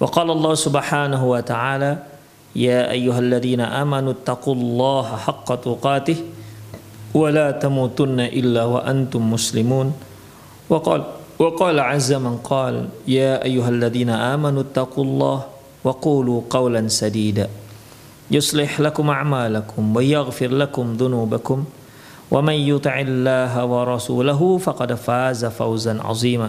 وقال 0.00 0.30
الله 0.30 0.54
سبحانه 0.54 1.22
وتعالى 1.24 1.92
يا 2.56 2.90
أيها 2.90 3.18
الذين 3.18 3.60
آمنوا 3.60 4.12
اتقوا 4.12 4.54
الله 4.54 5.06
حق 5.16 5.48
تقاته 5.54 6.16
ولا 7.16 7.50
تموتن 7.50 8.20
إلا 8.20 8.64
وأنتم 8.64 9.32
مسلمون. 9.32 9.92
وقال 10.68 11.00
وقال 11.38 11.80
عز 11.80 12.12
من 12.12 12.36
قال 12.44 12.88
يا 13.08 13.44
أيها 13.44 13.68
الذين 13.68 14.10
آمنوا 14.10 14.62
اتقوا 14.62 15.04
الله 15.04 15.38
وقولوا 15.84 16.40
قولا 16.50 16.88
سديدا. 16.88 17.48
يصلح 18.30 18.80
لكم 18.80 19.10
أعمالكم 19.10 19.96
ويغفر 19.96 20.48
لكم 20.48 20.96
ذنوبكم. 20.96 21.64
ومن 22.30 22.54
يطع 22.54 23.00
الله 23.00 23.64
ورسوله 23.64 24.58
فقد 24.58 24.94
فاز 24.94 25.44
فوزا 25.44 25.94
عظيما. 26.04 26.48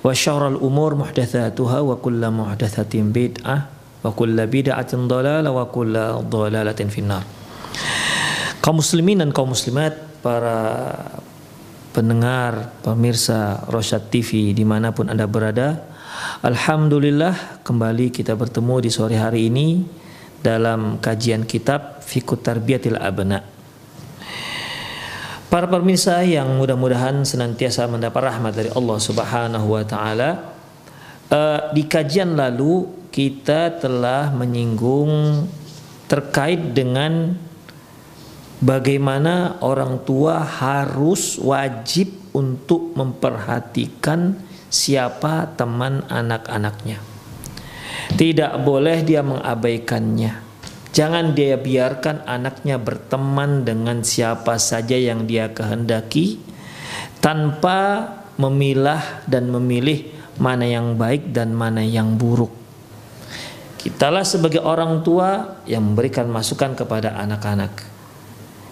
wa 0.00 0.12
syarrul 0.16 0.56
umur 0.60 0.96
muhdatsatuha 0.96 1.84
wa 1.84 1.96
kullu 2.00 2.28
muhdatsatin 2.32 3.12
bid'ah 3.12 3.68
wa 4.00 4.10
kullu 4.16 4.40
bid'atin 4.48 5.04
dhalalah 5.04 5.52
wa 5.52 5.68
kullu 5.68 6.24
dhalalatin 6.24 6.88
finnar. 6.88 7.24
Kaum 8.60 8.80
muslimin 8.80 9.24
dan 9.24 9.32
kaum 9.32 9.56
muslimat, 9.56 9.96
para 10.20 10.92
pendengar, 11.96 12.76
pemirsa 12.84 13.64
Rosyad 13.72 14.12
TV 14.12 14.52
di 14.52 14.68
mana 14.68 14.92
pun 14.92 15.08
Anda 15.08 15.24
berada, 15.24 15.88
Alhamdulillah 16.44 17.64
kembali 17.64 18.12
kita 18.12 18.36
bertemu 18.36 18.84
di 18.84 18.90
sore 18.92 19.16
hari 19.16 19.48
ini 19.48 19.84
dalam 20.44 21.00
kajian 21.00 21.48
kitab 21.48 22.04
Fikut 22.04 22.44
Tarbiyatil 22.44 22.96
Abna' 23.00 23.59
Para 25.50 25.66
pemirsa 25.66 26.22
yang 26.22 26.62
mudah-mudahan 26.62 27.26
senantiasa 27.26 27.90
mendapat 27.90 28.22
rahmat 28.22 28.54
dari 28.54 28.70
Allah 28.70 28.98
Subhanahu 29.02 29.66
wa 29.74 29.82
taala. 29.82 30.54
Uh, 31.26 31.74
di 31.74 31.90
kajian 31.90 32.38
lalu 32.38 32.86
kita 33.10 33.82
telah 33.82 34.30
menyinggung 34.30 35.42
terkait 36.06 36.70
dengan 36.70 37.34
bagaimana 38.62 39.58
orang 39.58 39.98
tua 40.06 40.38
harus 40.38 41.34
wajib 41.42 42.14
untuk 42.30 42.94
memperhatikan 42.94 44.38
siapa 44.70 45.50
teman 45.58 46.06
anak-anaknya. 46.06 47.02
Tidak 48.14 48.54
boleh 48.62 49.02
dia 49.02 49.26
mengabaikannya. 49.26 50.49
Jangan 50.90 51.38
dia 51.38 51.54
biarkan 51.54 52.26
anaknya 52.26 52.74
berteman 52.74 53.62
dengan 53.62 54.02
siapa 54.02 54.58
saja 54.58 54.98
yang 54.98 55.22
dia 55.22 55.54
kehendaki 55.54 56.42
tanpa 57.22 58.10
memilah 58.34 59.22
dan 59.30 59.54
memilih 59.54 60.10
mana 60.40 60.66
yang 60.66 60.98
baik 60.98 61.30
dan 61.30 61.54
mana 61.54 61.84
yang 61.84 62.18
buruk. 62.18 62.50
Kitalah 63.80 64.26
sebagai 64.26 64.60
orang 64.60 65.00
tua 65.06 65.62
yang 65.64 65.94
memberikan 65.94 66.26
masukan 66.26 66.74
kepada 66.74 67.16
anak-anak. 67.16 67.86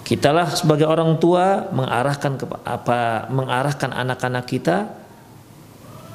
Kitalah 0.02 0.52
sebagai 0.52 0.88
orang 0.88 1.20
tua 1.20 1.68
mengarahkan 1.68 2.40
ke 2.40 2.44
apa 2.64 3.28
mengarahkan 3.28 3.92
anak-anak 3.92 4.44
kita 4.48 4.88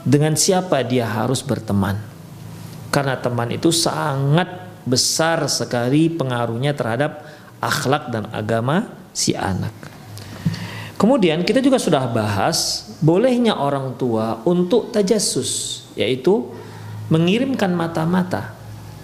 dengan 0.04 0.36
siapa 0.36 0.82
dia 0.84 1.06
harus 1.06 1.46
berteman. 1.46 2.02
Karena 2.94 3.18
teman 3.18 3.50
itu 3.50 3.74
sangat 3.74 4.63
besar 4.84 5.48
sekali 5.48 6.12
pengaruhnya 6.12 6.76
terhadap 6.76 7.24
akhlak 7.64 8.12
dan 8.12 8.28
agama 8.36 8.92
si 9.16 9.32
anak. 9.36 9.72
Kemudian 11.00 11.44
kita 11.44 11.60
juga 11.60 11.80
sudah 11.80 12.08
bahas 12.08 12.88
bolehnya 13.04 13.60
orang 13.60 13.96
tua 14.00 14.40
untuk 14.48 14.92
tajasus 14.96 15.84
yaitu 16.00 16.48
mengirimkan 17.12 17.76
mata-mata 17.76 18.56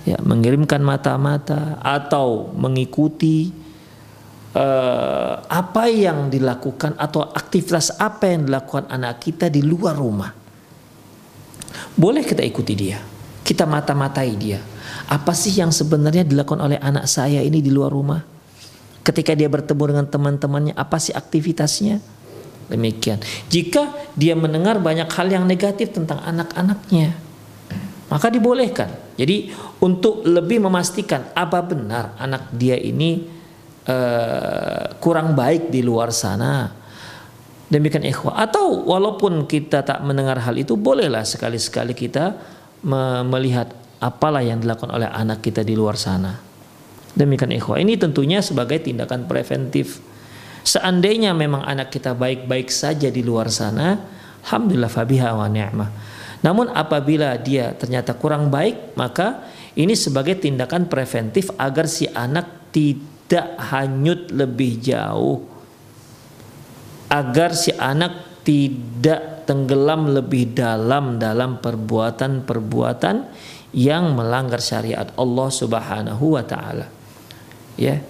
ya 0.08 0.18
mengirimkan 0.24 0.80
mata-mata 0.80 1.78
atau 1.84 2.50
mengikuti 2.56 3.52
uh, 4.56 5.44
apa 5.44 5.92
yang 5.92 6.32
dilakukan 6.32 6.96
atau 6.96 7.28
aktivitas 7.28 8.00
apa 8.00 8.32
yang 8.32 8.48
dilakukan 8.48 8.88
anak 8.88 9.20
kita 9.22 9.52
di 9.52 9.62
luar 9.62 9.94
rumah. 10.00 10.32
Boleh 12.00 12.24
kita 12.24 12.42
ikuti 12.42 12.74
dia, 12.80 13.04
kita 13.44 13.68
mata-matai 13.68 14.32
dia 14.40 14.60
apa 15.09 15.34
sih 15.34 15.58
yang 15.58 15.74
sebenarnya 15.74 16.22
dilakukan 16.22 16.62
oleh 16.62 16.78
anak 16.78 17.09
saya 17.09 17.42
ini 17.42 17.66
di 17.66 17.74
luar 17.74 17.90
rumah? 17.90 18.22
Ketika 19.02 19.34
dia 19.34 19.50
bertemu 19.50 19.84
dengan 19.90 20.06
teman-temannya, 20.06 20.78
apa 20.78 21.02
sih 21.02 21.18
aktivitasnya? 21.18 21.97
Demikian. 22.70 23.18
Jika 23.50 24.14
dia 24.14 24.38
mendengar 24.38 24.78
banyak 24.78 25.09
hal 25.09 25.28
yang 25.34 25.50
negatif 25.50 25.90
tentang 25.90 26.22
anak-anaknya, 26.22 27.18
maka 28.06 28.30
dibolehkan. 28.30 28.94
Jadi 29.18 29.50
untuk 29.81 30.22
lebih 30.22 30.62
memastikan 30.62 31.34
apa 31.34 31.58
benar 31.66 32.14
anak 32.22 32.53
dia 32.53 32.78
ini 32.78 33.25
uh, 33.90 34.94
kurang 35.02 35.34
baik 35.34 35.74
di 35.74 35.81
luar 35.81 36.14
sana, 36.14 36.69
demikian 37.66 38.06
ikhwah. 38.06 38.38
Atau 38.38 38.86
walaupun 38.86 39.50
kita 39.50 39.81
tak 39.81 40.06
mendengar 40.06 40.38
hal 40.38 40.53
itu, 40.53 40.78
bolehlah 40.78 41.25
sekali-sekali 41.25 41.98
kita 41.98 42.38
melihat 43.25 43.74
apalah 44.00 44.44
yang 44.44 44.64
dilakukan 44.64 44.92
oleh 44.92 45.08
anak 45.12 45.44
kita 45.44 45.64
di 45.64 45.76
luar 45.76 46.00
sana. 46.00 46.40
Demikian 47.14 47.52
ikhwah. 47.52 47.80
Ini 47.80 48.00
tentunya 48.00 48.40
sebagai 48.40 48.80
tindakan 48.80 49.28
preventif. 49.28 50.00
Seandainya 50.64 51.36
memang 51.36 51.64
anak 51.64 51.92
kita 51.92 52.16
baik-baik 52.16 52.72
saja 52.72 53.12
di 53.12 53.24
luar 53.24 53.52
sana, 53.52 54.00
alhamdulillah 54.44 54.92
fabiha 54.92 55.30
wa 55.36 55.48
ni'mah. 55.48 55.90
Namun 56.40 56.72
apabila 56.72 57.36
dia 57.36 57.76
ternyata 57.76 58.16
kurang 58.16 58.48
baik, 58.48 58.96
maka 58.96 59.44
ini 59.76 59.96
sebagai 59.96 60.40
tindakan 60.40 60.88
preventif 60.88 61.52
agar 61.60 61.88
si 61.92 62.08
anak 62.08 62.72
tidak 62.72 63.60
hanyut 63.60 64.31
lebih 64.31 64.80
jauh. 64.80 65.44
Agar 67.12 67.57
si 67.57 67.74
anak 67.75 68.44
tidak 68.46 69.44
tenggelam 69.50 70.13
lebih 70.13 70.54
dalam 70.54 71.18
dalam 71.18 71.57
perbuatan-perbuatan 71.57 73.16
yang 73.75 74.18
melanggar 74.18 74.57
syariat 74.62 75.10
Allah 75.13 75.50
Subhanahu 75.50 76.38
wa 76.38 76.44
taala. 76.45 76.89
Ya. 77.77 78.01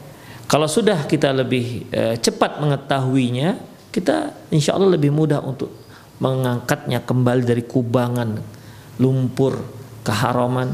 Kalau 0.50 0.66
sudah 0.66 1.06
kita 1.06 1.30
lebih 1.30 1.86
e, 1.94 2.18
cepat 2.18 2.58
mengetahuinya, 2.58 3.60
kita 3.94 4.34
insya 4.50 4.74
Allah 4.74 4.98
lebih 4.98 5.14
mudah 5.14 5.46
untuk 5.46 5.70
mengangkatnya 6.18 7.06
kembali 7.06 7.44
dari 7.46 7.64
kubangan 7.68 8.40
lumpur 8.98 9.62
keharaman. 10.02 10.74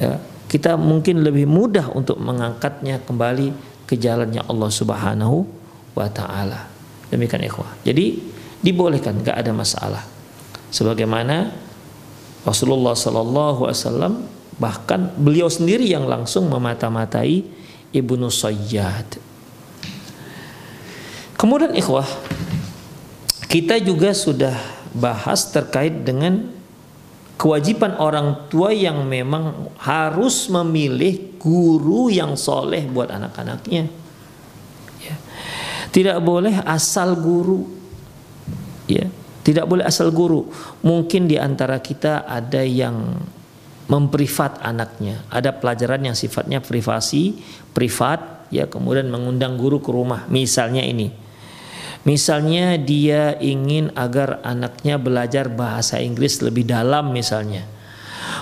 Ya. 0.00 0.16
Kita 0.48 0.76
mungkin 0.76 1.24
lebih 1.24 1.48
mudah 1.48 1.92
untuk 1.92 2.20
mengangkatnya 2.20 3.00
kembali 3.04 3.52
ke 3.88 3.96
jalannya 4.00 4.44
Allah 4.48 4.70
Subhanahu 4.72 5.44
wa 5.92 6.08
taala. 6.08 6.68
Demikian 7.12 7.44
ikhwah. 7.44 7.68
Jadi 7.84 8.20
dibolehkan, 8.64 9.20
nggak 9.20 9.36
ada 9.36 9.52
masalah. 9.52 10.04
Sebagaimana 10.72 11.52
Rasulullah 12.42 12.98
Sallallahu 12.98 13.70
Alaihi 13.70 13.78
Wasallam 13.82 14.14
bahkan 14.58 15.10
beliau 15.14 15.46
sendiri 15.46 15.86
yang 15.86 16.06
langsung 16.06 16.50
memata-matai 16.50 17.46
ibnu 17.94 18.26
Sayyad. 18.30 19.18
Kemudian 21.38 21.74
ikhwah 21.74 22.06
kita 23.50 23.78
juga 23.82 24.14
sudah 24.14 24.54
bahas 24.94 25.50
terkait 25.50 26.06
dengan 26.06 26.50
kewajiban 27.36 27.98
orang 27.98 28.46
tua 28.46 28.70
yang 28.70 29.02
memang 29.02 29.74
harus 29.82 30.46
memilih 30.46 31.34
guru 31.42 32.06
yang 32.06 32.38
soleh 32.38 32.86
buat 32.86 33.10
anak-anaknya. 33.10 33.90
Ya. 35.02 35.16
Tidak 35.90 36.22
boleh 36.22 36.62
asal 36.62 37.18
guru. 37.18 37.66
Ya. 38.86 39.10
Tidak 39.42 39.66
boleh 39.66 39.82
asal 39.82 40.14
guru. 40.14 40.46
Mungkin 40.86 41.26
di 41.26 41.34
antara 41.34 41.82
kita 41.82 42.26
ada 42.30 42.62
yang 42.62 43.18
memprivat 43.90 44.62
anaknya. 44.62 45.26
Ada 45.28 45.50
pelajaran 45.58 46.06
yang 46.06 46.16
sifatnya 46.16 46.62
privasi, 46.62 47.42
privat, 47.74 48.46
ya 48.54 48.70
kemudian 48.70 49.10
mengundang 49.10 49.58
guru 49.58 49.82
ke 49.82 49.90
rumah. 49.90 50.30
Misalnya 50.30 50.86
ini. 50.86 51.10
Misalnya 52.02 52.78
dia 52.82 53.38
ingin 53.38 53.94
agar 53.94 54.42
anaknya 54.42 54.98
belajar 54.98 55.46
bahasa 55.46 56.02
Inggris 56.02 56.42
lebih 56.42 56.66
dalam 56.66 57.14
misalnya. 57.14 57.62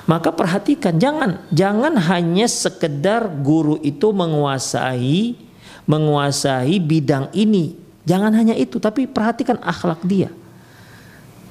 Maka 0.09 0.33
perhatikan 0.33 0.97
jangan 0.97 1.45
jangan 1.53 1.93
hanya 2.09 2.49
sekedar 2.49 3.29
guru 3.45 3.77
itu 3.85 4.17
menguasai 4.17 5.37
menguasai 5.85 6.81
bidang 6.81 7.29
ini. 7.37 7.77
Jangan 8.09 8.33
hanya 8.33 8.57
itu 8.57 8.81
tapi 8.81 9.05
perhatikan 9.05 9.61
akhlak 9.61 10.01
dia. 10.09 10.33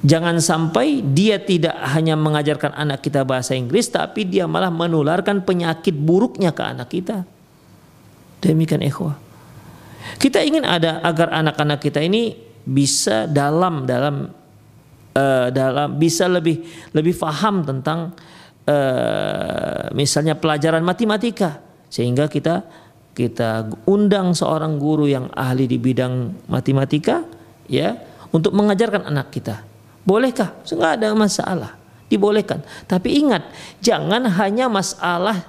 Jangan 0.00 0.40
sampai 0.40 1.04
dia 1.04 1.36
tidak 1.36 1.76
hanya 1.92 2.16
mengajarkan 2.16 2.72
anak 2.72 3.04
kita 3.04 3.20
bahasa 3.20 3.52
Inggris 3.52 3.92
tapi 3.92 4.24
dia 4.24 4.48
malah 4.48 4.72
menularkan 4.72 5.44
penyakit 5.44 5.92
buruknya 5.92 6.56
ke 6.56 6.62
anak 6.64 6.88
kita. 6.88 7.28
Demikian 8.40 8.80
ikhwah. 8.80 9.20
Kita 10.16 10.40
ingin 10.40 10.64
ada 10.64 11.04
agar 11.04 11.36
anak-anak 11.36 11.84
kita 11.84 12.00
ini 12.00 12.32
bisa 12.64 13.28
dalam 13.28 13.84
dalam 13.84 14.32
uh, 15.12 15.48
dalam 15.52 16.00
bisa 16.00 16.24
lebih 16.32 16.64
lebih 16.96 17.12
faham 17.12 17.60
tentang 17.60 18.16
uh, 18.64 19.92
misalnya 19.92 20.32
pelajaran 20.32 20.80
matematika 20.80 21.60
sehingga 21.92 22.24
kita 22.24 22.64
kita 23.12 23.68
undang 23.84 24.32
seorang 24.32 24.80
guru 24.80 25.04
yang 25.04 25.28
ahli 25.36 25.68
di 25.68 25.76
bidang 25.76 26.48
matematika 26.48 27.20
ya 27.68 27.92
untuk 28.32 28.56
mengajarkan 28.56 29.04
anak 29.04 29.28
kita. 29.28 29.69
Bolehkah? 30.04 30.56
Enggak 30.66 30.92
ada 31.00 31.08
masalah. 31.12 31.72
Dibolehkan. 32.10 32.64
Tapi 32.90 33.22
ingat, 33.22 33.46
jangan 33.78 34.26
hanya 34.26 34.66
masalah 34.66 35.46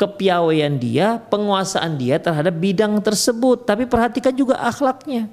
kepiawaian 0.00 0.80
dia, 0.80 1.20
penguasaan 1.30 2.00
dia 2.00 2.16
terhadap 2.18 2.56
bidang 2.56 2.98
tersebut, 3.04 3.68
tapi 3.68 3.84
perhatikan 3.84 4.32
juga 4.34 4.58
akhlaknya. 4.58 5.28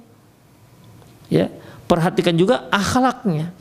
Ya, 1.31 1.47
perhatikan 1.89 2.35
juga 2.37 2.67
akhlaknya. 2.69 3.55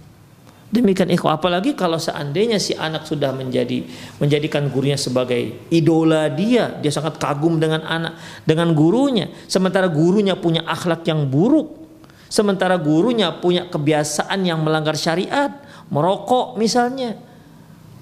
Demikian 0.69 1.09
ikhwah 1.09 1.41
apalagi 1.41 1.73
kalau 1.73 1.97
seandainya 1.97 2.61
si 2.61 2.77
anak 2.77 3.09
sudah 3.09 3.33
menjadi 3.33 3.89
menjadikan 4.21 4.69
gurunya 4.69 5.01
sebagai 5.01 5.65
idola 5.73 6.29
dia, 6.29 6.77
dia 6.77 6.93
sangat 6.93 7.17
kagum 7.17 7.57
dengan 7.57 7.81
anak 7.89 8.21
dengan 8.45 8.77
gurunya, 8.77 9.33
sementara 9.49 9.89
gurunya 9.89 10.37
punya 10.37 10.61
akhlak 10.69 11.09
yang 11.09 11.25
buruk, 11.25 11.88
sementara 12.29 12.77
gurunya 12.77 13.33
punya 13.35 13.67
kebiasaan 13.67 14.45
yang 14.45 14.61
melanggar 14.63 14.95
syariat, 14.95 15.53
merokok 15.89 16.61
misalnya, 16.61 17.17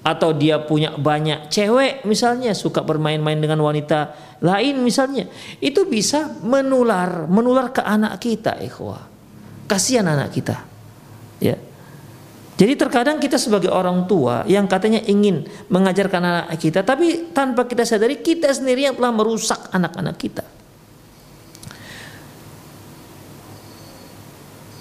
atau 0.07 0.31
dia 0.31 0.63
punya 0.63 0.95
banyak 0.95 1.51
cewek 1.51 2.07
misalnya. 2.07 2.55
Suka 2.55 2.79
bermain-main 2.79 3.39
dengan 3.39 3.59
wanita 3.59 4.15
lain 4.39 4.79
misalnya. 4.79 5.27
Itu 5.59 5.83
bisa 5.87 6.31
menular 6.39 7.27
menular 7.27 7.75
ke 7.75 7.83
anak 7.83 8.23
kita 8.23 8.55
ikhwah. 8.63 9.03
Kasihan 9.67 10.07
anak 10.07 10.31
kita. 10.31 10.63
Ya. 11.43 11.59
Jadi 12.57 12.73
terkadang 12.73 13.21
kita 13.21 13.37
sebagai 13.37 13.69
orang 13.69 14.09
tua 14.09 14.41
yang 14.49 14.65
katanya 14.65 14.97
ingin 15.05 15.45
mengajarkan 15.69 16.23
anak 16.25 16.57
kita 16.57 16.81
tapi 16.81 17.29
tanpa 17.29 17.69
kita 17.69 17.85
sadari 17.85 18.17
kita 18.25 18.49
sendiri 18.49 18.89
yang 18.89 18.97
telah 18.97 19.13
merusak 19.13 19.69
anak-anak 19.69 20.17
kita 20.17 20.56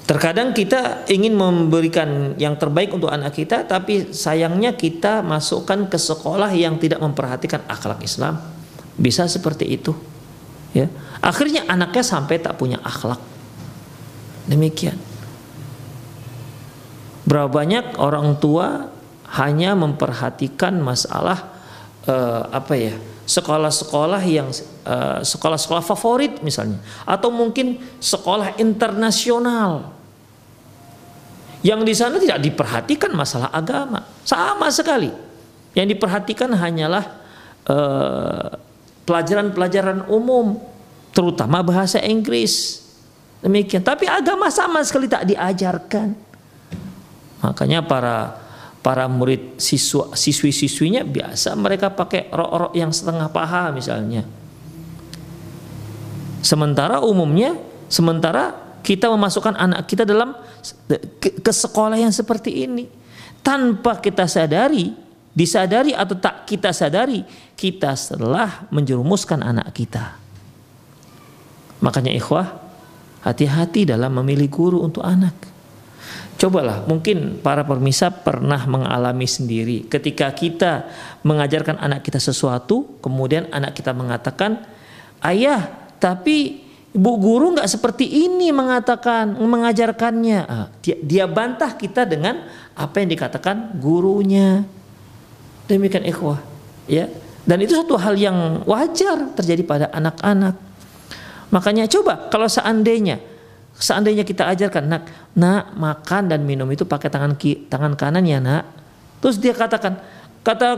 Terkadang 0.06 0.54
kita 0.54 1.02
ingin 1.10 1.34
memberikan 1.34 2.38
yang 2.38 2.54
terbaik 2.54 2.94
untuk 2.94 3.10
anak 3.10 3.34
kita, 3.34 3.66
tapi 3.66 4.14
sayangnya 4.14 4.78
kita 4.78 5.18
masukkan 5.26 5.90
ke 5.90 5.98
sekolah 5.98 6.54
yang 6.54 6.78
tidak 6.78 7.02
memperhatikan 7.02 7.66
akhlak 7.66 7.98
Islam. 8.06 8.38
Bisa 8.94 9.26
seperti 9.26 9.66
itu. 9.66 9.90
Ya. 10.70 10.86
Akhirnya 11.18 11.66
anaknya 11.66 12.06
sampai 12.06 12.38
tak 12.38 12.54
punya 12.54 12.78
akhlak. 12.86 13.18
Demikian. 14.46 14.94
Berapa 17.26 17.50
banyak 17.50 17.98
orang 17.98 18.38
tua 18.38 18.86
hanya 19.42 19.74
memperhatikan 19.74 20.78
masalah 20.78 21.50
uh, 22.06 22.46
apa 22.54 22.74
ya? 22.78 22.94
sekolah-sekolah 23.26 24.22
yang 24.22 24.54
eh, 24.86 25.18
sekolah-sekolah 25.26 25.82
favorit 25.82 26.38
misalnya 26.46 26.78
atau 27.02 27.34
mungkin 27.34 27.82
sekolah 27.98 28.54
internasional 28.62 29.95
yang 31.66 31.82
di 31.82 31.90
sana 31.98 32.22
tidak 32.22 32.38
diperhatikan 32.38 33.10
masalah 33.10 33.50
agama 33.50 34.06
sama 34.22 34.70
sekali. 34.70 35.10
Yang 35.74 35.98
diperhatikan 35.98 36.54
hanyalah 36.54 37.04
eh, 37.66 38.48
pelajaran-pelajaran 39.02 40.06
umum, 40.06 40.62
terutama 41.10 41.66
bahasa 41.66 41.98
Inggris. 41.98 42.86
Demikian. 43.42 43.82
Tapi 43.82 44.06
agama 44.06 44.46
sama 44.48 44.86
sekali 44.86 45.10
tak 45.10 45.26
diajarkan. 45.26 46.14
Makanya 47.42 47.82
para 47.82 48.46
para 48.80 49.10
murid 49.10 49.58
siswa 49.58 50.14
siswi-siswinya 50.14 51.02
biasa 51.02 51.58
mereka 51.58 51.90
pakai 51.90 52.30
rok-rok 52.30 52.72
yang 52.78 52.94
setengah 52.94 53.26
paha 53.34 53.74
misalnya. 53.74 54.22
Sementara 56.46 57.02
umumnya 57.02 57.58
sementara 57.90 58.65
kita 58.86 59.10
memasukkan 59.10 59.58
anak 59.58 59.90
kita 59.90 60.06
dalam 60.06 60.38
ke, 61.18 61.50
sekolah 61.50 61.98
yang 61.98 62.14
seperti 62.14 62.62
ini. 62.62 62.86
Tanpa 63.42 63.98
kita 63.98 64.30
sadari 64.30 64.94
disadari 65.34 65.90
atau 65.90 66.14
tak 66.14 66.46
kita 66.46 66.70
sadari 66.70 67.26
kita 67.58 67.98
setelah 67.98 68.70
menjerumuskan 68.70 69.42
anak 69.42 69.74
kita. 69.74 70.14
Makanya 71.82 72.14
ikhwah 72.14 72.56
hati-hati 73.26 73.90
dalam 73.90 74.14
memilih 74.22 74.46
guru 74.46 74.78
untuk 74.86 75.02
anak. 75.02 75.34
Cobalah 76.36 76.84
mungkin 76.84 77.40
para 77.40 77.64
permisa 77.64 78.12
pernah 78.12 78.60
mengalami 78.68 79.24
sendiri. 79.24 79.88
Ketika 79.88 80.30
kita 80.30 80.86
mengajarkan 81.26 81.80
anak 81.80 82.06
kita 82.06 82.22
sesuatu 82.22 83.02
kemudian 83.02 83.50
anak 83.50 83.76
kita 83.76 83.92
mengatakan 83.92 84.62
ayah 85.24 85.64
tapi 85.96 86.65
Bu 86.96 87.20
guru 87.20 87.52
nggak 87.52 87.68
seperti 87.68 88.08
ini 88.08 88.48
mengatakan 88.56 89.36
mengajarkannya. 89.36 90.40
Ah, 90.48 90.66
dia, 90.80 90.96
dia 91.04 91.24
bantah 91.28 91.76
kita 91.76 92.08
dengan 92.08 92.48
apa 92.72 93.04
yang 93.04 93.12
dikatakan 93.12 93.76
gurunya. 93.76 94.64
Demikian 95.68 96.08
ikhwah, 96.08 96.40
ya. 96.88 97.12
Dan 97.44 97.62
itu 97.62 97.76
satu 97.76 98.00
hal 98.00 98.16
yang 98.16 98.64
wajar 98.64 99.28
terjadi 99.36 99.62
pada 99.62 99.86
anak-anak. 99.92 100.56
Makanya 101.52 101.86
coba 101.86 102.26
kalau 102.32 102.48
seandainya 102.50 103.22
seandainya 103.76 104.24
kita 104.24 104.48
ajarkan 104.50 104.88
nak, 104.88 105.04
nak 105.36 105.76
makan 105.76 106.32
dan 106.32 106.42
minum 106.42 106.66
itu 106.72 106.88
pakai 106.88 107.12
tangan 107.12 107.36
ki, 107.36 107.68
tangan 107.68 107.92
kanan 107.94 108.24
ya 108.24 108.40
nak. 108.40 108.64
Terus 109.20 109.36
dia 109.36 109.52
katakan 109.52 110.00
kata 110.40 110.68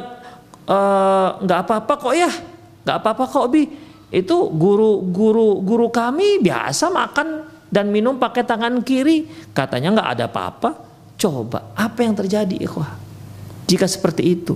eh, 0.67 1.29
nggak 1.47 1.59
uh, 1.59 1.65
apa-apa 1.65 1.93
kok 1.97 2.15
ya, 2.15 2.31
nggak 2.85 2.97
apa-apa 3.01 3.25
kok 3.31 3.47
bi 3.49 3.88
itu 4.09 4.37
guru 4.55 5.05
guru 5.09 5.61
guru 5.61 5.93
kami 5.93 6.41
biasa 6.41 6.89
makan 6.89 7.45
dan 7.69 7.93
minum 7.93 8.17
pakai 8.17 8.45
tangan 8.45 8.81
kiri. 8.81 9.29
Katanya 9.53 10.01
nggak 10.01 10.11
ada 10.17 10.25
apa-apa. 10.31 10.71
Coba 11.19 11.75
apa 11.75 11.99
yang 12.07 12.15
terjadi 12.15 12.57
ikhwah? 12.63 12.95
Jika 13.69 13.85
seperti 13.85 14.23
itu 14.25 14.55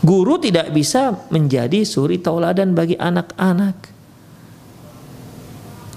guru 0.00 0.40
tidak 0.40 0.72
bisa 0.72 1.12
menjadi 1.28 1.84
suri 1.84 2.16
tauladan 2.20 2.72
bagi 2.72 2.96
anak-anak 2.96 3.89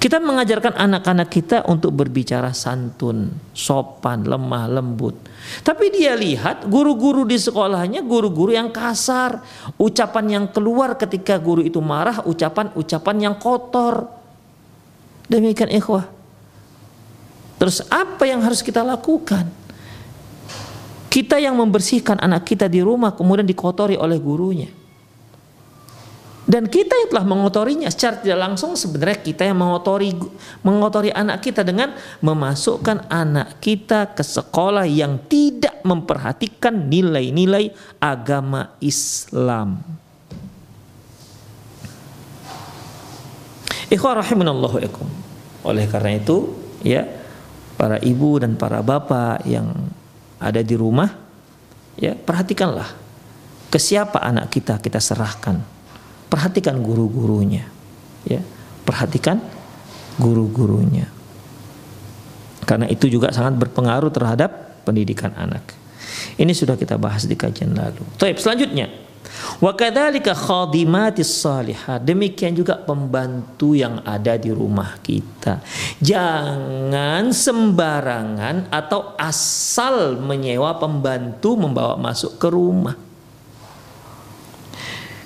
kita 0.03 0.19
mengajarkan 0.19 0.75
anak-anak 0.75 1.31
kita 1.31 1.63
untuk 1.63 1.95
berbicara 1.95 2.51
santun, 2.51 3.31
sopan, 3.55 4.27
lemah, 4.27 4.67
lembut. 4.67 5.15
Tapi 5.63 5.95
dia 5.95 6.11
lihat 6.11 6.67
guru-guru 6.67 7.23
di 7.23 7.39
sekolahnya 7.39 8.03
guru-guru 8.03 8.51
yang 8.51 8.67
kasar. 8.67 9.39
Ucapan 9.79 10.25
yang 10.27 10.45
keluar 10.51 10.99
ketika 10.99 11.39
guru 11.39 11.63
itu 11.63 11.79
marah, 11.79 12.19
ucapan-ucapan 12.27 13.15
yang 13.15 13.35
kotor. 13.39 14.11
Demikian 15.31 15.71
ikhwah. 15.71 16.03
Terus 17.55 17.87
apa 17.87 18.27
yang 18.27 18.43
harus 18.43 18.59
kita 18.59 18.83
lakukan? 18.83 19.47
Kita 21.07 21.39
yang 21.39 21.55
membersihkan 21.55 22.19
anak 22.19 22.43
kita 22.43 22.67
di 22.67 22.83
rumah 22.83 23.15
kemudian 23.15 23.47
dikotori 23.47 23.95
oleh 23.95 24.19
gurunya. 24.19 24.82
Dan 26.53 26.69
kita 26.69 26.93
yang 26.93 27.09
telah 27.09 27.25
mengotorinya 27.25 27.89
secara 27.89 28.21
tidak 28.21 28.37
langsung 28.37 28.77
sebenarnya 28.77 29.25
kita 29.25 29.41
yang 29.41 29.57
mengotori 29.57 30.13
mengotori 30.61 31.09
anak 31.09 31.41
kita 31.41 31.65
dengan 31.65 31.97
memasukkan 32.21 33.09
anak 33.09 33.57
kita 33.57 34.13
ke 34.13 34.21
sekolah 34.21 34.85
yang 34.85 35.17
tidak 35.25 35.81
memperhatikan 35.81 36.93
nilai-nilai 36.93 37.73
agama 37.97 38.77
Islam. 38.77 39.81
Oleh 45.65 45.89
karena 45.89 46.21
itu, 46.21 46.53
ya, 46.85 47.01
para 47.81 47.97
ibu 47.97 48.37
dan 48.37 48.53
para 48.61 48.85
bapak 48.85 49.41
yang 49.49 49.73
ada 50.37 50.61
di 50.61 50.77
rumah, 50.77 51.17
ya, 51.97 52.13
perhatikanlah 52.13 52.93
ke 53.73 53.81
siapa 53.81 54.21
anak 54.21 54.53
kita 54.53 54.77
kita 54.77 55.01
serahkan 55.01 55.72
perhatikan 56.33 56.81
guru-gurunya 56.81 57.69
ya. 58.25 58.41
Perhatikan 58.81 59.37
guru-gurunya. 60.17 61.05
Karena 62.65 62.89
itu 62.89 63.05
juga 63.05 63.29
sangat 63.29 63.61
berpengaruh 63.61 64.09
terhadap 64.09 64.81
pendidikan 64.81 65.29
anak. 65.37 65.61
Ini 66.41 66.49
sudah 66.57 66.73
kita 66.73 66.97
bahas 66.97 67.29
di 67.29 67.37
kajian 67.37 67.77
lalu. 67.77 68.01
Taib 68.17 68.41
selanjutnya. 68.41 68.89
Wa 69.63 69.71
khadimatis 69.77 71.31
salihah 71.31 71.97
demikian 72.01 72.51
juga 72.57 72.75
pembantu 72.81 73.71
yang 73.77 74.03
ada 74.03 74.35
di 74.35 74.51
rumah 74.51 74.99
kita. 74.99 75.63
Jangan 76.03 77.31
sembarangan 77.31 78.67
atau 78.67 79.15
asal 79.15 80.19
menyewa 80.19 80.75
pembantu 80.75 81.55
membawa 81.55 81.95
masuk 81.95 82.35
ke 82.35 82.47
rumah 82.51 83.12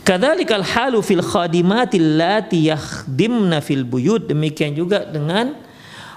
Kadzalikal 0.08 0.64
halu 0.64 1.04
fil 1.04 1.20
khadimatil 1.20 2.16
lati 2.16 2.72
yakhdimna 2.72 3.60
fil 3.60 3.84
buyut. 3.84 4.24
Demikian 4.32 4.72
juga 4.72 5.04
dengan 5.04 5.52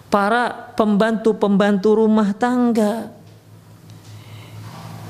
para 0.07 0.71
pembantu-pembantu 0.79 1.99
rumah 1.99 2.31
tangga. 2.39 3.11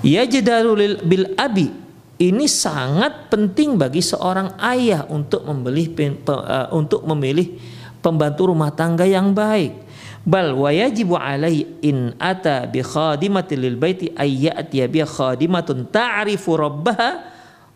Ya 0.00 0.24
jadarul 0.24 0.96
bil 1.04 1.36
abi 1.36 1.68
ini 2.16 2.48
sangat 2.48 3.28
penting 3.28 3.76
bagi 3.76 4.00
seorang 4.00 4.56
ayah 4.64 5.04
untuk 5.12 5.44
membeli 5.44 5.92
uh, 6.28 6.72
untuk 6.72 7.04
memilih 7.04 7.60
pembantu 8.00 8.48
rumah 8.48 8.72
tangga 8.72 9.04
yang 9.04 9.36
baik. 9.36 9.76
Bal 10.24 10.56
wa 10.56 10.72
yajibu 10.72 11.20
alaihi 11.20 11.84
in 11.84 12.16
ata 12.16 12.64
bi 12.64 12.80
khadimatil 12.80 13.60
lil 13.60 13.76
baiti 13.76 14.08
ay 14.16 14.48
ya'tiya 14.48 14.88
bi 14.88 15.04
khadimatun 15.04 15.88
ta'rifu 15.88 16.56
rabbaha 16.56 17.29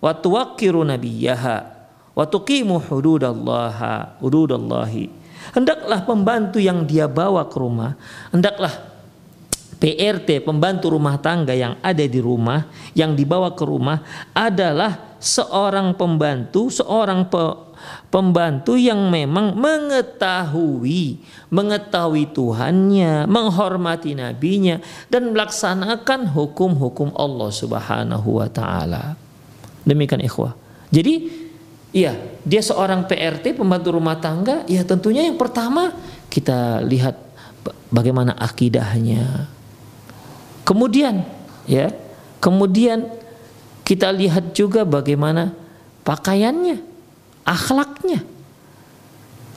wa 0.04 0.12
tuwaqqiru 0.12 0.84
nabiyaha. 0.84 1.72
Wa 2.12 2.28
tuqimu 2.28 2.78
hududallaha 2.84 4.20
hududallahi. 4.20 5.24
Hendaklah 5.56 6.04
pembantu 6.04 6.60
yang 6.60 6.84
dia 6.84 7.04
bawa 7.04 7.44
ke 7.48 7.56
rumah 7.60 7.92
hendaklah 8.32 8.72
PRT 9.76 10.40
pembantu 10.40 10.96
rumah 10.96 11.20
tangga 11.20 11.52
yang 11.52 11.76
ada 11.84 12.00
di 12.00 12.16
rumah 12.16 12.64
yang 12.96 13.12
dibawa 13.12 13.52
ke 13.52 13.64
rumah 13.68 14.00
adalah 14.32 15.20
seorang 15.20 15.92
pembantu 15.92 16.72
seorang 16.72 17.28
pe, 17.28 17.44
pembantu 18.08 18.80
yang 18.80 19.12
memang 19.12 19.52
mengetahui 19.52 21.20
mengetahui 21.52 22.32
Tuhannya 22.32 23.28
menghormati 23.28 24.16
nabinya 24.16 24.80
dan 25.12 25.36
melaksanakan 25.36 26.32
hukum-hukum 26.32 27.12
Allah 27.12 27.50
Subhanahu 27.52 28.40
wa 28.40 28.48
taala 28.48 29.23
Demikian 29.84 30.24
ikhwah. 30.24 30.56
Jadi 30.88 31.28
iya, 31.94 32.16
dia 32.42 32.62
seorang 32.64 33.06
PRT 33.06 33.54
pembantu 33.54 33.94
rumah 33.94 34.18
tangga, 34.18 34.66
ya 34.66 34.82
tentunya 34.82 35.24
yang 35.24 35.38
pertama 35.38 35.94
kita 36.32 36.82
lihat 36.82 37.14
bagaimana 37.92 38.34
akidahnya. 38.34 39.46
Kemudian 40.64 41.22
ya, 41.68 41.92
kemudian 42.40 43.06
kita 43.84 44.08
lihat 44.10 44.56
juga 44.56 44.82
bagaimana 44.82 45.52
pakaiannya, 46.02 46.80
akhlaknya. 47.44 48.24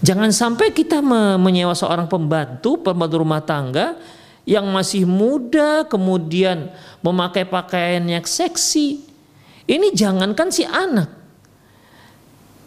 Jangan 0.04 0.30
sampai 0.30 0.76
kita 0.76 1.02
menyewa 1.42 1.74
seorang 1.74 2.06
pembantu, 2.06 2.78
pembantu 2.78 3.16
rumah 3.18 3.42
tangga 3.42 3.98
yang 4.46 4.68
masih 4.70 5.10
muda 5.10 5.84
kemudian 5.90 6.70
memakai 7.02 7.44
pakaian 7.50 8.04
yang 8.06 8.22
seksi, 8.22 9.07
ini 9.68 9.92
jangankan 9.92 10.48
si 10.48 10.64
anak. 10.64 11.12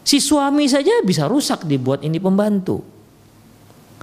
Si 0.04 0.20
suami 0.20 0.68
saja 0.68 1.00
bisa 1.00 1.24
rusak 1.24 1.64
dibuat 1.64 2.04
ini 2.04 2.20
pembantu. 2.20 2.84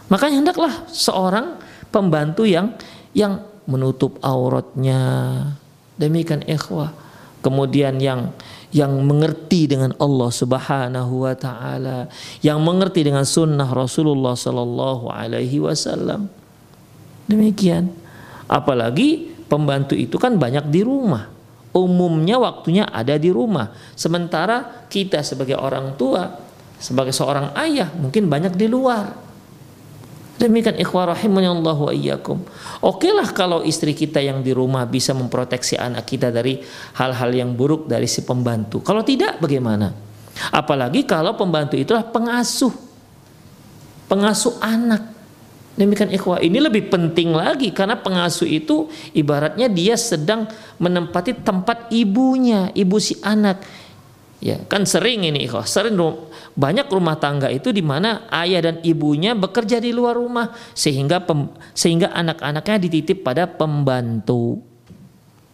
Makanya 0.09 0.41
hendaklah 0.41 0.73
seorang 0.89 1.61
pembantu 1.93 2.49
yang 2.49 2.73
yang 3.13 3.45
menutup 3.69 4.17
auratnya. 4.25 5.01
Demikian 5.97 6.41
ikhwah. 6.49 6.93
Kemudian 7.45 8.01
yang 8.01 8.33
yang 8.73 8.97
mengerti 9.05 9.69
dengan 9.69 9.93
Allah 10.01 10.29
Subhanahu 10.33 11.23
wa 11.23 11.35
taala, 11.37 12.09
yang 12.41 12.59
mengerti 12.59 13.05
dengan 13.05 13.23
sunnah 13.23 13.69
Rasulullah 13.69 14.33
sallallahu 14.33 15.07
alaihi 15.13 15.61
wasallam. 15.61 16.27
Demikian. 17.29 17.93
Apalagi 18.47 19.37
pembantu 19.45 19.93
itu 19.93 20.15
kan 20.17 20.39
banyak 20.39 20.71
di 20.71 20.81
rumah 20.81 21.36
umumnya 21.77 22.41
waktunya 22.41 22.89
ada 22.89 23.13
di 23.15 23.29
rumah. 23.29 23.69
Sementara 23.93 24.87
kita 24.89 25.21
sebagai 25.21 25.55
orang 25.55 25.93
tua, 25.93 26.25
sebagai 26.81 27.13
seorang 27.13 27.53
ayah 27.57 27.93
mungkin 27.93 28.25
banyak 28.25 28.57
di 28.57 28.67
luar. 28.69 29.27
Demikian 30.37 30.77
ikhwah 30.77 31.17
Allah 31.17 31.77
wa 31.81 31.89
iyyakum. 31.89 32.45
Oke 32.85 33.09
lah 33.09 33.33
kalau 33.33 33.65
istri 33.65 33.97
kita 33.97 34.21
yang 34.21 34.45
di 34.45 34.53
rumah 34.53 34.85
bisa 34.85 35.09
memproteksi 35.17 35.73
anak 35.81 36.05
kita 36.05 36.29
dari 36.29 36.61
hal-hal 36.93 37.33
yang 37.33 37.57
buruk 37.57 37.89
dari 37.89 38.05
si 38.05 38.21
pembantu. 38.21 38.85
Kalau 38.85 39.01
tidak 39.01 39.41
bagaimana? 39.41 39.89
Apalagi 40.53 41.09
kalau 41.09 41.33
pembantu 41.33 41.73
itulah 41.73 42.05
pengasuh. 42.05 42.69
Pengasuh 44.05 44.61
anak. 44.61 45.16
Demikian 45.77 46.09
ikhwah, 46.09 46.41
ini 46.41 46.57
lebih 46.57 46.89
penting 46.89 47.37
lagi 47.37 47.69
karena 47.69 48.01
pengasuh 48.01 48.49
itu 48.49 48.89
ibaratnya 49.13 49.69
dia 49.69 49.93
sedang 49.93 50.49
menempati 50.81 51.37
tempat 51.45 51.93
ibunya, 51.93 52.73
ibu 52.73 52.97
si 52.97 53.13
anak. 53.21 53.61
Ya, 54.41 54.57
kan 54.65 54.89
sering 54.89 55.29
ini 55.29 55.45
ikhwah, 55.45 55.69
sering 55.69 55.93
banyak 56.57 56.89
rumah 56.89 57.21
tangga 57.21 57.53
itu 57.53 57.69
di 57.69 57.85
mana 57.85 58.25
ayah 58.33 58.65
dan 58.65 58.75
ibunya 58.81 59.37
bekerja 59.37 59.77
di 59.77 59.93
luar 59.93 60.17
rumah 60.17 60.49
sehingga 60.73 61.21
pem, 61.21 61.45
sehingga 61.77 62.09
anak-anaknya 62.09 62.77
dititip 62.81 63.21
pada 63.21 63.45
pembantu. 63.45 64.57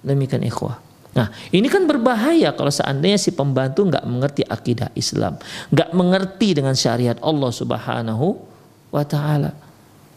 Demikian 0.08 0.48
ikhwah. 0.48 0.80
Nah, 1.20 1.36
ini 1.52 1.68
kan 1.68 1.84
berbahaya 1.84 2.56
kalau 2.56 2.72
seandainya 2.72 3.20
si 3.20 3.36
pembantu 3.36 3.92
nggak 3.92 4.08
mengerti 4.08 4.48
akidah 4.48 4.88
Islam, 4.96 5.36
nggak 5.68 5.92
mengerti 5.92 6.56
dengan 6.56 6.80
syariat 6.80 7.20
Allah 7.20 7.52
Subhanahu 7.52 8.40
wa 8.88 9.04
taala 9.04 9.73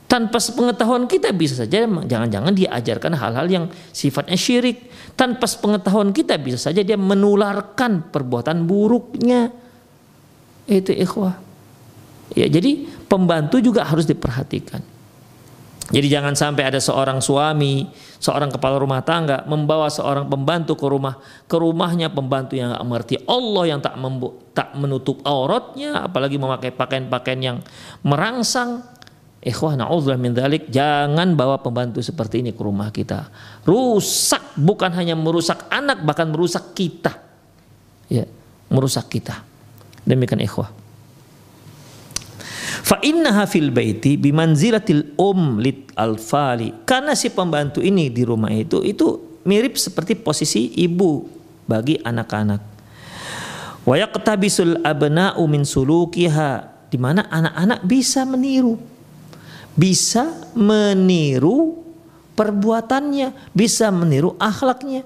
tanpa 0.06 0.38
sepengetahuan 0.38 1.10
kita 1.10 1.34
bisa 1.34 1.58
saja 1.58 1.82
jangan-jangan 1.86 2.54
dia 2.54 2.70
ajarkan 2.78 3.12
hal-hal 3.18 3.46
yang 3.50 3.64
sifatnya 3.90 4.38
syirik. 4.38 4.90
Tanpa 5.18 5.50
sepengetahuan 5.50 6.14
kita 6.14 6.38
bisa 6.38 6.58
saja 6.58 6.80
dia 6.86 6.94
menularkan 6.94 8.10
perbuatan 8.14 8.64
buruknya. 8.64 9.50
Itu 10.66 10.94
ikhwah. 10.94 11.38
Ya, 12.34 12.46
jadi 12.50 12.86
pembantu 13.06 13.62
juga 13.62 13.86
harus 13.86 14.06
diperhatikan. 14.06 14.82
Jadi 15.86 16.10
jangan 16.10 16.34
sampai 16.34 16.66
ada 16.66 16.82
seorang 16.82 17.22
suami, 17.22 17.86
seorang 18.18 18.50
kepala 18.50 18.82
rumah 18.82 19.06
tangga 19.06 19.46
membawa 19.46 19.86
seorang 19.86 20.26
pembantu 20.26 20.74
ke 20.74 20.86
rumah, 20.90 21.14
ke 21.46 21.54
rumahnya 21.54 22.10
pembantu 22.10 22.58
yang 22.58 22.74
tak 22.74 22.82
mengerti 22.82 23.14
Allah 23.30 23.64
yang 23.70 23.78
tak 23.78 23.94
tak 24.50 24.74
menutup 24.74 25.22
auratnya, 25.22 26.02
apalagi 26.02 26.42
memakai 26.42 26.74
pakaian-pakaian 26.74 27.38
yang 27.38 27.58
merangsang, 28.02 28.82
Ikhwah 29.46 29.78
na'udzubillah 29.78 30.18
min 30.18 30.34
dzalik, 30.34 30.74
jangan 30.74 31.38
bawa 31.38 31.62
pembantu 31.62 32.02
seperti 32.02 32.42
ini 32.42 32.50
ke 32.50 32.58
rumah 32.66 32.90
kita. 32.90 33.30
Rusak 33.62 34.58
bukan 34.58 34.90
hanya 34.90 35.14
merusak 35.14 35.70
anak 35.70 36.02
bahkan 36.02 36.34
merusak 36.34 36.74
kita. 36.74 37.14
Ya, 38.10 38.26
merusak 38.66 39.06
kita. 39.06 39.46
Demikian 40.02 40.42
ikhwah. 40.42 40.66
Fa 42.82 42.98
innaha 43.06 43.46
fil 43.46 43.70
baiti 43.70 44.18
bimanzilatil 44.18 45.14
um 45.14 45.62
lit 45.62 45.94
alfali. 45.94 46.82
Karena 46.82 47.14
si 47.14 47.30
pembantu 47.30 47.78
ini 47.78 48.10
di 48.10 48.26
rumah 48.26 48.50
itu 48.50 48.82
itu 48.82 49.38
mirip 49.46 49.78
seperti 49.78 50.18
posisi 50.18 50.74
ibu 50.74 51.22
bagi 51.70 52.02
anak-anak. 52.02 52.62
Wa 53.86 53.94
yaqtabisul 53.94 54.82
abna'u 54.82 55.46
min 55.46 55.62
sulukiha 55.62 56.50
di 56.90 56.98
mana 56.98 57.30
anak-anak 57.30 57.86
bisa 57.86 58.26
meniru 58.26 58.95
bisa 59.76 60.32
meniru 60.56 61.84
perbuatannya, 62.34 63.52
bisa 63.54 63.92
meniru 63.92 64.34
akhlaknya. 64.40 65.04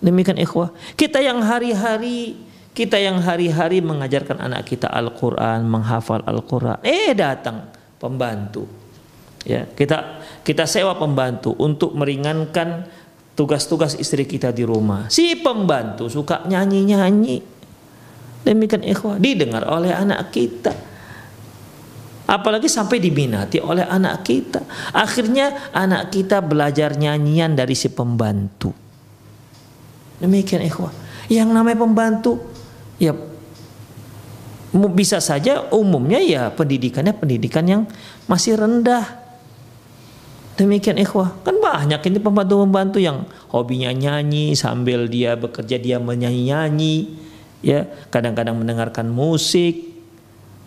Demikian 0.00 0.38
ikhwah. 0.40 0.72
Kita 0.94 1.20
yang 1.20 1.44
hari-hari 1.44 2.38
Kita 2.74 2.98
yang 2.98 3.22
hari-hari 3.22 3.78
mengajarkan 3.78 4.50
anak 4.50 4.66
kita 4.66 4.90
Al-Qur'an, 4.90 5.62
menghafal 5.62 6.26
Al-Qur'an, 6.26 6.82
eh 6.82 7.14
datang 7.14 7.70
pembantu. 8.02 8.66
Ya, 9.46 9.62
kita 9.62 10.26
kita 10.42 10.66
sewa 10.66 10.98
pembantu 10.98 11.54
untuk 11.62 11.94
meringankan 11.94 12.82
tugas-tugas 13.38 13.94
istri 13.94 14.26
kita 14.26 14.50
di 14.50 14.66
rumah. 14.66 15.06
Si 15.06 15.38
pembantu 15.38 16.10
suka 16.10 16.42
nyanyi-nyanyi. 16.50 17.46
Demikian 18.42 18.82
ikhwah 18.82 19.22
didengar 19.22 19.70
oleh 19.70 19.94
anak 19.94 20.34
kita. 20.34 20.74
Apalagi 22.24 22.72
sampai 22.72 23.04
diminati 23.04 23.60
oleh 23.60 23.84
anak 23.84 24.24
kita. 24.24 24.64
Akhirnya 24.96 25.72
anak 25.76 26.08
kita 26.08 26.40
belajar 26.40 26.96
nyanyian 26.96 27.52
dari 27.52 27.76
si 27.76 27.92
pembantu. 27.92 28.72
Demikian 30.16 30.64
ikhwah. 30.64 30.92
Yang 31.28 31.48
namanya 31.52 31.78
pembantu 31.84 32.40
ya 32.96 33.12
bisa 34.74 35.22
saja 35.22 35.70
umumnya 35.70 36.18
ya 36.18 36.50
pendidikannya 36.50 37.12
pendidikan 37.14 37.64
yang 37.68 37.82
masih 38.26 38.56
rendah. 38.56 39.04
Demikian 40.54 40.96
ikhwah. 41.02 41.34
Kan 41.42 41.58
banyak 41.58 41.98
ini 42.08 42.18
pembantu-pembantu 42.22 43.02
yang 43.02 43.26
hobinya 43.50 43.90
nyanyi 43.90 44.54
sambil 44.54 45.10
dia 45.10 45.34
bekerja 45.34 45.76
dia 45.82 45.98
menyanyi-nyanyi 45.98 47.20
ya, 47.58 47.90
kadang-kadang 48.08 48.54
mendengarkan 48.54 49.10
musik. 49.10 49.92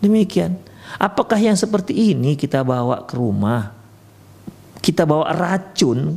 Demikian. 0.04 0.60
Apakah 0.96 1.36
yang 1.36 1.60
seperti 1.60 2.16
ini 2.16 2.40
kita 2.40 2.64
bawa 2.64 3.04
ke 3.04 3.14
rumah? 3.20 3.76
Kita 4.80 5.04
bawa 5.04 5.36
racun 5.36 6.16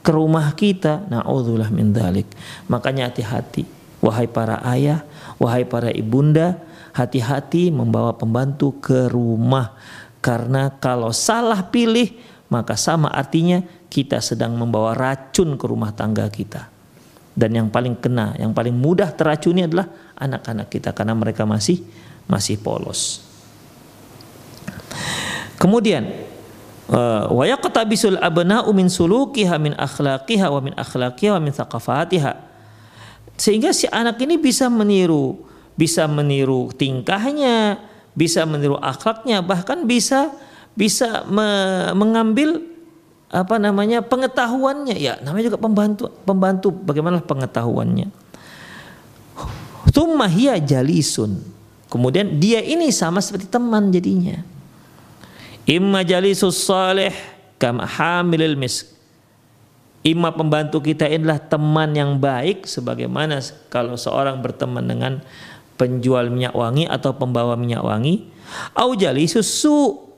ke 0.00 0.10
rumah 0.14 0.56
kita. 0.56 1.04
Nauzubillah 1.12 1.68
min 1.68 1.92
dzalik. 1.92 2.32
Makanya 2.72 3.12
hati-hati 3.12 3.68
wahai 4.00 4.24
para 4.24 4.64
ayah 4.64 5.04
Wahai 5.40 5.64
para 5.64 5.88
ibunda, 5.88 6.60
hati-hati 6.92 7.72
membawa 7.72 8.12
pembantu 8.12 8.76
ke 8.76 9.08
rumah 9.08 9.72
karena 10.20 10.68
kalau 10.76 11.16
salah 11.16 11.64
pilih 11.72 12.12
maka 12.52 12.76
sama 12.76 13.08
artinya 13.08 13.64
kita 13.88 14.20
sedang 14.20 14.52
membawa 14.52 14.92
racun 14.92 15.56
ke 15.56 15.64
rumah 15.64 15.96
tangga 15.96 16.28
kita. 16.28 16.68
Dan 17.32 17.56
yang 17.56 17.68
paling 17.72 17.96
kena, 17.96 18.36
yang 18.36 18.52
paling 18.52 18.76
mudah 18.76 19.16
teracuni 19.16 19.64
adalah 19.64 19.88
anak-anak 20.20 20.68
kita 20.68 20.92
karena 20.92 21.16
mereka 21.16 21.48
masih 21.48 21.80
masih 22.28 22.60
polos. 22.60 23.24
Kemudian 25.60 26.08
eh, 26.88 27.24
wa 27.28 27.44
yaqtabisul 27.44 28.16
abna'u 28.16 28.72
min 28.72 28.88
sulukiha 28.88 29.60
min 29.60 29.76
akhlaqiha 29.76 30.48
wa 30.48 30.60
min 30.64 30.72
akhlaqiha 30.72 31.36
wa 31.36 31.42
min 31.44 31.52
thaqafatiha. 31.52 32.32
Sehingga 33.36 33.76
si 33.76 33.84
anak 33.92 34.16
ini 34.24 34.40
bisa 34.40 34.72
meniru, 34.72 35.36
bisa 35.76 36.08
meniru 36.08 36.72
tingkahnya, 36.72 37.76
bisa 38.16 38.48
meniru 38.48 38.80
akhlaknya, 38.80 39.44
bahkan 39.44 39.84
bisa 39.84 40.32
bisa 40.72 41.28
me 41.28 41.48
mengambil 41.92 42.64
apa 43.28 43.60
namanya 43.60 44.00
pengetahuannya. 44.00 44.96
Ya 44.96 45.20
namanya 45.20 45.52
juga 45.52 45.60
pembantu 45.60 46.08
pembantu. 46.24 46.68
Bagaimana 46.72 47.20
pengetahuannya? 47.20 48.08
Tumahia 49.92 50.56
jalisun. 50.56 51.36
Kemudian 51.92 52.40
dia 52.40 52.64
ini 52.64 52.88
sama 52.94 53.20
seperti 53.20 53.50
teman 53.50 53.90
jadinya 53.92 54.59
imma 55.68 56.04
jalisus 56.04 56.64
salih 56.64 57.12
kama 57.60 57.84
hamilil 57.84 58.56
misk. 58.56 58.92
Ima 60.00 60.32
pembantu 60.32 60.80
kita 60.80 61.04
adalah 61.04 61.36
teman 61.36 61.92
yang 61.92 62.16
baik 62.16 62.64
sebagaimana 62.64 63.44
kalau 63.68 64.00
seorang 64.00 64.40
berteman 64.40 64.88
dengan 64.88 65.20
penjual 65.76 66.32
minyak 66.32 66.56
wangi 66.56 66.88
atau 66.88 67.12
pembawa 67.12 67.52
minyak 67.52 67.84
wangi 67.84 68.24
au 68.76 68.96
susu 69.28 70.08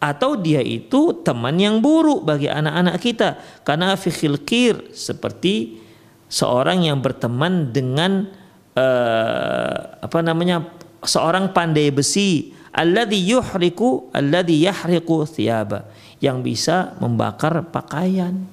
atau 0.00 0.32
dia 0.36 0.64
itu 0.64 1.12
teman 1.20 1.60
yang 1.60 1.84
buruk 1.84 2.24
bagi 2.24 2.48
anak-anak 2.48 2.96
kita. 3.00 3.28
Karena 3.64 3.96
fikhil 3.96 4.40
kir 4.44 4.92
seperti 4.96 5.76
seorang 6.28 6.88
yang 6.88 7.04
berteman 7.04 7.68
dengan 7.68 8.28
uh, 8.76 9.76
apa 10.00 10.18
namanya 10.24 10.64
seorang 11.04 11.52
pandai 11.52 11.92
besi 11.92 12.56
alladhi 12.70 13.18
yuhriku 13.22 14.10
alladhi 14.14 14.64
yahriku 14.66 15.26
thiyaba 15.26 15.86
yang 16.20 16.44
bisa 16.44 16.94
membakar 17.00 17.64
pakaian 17.70 18.46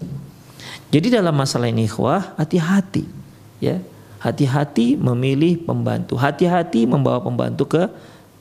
jadi 0.87 1.19
dalam 1.19 1.35
masalah 1.35 1.67
ini 1.67 1.83
ikhwah 1.83 2.37
hati-hati 2.39 3.03
ya. 3.59 3.83
Hati-hati 4.17 4.97
memilih 4.97 5.61
pembantu, 5.61 6.17
hati-hati 6.17 6.89
membawa 6.89 7.21
pembantu 7.21 7.69
ke 7.69 7.83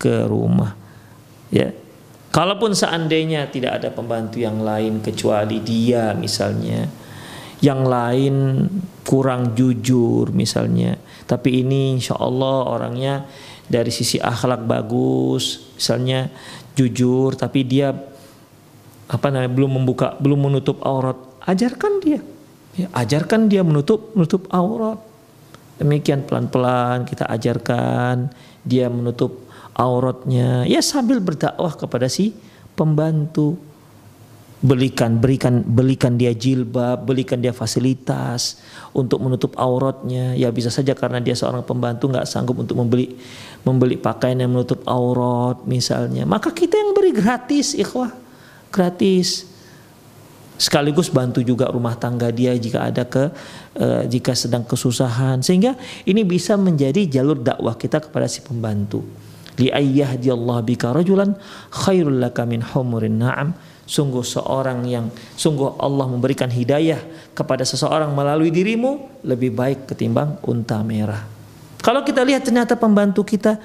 ke 0.01 0.25
rumah. 0.25 0.73
Ya. 1.53 1.77
Kalaupun 2.33 2.73
seandainya 2.73 3.49
tidak 3.53 3.81
ada 3.81 3.89
pembantu 3.93 4.41
yang 4.41 4.65
lain 4.65 5.05
kecuali 5.05 5.61
dia 5.61 6.17
misalnya, 6.17 6.89
yang 7.66 7.83
lain 7.83 8.66
kurang 9.02 9.59
jujur 9.59 10.31
misalnya, 10.31 10.94
tapi 11.26 11.66
ini 11.66 11.98
insya 11.98 12.14
Allah 12.14 12.70
orangnya 12.70 13.26
dari 13.66 13.90
sisi 13.90 14.22
akhlak 14.22 14.62
bagus, 14.62 15.74
misalnya 15.74 16.31
jujur, 16.79 17.35
tapi 17.35 17.66
dia 17.66 17.90
apa 19.11 19.26
namanya 19.35 19.50
belum 19.50 19.83
membuka, 19.83 20.14
belum 20.22 20.46
menutup 20.46 20.79
aurat, 20.87 21.18
ajarkan 21.42 21.98
dia 21.98 22.22
Ya, 22.76 22.92
ajarkan 22.92 23.48
dia 23.48 23.64
menutup 23.64 24.12
menutup 24.12 24.44
aurat. 24.52 25.00
Demikian 25.81 26.29
pelan-pelan 26.29 27.09
kita 27.09 27.24
ajarkan 27.24 28.29
dia 28.68 28.92
menutup 28.92 29.48
auratnya. 29.72 30.68
Ya 30.68 30.85
sambil 30.85 31.24
berdakwah 31.24 31.72
kepada 31.72 32.12
si 32.12 32.37
pembantu. 32.76 33.57
Belikan, 34.57 35.21
berikan, 35.21 35.61
belikan 35.61 36.16
dia 36.16 36.33
jilbab, 36.33 37.05
belikan 37.05 37.45
dia 37.45 37.53
fasilitas 37.53 38.57
untuk 38.97 39.21
menutup 39.21 39.53
auratnya. 39.61 40.33
Ya 40.33 40.49
bisa 40.49 40.73
saja 40.73 40.97
karena 40.97 41.21
dia 41.21 41.37
seorang 41.37 41.61
pembantu 41.61 42.09
nggak 42.09 42.25
sanggup 42.25 42.57
untuk 42.64 42.81
membeli 42.81 43.21
membeli 43.69 44.01
pakaian 44.01 44.40
yang 44.40 44.57
menutup 44.57 44.81
aurat 44.88 45.61
misalnya. 45.69 46.25
Maka 46.25 46.57
kita 46.57 46.73
yang 46.73 46.97
beri 46.97 47.12
gratis, 47.12 47.77
ikhwah, 47.77 48.16
gratis 48.73 49.57
sekaligus 50.57 51.12
bantu 51.12 51.45
juga 51.45 51.69
rumah 51.69 51.95
tangga 52.01 52.33
dia 52.33 52.57
jika 52.57 52.88
ada 52.88 53.05
ke 53.05 53.29
uh, 53.77 54.03
jika 54.09 54.33
sedang 54.33 54.64
kesusahan 54.64 55.45
sehingga 55.45 55.77
ini 56.09 56.25
bisa 56.25 56.57
menjadi 56.57 57.05
jalur 57.05 57.37
dakwah 57.37 57.77
kita 57.77 58.01
kepada 58.01 58.25
si 58.25 58.40
pembantu 58.40 59.05
li 59.61 59.69
Allah 59.73 60.59
bika 60.64 60.92
rajulan 60.97 61.37
khairul 61.73 62.21
laka 62.21 62.49
min 62.49 62.64
humurin 62.64 63.21
na'am 63.21 63.53
sungguh 63.87 64.27
seorang 64.27 64.83
yang 64.85 65.07
sungguh 65.38 65.79
Allah 65.79 66.11
memberikan 66.11 66.51
hidayah 66.51 66.99
kepada 67.33 67.62
seseorang 67.62 68.11
melalui 68.12 68.51
dirimu 68.51 69.22
lebih 69.22 69.55
baik 69.55 69.94
ketimbang 69.94 70.42
unta 70.44 70.83
merah 70.83 71.22
kalau 71.81 72.03
kita 72.03 72.27
lihat 72.27 72.42
ternyata 72.42 72.75
pembantu 72.75 73.22
kita 73.22 73.57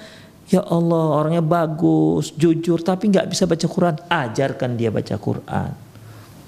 Ya 0.52 0.60
Allah 0.68 1.16
orangnya 1.16 1.40
bagus, 1.40 2.36
jujur 2.36 2.84
tapi 2.84 3.08
nggak 3.08 3.32
bisa 3.32 3.48
baca 3.48 3.64
Quran, 3.72 3.96
ajarkan 4.12 4.76
dia 4.76 4.92
baca 4.92 5.16
Quran. 5.16 5.72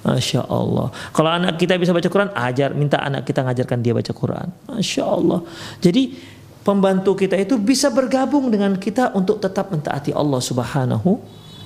Masya 0.03 0.43
Allah. 0.51 0.91
Kalau 1.15 1.31
anak 1.31 1.55
kita 1.55 1.79
bisa 1.79 1.95
baca 1.95 2.11
Quran, 2.11 2.35
ajar, 2.35 2.75
minta 2.75 2.99
anak 2.99 3.23
kita 3.23 3.47
ngajarkan 3.47 3.79
dia 3.79 3.95
baca 3.95 4.11
Quran. 4.11 4.47
Masya 4.67 5.03
Allah. 5.07 5.39
Jadi 5.79 6.19
pembantu 6.67 7.15
kita 7.15 7.39
itu 7.39 7.55
bisa 7.55 7.87
bergabung 7.87 8.51
dengan 8.51 8.75
kita 8.75 9.15
untuk 9.15 9.39
tetap 9.39 9.71
mentaati 9.71 10.11
Allah 10.11 10.43
Subhanahu 10.43 11.23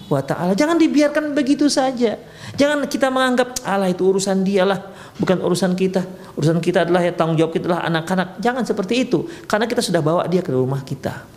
wa 0.07 0.23
taala. 0.23 0.55
Jangan 0.55 0.79
dibiarkan 0.79 1.35
begitu 1.35 1.67
saja. 1.67 2.15
Jangan 2.55 2.87
kita 2.87 3.11
menganggap 3.11 3.59
Allah 3.67 3.91
itu 3.91 4.07
urusan 4.07 4.41
dia 4.43 4.63
lah, 4.63 4.79
bukan 5.19 5.43
urusan 5.43 5.75
kita. 5.75 6.03
Urusan 6.39 6.63
kita 6.63 6.87
adalah 6.87 7.03
ya 7.03 7.11
tanggung 7.11 7.35
jawab 7.35 7.51
kita 7.51 7.71
adalah 7.71 7.83
anak-anak. 7.87 8.39
Jangan 8.39 8.63
seperti 8.63 9.07
itu, 9.07 9.27
karena 9.45 9.67
kita 9.67 9.83
sudah 9.83 10.01
bawa 10.01 10.23
dia 10.25 10.39
ke 10.39 10.51
rumah 10.51 10.81
kita. 10.81 11.27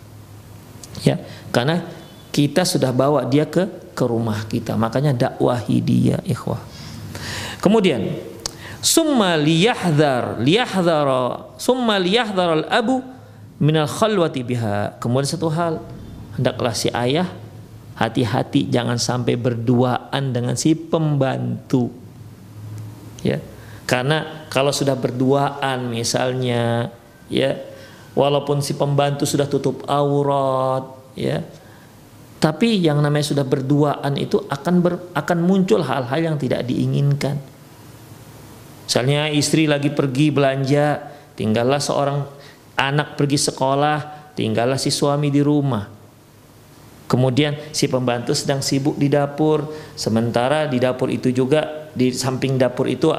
Ya, 1.03 1.19
karena 1.51 1.83
kita 2.31 2.63
sudah 2.63 2.95
bawa 2.95 3.27
dia 3.27 3.43
ke 3.43 3.67
ke 3.91 4.03
rumah 4.07 4.47
kita. 4.47 4.79
Makanya 4.79 5.11
dakwahi 5.11 5.77
dia, 5.83 6.17
ikhwah. 6.23 6.63
Kemudian 7.59 8.17
summa 8.81 9.37
liyahdhar 9.37 10.41
liyahdhara 10.41 11.53
summa 11.61 12.01
liyahdhar 12.01 12.65
al-abu 12.65 13.03
minal 13.61 13.85
khalwati 13.85 14.41
biha. 14.41 14.97
Kemudian 14.97 15.29
satu 15.29 15.51
hal, 15.53 15.83
hendaklah 16.39 16.73
si 16.73 16.89
ayah 16.89 17.29
hati-hati 18.01 18.65
jangan 18.73 18.97
sampai 18.97 19.37
berduaan 19.37 20.33
dengan 20.33 20.57
si 20.57 20.73
pembantu. 20.73 21.93
Ya. 23.21 23.37
Karena 23.85 24.49
kalau 24.49 24.73
sudah 24.73 24.97
berduaan 24.97 25.93
misalnya 25.93 26.89
ya 27.29 27.53
walaupun 28.17 28.65
si 28.65 28.73
pembantu 28.73 29.29
sudah 29.29 29.45
tutup 29.45 29.85
aurat 29.85 30.83
ya 31.13 31.43
tapi 32.41 32.81
yang 32.81 33.03
namanya 33.03 33.35
sudah 33.35 33.45
berduaan 33.45 34.17
itu 34.17 34.41
akan 34.49 34.75
ber, 34.81 34.93
akan 35.13 35.37
muncul 35.43 35.83
hal-hal 35.83 36.33
yang 36.33 36.37
tidak 36.39 36.65
diinginkan 36.65 37.37
Misalnya 38.91 39.31
istri 39.31 39.71
lagi 39.71 39.87
pergi 39.87 40.35
belanja, 40.35 40.99
tinggallah 41.39 41.79
seorang 41.79 42.27
anak 42.75 43.15
pergi 43.15 43.39
sekolah, 43.39 44.27
tinggallah 44.35 44.75
si 44.75 44.91
suami 44.91 45.31
di 45.31 45.39
rumah. 45.39 45.87
Kemudian 47.11 47.59
si 47.75 47.91
pembantu 47.91 48.31
sedang 48.31 48.63
sibuk 48.63 48.95
di 48.95 49.11
dapur, 49.11 49.67
sementara 49.99 50.63
di 50.71 50.79
dapur 50.79 51.11
itu 51.11 51.27
juga 51.35 51.91
di 51.91 52.15
samping 52.15 52.55
dapur 52.55 52.87
itu 52.87 53.11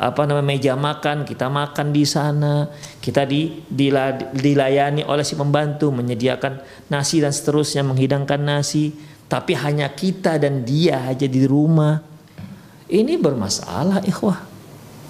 apa 0.00 0.24
namanya 0.24 0.48
meja 0.48 0.72
makan, 0.80 1.28
kita 1.28 1.52
makan 1.52 1.92
di 1.92 2.08
sana, 2.08 2.72
kita 3.04 3.28
di, 3.28 3.60
dilayani 4.32 5.04
oleh 5.04 5.20
si 5.20 5.36
pembantu. 5.36 5.92
Menyediakan 5.92 6.64
nasi 6.88 7.20
dan 7.20 7.36
seterusnya 7.36 7.84
menghidangkan 7.84 8.40
nasi, 8.40 8.96
tapi 9.28 9.52
hanya 9.52 9.92
kita 9.92 10.40
dan 10.40 10.64
dia 10.64 11.04
aja 11.04 11.28
di 11.28 11.44
rumah. 11.44 12.00
Ini 12.88 13.20
bermasalah 13.20 14.08
ikhwah. 14.08 14.40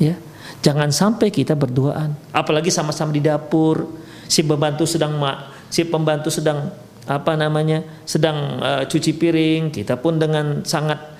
Ya. 0.03 0.19
Jangan 0.59 0.91
sampai 0.91 1.31
kita 1.31 1.55
berduaan, 1.55 2.19
apalagi 2.35 2.75
sama-sama 2.75 3.15
di 3.15 3.23
dapur, 3.23 3.95
si 4.27 4.43
pembantu 4.43 4.91
sedang 4.91 5.23
si 5.71 5.87
pembantu 5.87 6.35
sedang 6.35 6.73
apa 7.05 7.37
namanya 7.37 7.85
sedang 8.09 8.61
uh, 8.61 8.83
cuci 8.89 9.13
piring, 9.17 9.69
kita 9.69 10.01
pun 10.01 10.17
dengan 10.17 10.65
sangat 10.65 11.15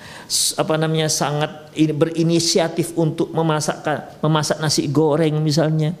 apa 0.57 0.73
namanya 0.81 1.05
sangat 1.05 1.69
berinisiatif 1.77 2.97
untuk 2.97 3.29
memasak 3.29 3.85
memasak 4.25 4.57
nasi 4.57 4.89
goreng 4.89 5.37
misalnya. 5.45 5.93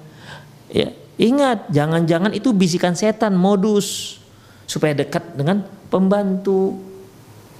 Ya, 0.73 0.89
ingat 1.21 1.69
jangan-jangan 1.69 2.33
itu 2.33 2.49
bisikan 2.49 2.97
setan 2.97 3.37
modus 3.37 4.17
supaya 4.65 4.97
dekat 4.97 5.37
dengan 5.37 5.61
pembantu. 5.93 6.81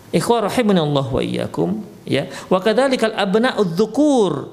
Ikhwah 0.10 0.48
Allah 0.48 1.06
wa 1.06 1.22
iyyakum 1.22 1.86
ya. 2.08 2.26
Wa 2.50 2.64
kadzalikal 2.64 3.14
abna'udz 3.14 3.78
dzukur 3.78 4.50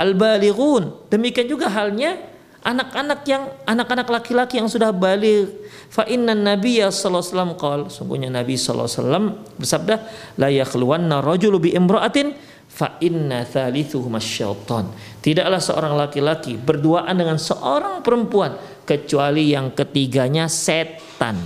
al-balighun. 0.00 1.06
Demikian 1.12 1.46
juga 1.46 1.70
halnya 1.70 2.31
anak-anak 2.62 3.20
yang 3.26 3.50
anak-anak 3.66 4.08
laki-laki 4.08 4.62
yang 4.62 4.70
sudah 4.70 4.94
balik. 4.94 5.50
Fa 5.92 6.06
inna 6.08 6.32
nabiyya 6.32 6.88
sallallahu 6.88 7.20
alaihi 7.20 7.34
wasallam 7.34 7.52
qol 7.58 7.80
sungguhnya 7.92 8.28
nabi 8.32 8.56
sallallahu 8.56 8.88
alaihi 8.88 9.00
wasallam 9.02 9.24
bersabda 9.60 9.94
la 10.40 10.48
yakhluwanna 10.48 11.20
rajulu 11.20 11.68
bi 11.68 11.76
imra'atin 11.76 12.32
fa 12.70 12.96
inna 13.04 13.44
thalithuhum 13.44 14.16
syaitan. 14.16 14.88
Tidaklah 15.20 15.60
seorang 15.60 15.94
laki-laki 15.98 16.56
berduaan 16.56 17.12
dengan 17.12 17.36
seorang 17.36 18.00
perempuan 18.00 18.56
kecuali 18.88 19.52
yang 19.52 19.76
ketiganya 19.76 20.48
setan. 20.48 21.36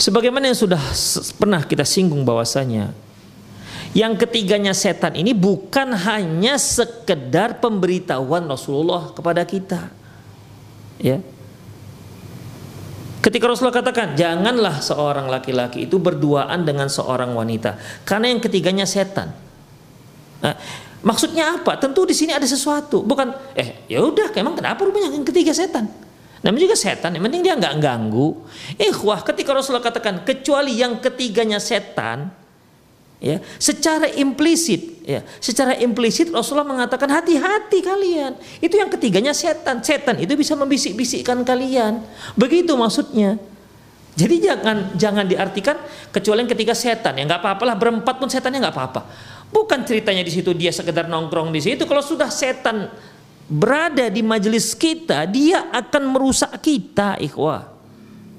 Sebagaimana 0.00 0.48
yang 0.48 0.56
sudah 0.56 0.80
pernah 1.36 1.60
kita 1.60 1.84
singgung 1.84 2.24
bahwasanya 2.24 3.09
yang 3.90 4.14
ketiganya 4.14 4.70
setan 4.70 5.18
ini 5.18 5.34
bukan 5.34 5.90
hanya 5.90 6.54
sekedar 6.62 7.58
pemberitahuan 7.58 8.46
Rasulullah 8.46 9.10
kepada 9.10 9.42
kita. 9.42 9.90
Ya. 11.02 11.18
Ketika 13.20 13.50
Rasulullah 13.50 13.84
katakan, 13.84 14.16
janganlah 14.16 14.80
seorang 14.80 15.28
laki-laki 15.28 15.84
itu 15.84 16.00
berduaan 16.00 16.64
dengan 16.64 16.88
seorang 16.88 17.36
wanita, 17.36 17.76
karena 18.08 18.32
yang 18.32 18.40
ketiganya 18.40 18.88
setan. 18.88 19.36
Nah, 20.40 20.56
maksudnya 21.04 21.60
apa? 21.60 21.76
Tentu 21.76 22.08
di 22.08 22.16
sini 22.16 22.32
ada 22.32 22.48
sesuatu, 22.48 23.04
bukan 23.04 23.36
eh 23.52 23.84
ya 23.92 24.00
udah, 24.00 24.32
emang 24.32 24.56
kenapa 24.56 24.88
rupanya 24.88 25.12
yang 25.12 25.26
ketiga 25.26 25.52
setan? 25.52 25.84
Namanya 26.40 26.72
juga 26.72 26.78
setan, 26.80 27.12
yang 27.12 27.28
penting 27.28 27.44
dia 27.44 27.52
nggak 27.60 27.76
ganggu. 27.76 28.40
Eh, 28.80 28.88
wah, 29.04 29.20
ketika 29.20 29.52
Rasulullah 29.52 29.84
katakan 29.84 30.24
kecuali 30.24 30.80
yang 30.80 30.96
ketiganya 30.96 31.60
setan, 31.60 32.32
ya 33.20 33.36
secara 33.60 34.08
implisit 34.16 35.04
ya 35.04 35.20
secara 35.38 35.76
implisit 35.76 36.32
Rasulullah 36.32 36.66
mengatakan 36.66 37.06
hati-hati 37.12 37.84
kalian. 37.84 38.32
Itu 38.58 38.80
yang 38.80 38.88
ketiganya 38.88 39.36
setan. 39.36 39.84
Setan 39.84 40.16
itu 40.18 40.32
bisa 40.34 40.56
membisik-bisikkan 40.56 41.44
kalian. 41.44 42.00
Begitu 42.34 42.72
maksudnya. 42.74 43.36
Jadi 44.18 44.42
jangan 44.42 44.76
jangan 44.98 45.24
diartikan 45.24 45.76
kecuali 46.10 46.44
yang 46.44 46.50
ketiga 46.50 46.74
setan. 46.74 47.16
Ya 47.16 47.24
nggak 47.28 47.40
apa-apalah 47.40 47.76
berempat 47.78 48.18
pun 48.18 48.28
setannya 48.28 48.60
nggak 48.60 48.74
apa-apa. 48.74 49.00
Bukan 49.50 49.82
ceritanya 49.82 50.22
di 50.22 50.32
situ 50.32 50.54
dia 50.54 50.70
sekedar 50.70 51.06
nongkrong 51.10 51.50
di 51.50 51.60
situ. 51.62 51.84
Kalau 51.86 52.02
sudah 52.02 52.28
setan 52.28 52.90
berada 53.50 54.06
di 54.06 54.22
majelis 54.22 54.78
kita 54.78 55.26
dia 55.26 55.70
akan 55.74 56.02
merusak 56.14 56.52
kita 56.62 57.18
ikhwah. 57.18 57.66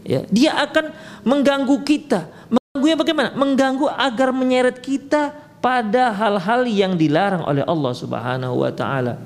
Ya 0.02 0.26
dia 0.30 0.58
akan 0.58 0.94
mengganggu 1.26 1.78
kita 1.86 2.52
Mengganggunya 2.72 3.04
bagaimana? 3.04 3.30
Mengganggu 3.36 3.88
agar 3.92 4.32
menyeret 4.32 4.80
kita 4.80 5.36
pada 5.60 6.16
hal-hal 6.16 6.64
yang 6.64 6.96
dilarang 6.96 7.44
oleh 7.44 7.68
Allah 7.68 7.92
Subhanahu 7.92 8.64
wa 8.64 8.72
taala. 8.72 9.20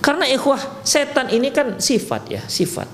Karena 0.00 0.24
ikhwah, 0.32 0.80
setan 0.80 1.28
ini 1.28 1.52
kan 1.52 1.76
sifat 1.76 2.22
ya, 2.32 2.40
sifat. 2.48 2.88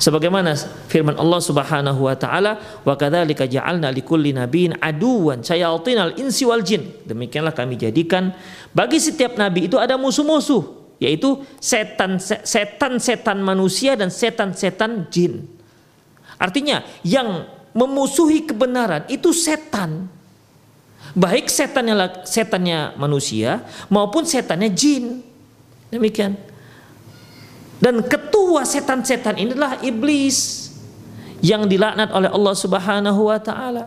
Sebagaimana 0.00 0.56
firman 0.88 1.20
Allah 1.20 1.44
Subhanahu 1.44 2.08
wa 2.08 2.16
taala, 2.16 2.56
"Wa 2.88 2.96
kadzalika 2.96 3.44
ja'alna 3.44 3.92
likulli 3.92 4.32
nabiyyin 4.32 4.80
aduwan 4.80 5.44
syayatinal 5.44 6.16
insi 6.16 6.48
wal 6.48 6.64
jin." 6.64 6.88
Demikianlah 7.04 7.52
kami 7.52 7.76
jadikan 7.76 8.32
bagi 8.72 8.96
setiap 8.96 9.36
nabi 9.36 9.68
itu 9.68 9.76
ada 9.76 10.00
musuh-musuh, 10.00 10.96
yaitu 11.04 11.44
setan 11.60 12.16
setan-setan 12.24 13.44
manusia 13.44 13.92
dan 13.92 14.08
setan-setan 14.08 15.04
jin. 15.12 15.44
Artinya 16.40 16.80
yang 17.04 17.57
memusuhi 17.78 18.42
kebenaran 18.42 19.06
itu 19.06 19.30
setan. 19.30 20.10
Baik 21.14 21.46
setannya 21.46 22.26
setannya 22.26 22.98
manusia 22.98 23.62
maupun 23.86 24.26
setannya 24.26 24.68
jin. 24.74 25.22
Demikian. 25.88 26.34
Dan 27.78 28.02
ketua 28.02 28.66
setan-setan 28.66 29.38
inilah 29.38 29.78
iblis 29.86 30.68
yang 31.38 31.70
dilaknat 31.70 32.10
oleh 32.10 32.26
Allah 32.26 32.54
Subhanahu 32.58 33.30
wa 33.30 33.38
taala. 33.38 33.86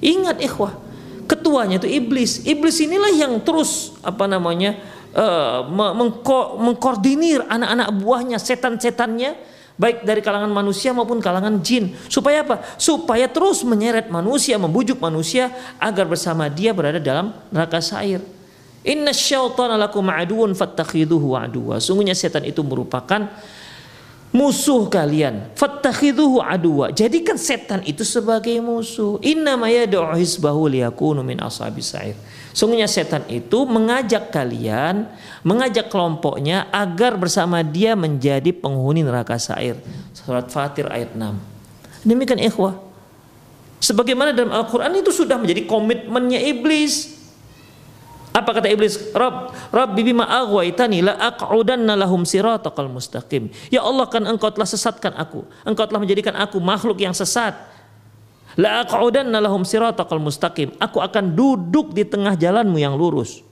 Ingat 0.00 0.40
ikhwah, 0.40 0.80
ketuanya 1.28 1.76
itu 1.76 1.86
iblis. 1.86 2.40
Iblis 2.48 2.80
inilah 2.80 3.12
yang 3.12 3.36
terus 3.44 3.92
apa 4.00 4.24
namanya? 4.24 4.80
Uh, 5.10 5.66
mengko 5.74 6.54
mengkoordinir 6.62 7.42
anak-anak 7.50 7.90
buahnya, 7.98 8.38
setan-setannya 8.38 9.34
baik 9.80 10.04
dari 10.04 10.20
kalangan 10.20 10.52
manusia 10.52 10.92
maupun 10.92 11.24
kalangan 11.24 11.56
jin. 11.64 11.96
Supaya 12.12 12.44
apa? 12.44 12.60
Supaya 12.76 13.24
terus 13.32 13.64
menyeret 13.64 14.12
manusia, 14.12 14.60
membujuk 14.60 15.00
manusia 15.00 15.48
agar 15.80 16.04
bersama 16.04 16.52
dia 16.52 16.76
berada 16.76 17.00
dalam 17.00 17.32
neraka 17.48 17.80
sair. 17.80 18.20
Inna 18.84 19.16
syaitana 19.16 19.80
lakum 19.80 20.04
aduun 20.12 20.52
fattakhiduhu 20.52 21.32
aduwa. 21.32 21.80
Sungguhnya 21.80 22.12
setan 22.12 22.44
itu 22.44 22.60
merupakan 22.60 23.32
musuh 24.30 24.86
kalian. 24.86 25.50
Fattakhiduhu 25.58 26.42
aduwa. 26.42 26.90
Jadikan 26.94 27.38
setan 27.38 27.82
itu 27.86 28.06
sebagai 28.06 28.54
musuh. 28.62 29.18
Inna 29.22 29.58
ma 29.58 29.70
yad'u 29.70 30.14
hisbahu 30.14 30.70
liyakunu 30.70 31.22
min 31.22 31.38
ashabis 31.42 31.94
sa'ir. 31.94 32.16
Sungguhnya 32.50 32.90
setan 32.90 33.22
itu 33.30 33.62
mengajak 33.62 34.34
kalian, 34.34 35.06
mengajak 35.46 35.86
kelompoknya 35.86 36.66
agar 36.74 37.14
bersama 37.14 37.62
dia 37.62 37.94
menjadi 37.94 38.50
penghuni 38.50 39.06
neraka 39.06 39.38
sair. 39.38 39.78
Surat 40.10 40.50
Fatir 40.50 40.90
ayat 40.90 41.14
6. 41.14 41.30
Demikian 42.02 42.42
ikhwah. 42.42 42.74
Sebagaimana 43.80 44.34
dalam 44.34 44.50
Al-Quran 44.52 44.92
itu 44.98 45.14
sudah 45.14 45.38
menjadi 45.38 45.64
komitmennya 45.64 46.42
iblis. 46.42 47.19
Apa 48.40 48.56
kata 48.56 48.72
iblis? 48.72 49.12
Rabb, 49.12 49.52
Rabbi 49.70 50.00
bima 50.00 50.24
aghwaytani 50.24 51.04
la 51.04 51.14
aq'udanna 51.20 51.94
lahum 51.94 52.24
siratakal 52.24 52.88
mustaqim. 52.88 53.52
Ya 53.68 53.84
Allah 53.84 54.08
kan 54.08 54.24
engkau 54.24 54.48
telah 54.48 54.66
sesatkan 54.66 55.12
aku. 55.14 55.44
Engkau 55.68 55.84
telah 55.84 56.00
menjadikan 56.00 56.32
aku 56.40 56.56
makhluk 56.58 57.04
yang 57.04 57.12
sesat 57.12 57.52
La 58.58 58.82
aq'udanna 58.82 59.38
lahum 59.38 59.62
siratakal 59.62 60.18
mustaqim. 60.18 60.74
Aku 60.82 60.98
akan 60.98 61.38
duduk 61.38 61.94
di 61.94 62.02
tengah 62.02 62.34
jalanmu 62.34 62.80
yang 62.82 62.98
lurus. 62.98 63.46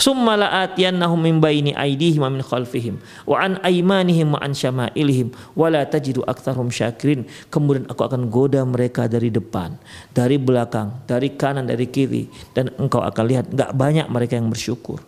Summa 0.00 0.32
la'atiyannahum 0.32 1.20
min 1.20 1.44
baini 1.44 1.76
aydihim 1.76 2.24
min 2.24 2.40
khalfihim 2.40 2.96
wa 3.28 3.36
an 3.36 3.60
aymanihim 3.60 4.32
wa 4.32 4.40
an 4.40 4.56
syama'ilihim 4.56 5.28
wa 5.52 5.68
la 5.68 5.84
tajidu 5.84 6.24
syakirin. 6.72 7.28
Kemudian 7.52 7.84
aku 7.84 8.08
akan 8.08 8.32
goda 8.32 8.64
mereka 8.64 9.04
dari 9.04 9.28
depan, 9.28 9.76
dari 10.16 10.40
belakang, 10.40 11.04
dari 11.04 11.36
kanan, 11.36 11.68
dari 11.68 11.84
kiri 11.92 12.32
dan 12.56 12.72
engkau 12.80 13.04
akan 13.04 13.24
lihat 13.28 13.52
enggak 13.52 13.76
banyak 13.76 14.06
mereka 14.08 14.40
yang 14.40 14.48
bersyukur. 14.48 15.04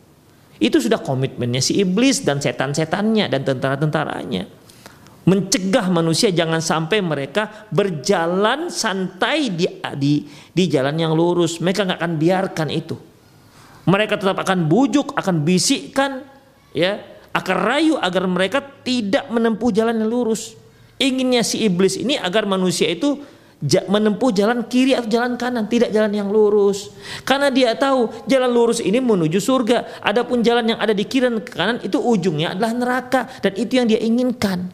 Itu 0.60 0.76
sudah 0.76 1.00
komitmennya 1.00 1.64
si 1.64 1.80
iblis 1.80 2.20
dan 2.20 2.44
setan-setannya 2.44 3.32
dan 3.32 3.48
tentara-tentaranya 3.48 4.60
mencegah 5.22 5.86
manusia 5.88 6.34
jangan 6.34 6.60
sampai 6.60 6.98
mereka 7.00 7.48
berjalan 7.72 8.68
santai 8.68 9.54
di 9.54 9.64
di, 9.96 10.28
di 10.52 10.64
jalan 10.68 11.00
yang 11.00 11.16
lurus. 11.16 11.64
Mereka 11.64 11.88
nggak 11.88 11.96
akan 11.96 12.14
biarkan 12.20 12.68
itu. 12.68 13.11
Mereka 13.82 14.14
tetap 14.18 14.38
akan 14.38 14.70
bujuk, 14.70 15.14
akan 15.18 15.42
bisikkan, 15.42 16.22
ya, 16.70 17.02
akan 17.32 17.56
rayu 17.58 17.94
agar 17.98 18.28
mereka 18.28 18.62
tidak 18.84 19.26
menempuh 19.32 19.72
jalan 19.74 19.98
yang 19.98 20.10
lurus. 20.10 20.54
Inginnya 21.02 21.42
si 21.42 21.66
iblis 21.66 21.98
ini 21.98 22.14
agar 22.14 22.46
manusia 22.46 22.86
itu 22.86 23.18
menempuh 23.62 24.34
jalan 24.34 24.66
kiri 24.66 24.94
atau 24.94 25.06
jalan 25.06 25.38
kanan, 25.38 25.70
tidak 25.70 25.94
jalan 25.94 26.10
yang 26.10 26.28
lurus. 26.30 26.90
Karena 27.22 27.50
dia 27.50 27.74
tahu 27.78 28.10
jalan 28.26 28.50
lurus 28.50 28.82
ini 28.82 28.98
menuju 28.98 29.38
surga. 29.38 30.02
Adapun 30.02 30.42
jalan 30.42 30.74
yang 30.74 30.78
ada 30.82 30.90
di 30.90 31.06
kiri 31.06 31.30
dan 31.30 31.38
kanan 31.42 31.78
itu 31.82 31.98
ujungnya 31.98 32.58
adalah 32.58 32.74
neraka 32.74 33.30
dan 33.38 33.54
itu 33.54 33.78
yang 33.78 33.86
dia 33.86 34.02
inginkan. 34.02 34.66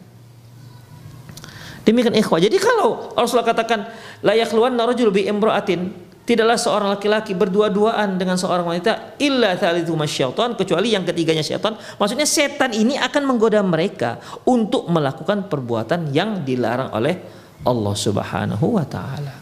Demikian 1.85 2.17
ikhwah. 2.17 2.41
Jadi 2.41 2.57
kalau 2.61 3.13
Rasulullah 3.17 3.49
katakan 3.49 3.89
layak 4.21 4.53
luan 4.53 4.77
narajul 4.77 5.09
bi 5.09 5.25
imra'atin 5.25 6.08
tidaklah 6.29 6.61
seorang 6.61 6.93
laki-laki 6.93 7.33
berdua-duaan 7.33 8.21
dengan 8.21 8.37
seorang 8.37 8.61
wanita 8.61 9.17
illa 9.17 9.57
thalithu 9.57 9.97
masyaitan 9.97 10.53
kecuali 10.53 10.93
yang 10.93 11.01
ketiganya 11.01 11.41
syaitan. 11.41 11.73
Maksudnya 11.73 12.29
setan 12.29 12.69
ini 12.77 12.93
akan 13.01 13.25
menggoda 13.25 13.65
mereka 13.65 14.21
untuk 14.45 14.85
melakukan 14.93 15.49
perbuatan 15.49 16.13
yang 16.13 16.45
dilarang 16.45 16.93
oleh 16.93 17.17
Allah 17.65 17.95
Subhanahu 17.97 18.77
wa 18.77 18.85
taala. 18.85 19.33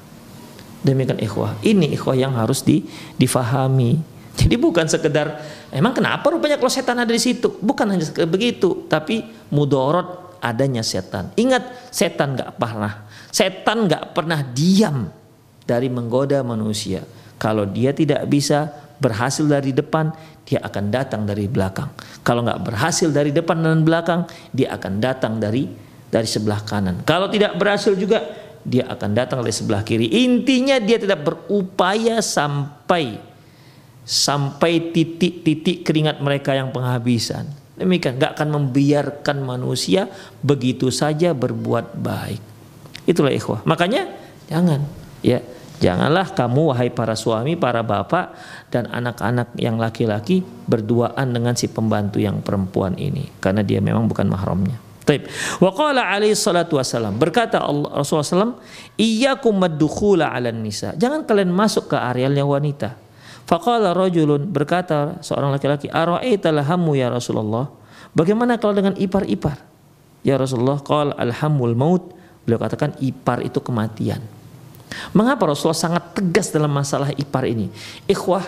Demikian 0.80 1.20
ikhwah. 1.20 1.60
Ini 1.60 1.92
ikhwah 2.00 2.16
yang 2.16 2.32
harus 2.40 2.64
di, 2.64 2.88
difahami. 3.20 4.00
Jadi 4.40 4.56
bukan 4.56 4.88
sekedar 4.88 5.44
emang 5.76 5.92
kenapa 5.92 6.32
rupanya 6.32 6.56
kalau 6.56 6.72
setan 6.72 7.04
ada 7.04 7.12
di 7.12 7.20
situ? 7.20 7.60
Bukan 7.60 7.84
hanya 7.92 8.08
begitu, 8.24 8.88
tapi 8.88 9.28
mudorot 9.52 10.40
adanya 10.40 10.88
setan. 10.88 11.36
Ingat 11.36 11.92
setan 11.92 12.40
nggak 12.40 12.56
pernah 12.56 13.04
setan 13.28 13.92
nggak 13.92 14.16
pernah 14.16 14.40
diam 14.40 15.27
dari 15.68 15.92
menggoda 15.92 16.40
manusia. 16.42 17.04
Kalau 17.38 17.68
dia 17.68 17.94
tidak 17.94 18.26
bisa 18.26 18.72
berhasil 18.98 19.46
dari 19.46 19.76
depan, 19.76 20.10
dia 20.48 20.64
akan 20.64 20.90
datang 20.90 21.28
dari 21.28 21.46
belakang. 21.46 21.92
Kalau 22.24 22.42
nggak 22.42 22.64
berhasil 22.66 23.12
dari 23.12 23.30
depan 23.30 23.62
dan 23.62 23.84
belakang, 23.84 24.26
dia 24.56 24.74
akan 24.74 25.04
datang 25.04 25.38
dari 25.38 25.70
dari 26.08 26.26
sebelah 26.26 26.64
kanan. 26.64 27.04
Kalau 27.04 27.28
tidak 27.28 27.60
berhasil 27.60 27.94
juga 27.94 28.24
dia 28.64 28.88
akan 28.88 29.12
datang 29.16 29.40
dari 29.44 29.54
sebelah 29.54 29.84
kiri. 29.84 30.08
Intinya 30.28 30.80
dia 30.80 30.98
tidak 31.00 31.24
berupaya 31.24 32.24
sampai 32.24 33.20
sampai 34.08 34.96
titik-titik 34.96 35.84
keringat 35.84 36.24
mereka 36.24 36.56
yang 36.56 36.72
penghabisan. 36.72 37.48
Demikian, 37.78 38.18
nggak 38.18 38.40
akan 38.40 38.50
membiarkan 38.58 39.38
manusia 39.44 40.10
begitu 40.42 40.90
saja 40.90 41.36
berbuat 41.36 42.00
baik. 42.00 42.42
Itulah 43.06 43.30
ikhwah. 43.30 43.62
Makanya 43.68 44.10
jangan 44.50 44.82
ya 45.22 45.44
Janganlah 45.78 46.34
kamu 46.34 46.74
wahai 46.74 46.90
para 46.90 47.14
suami, 47.14 47.54
para 47.54 47.86
bapak 47.86 48.34
dan 48.74 48.90
anak-anak 48.90 49.54
yang 49.62 49.78
laki-laki 49.78 50.42
berduaan 50.66 51.30
dengan 51.30 51.54
si 51.54 51.70
pembantu 51.70 52.18
yang 52.18 52.42
perempuan 52.42 52.98
ini 52.98 53.30
karena 53.38 53.62
dia 53.62 53.78
memang 53.78 54.10
bukan 54.10 54.26
mahramnya. 54.26 54.78
Taib. 55.08 55.24
Wa 55.64 55.72
qala 55.72 56.12
alaihi 56.12 56.36
salatu 56.36 56.76
wasalam. 56.76 57.16
Berkata 57.16 57.64
Allah 57.64 58.04
Rasulullah 58.04 58.52
SAW, 58.52 58.60
Iyakum 59.00 59.56
maddukhula 59.56 60.34
ala 60.34 60.52
nisa. 60.52 60.92
Jangan 61.00 61.24
kalian 61.24 61.54
masuk 61.54 61.94
ke 61.94 61.96
arealnya 61.96 62.44
wanita. 62.44 62.98
Faqala 63.48 63.96
rajulun 63.96 64.44
berkata 64.52 65.24
seorang 65.24 65.56
laki-laki, 65.56 65.88
Ara'aita 65.88 66.52
lahamu 66.52 67.00
ya 67.00 67.08
Rasulullah. 67.08 67.72
Bagaimana 68.12 68.60
kalau 68.60 68.76
dengan 68.76 69.00
ipar-ipar? 69.00 69.64
Ya 70.28 70.36
Rasulullah, 70.36 70.84
qala 70.84 71.16
alhamul 71.16 71.72
maut. 71.72 72.12
Beliau 72.44 72.60
katakan 72.60 73.00
ipar 73.00 73.40
itu 73.48 73.64
kematian. 73.64 74.20
Mengapa 75.12 75.52
Rasulullah 75.52 75.78
sangat 75.78 76.16
tegas 76.16 76.50
dalam 76.50 76.72
masalah 76.72 77.12
ipar 77.16 77.44
ini? 77.48 77.68
Ikhwah, 78.08 78.44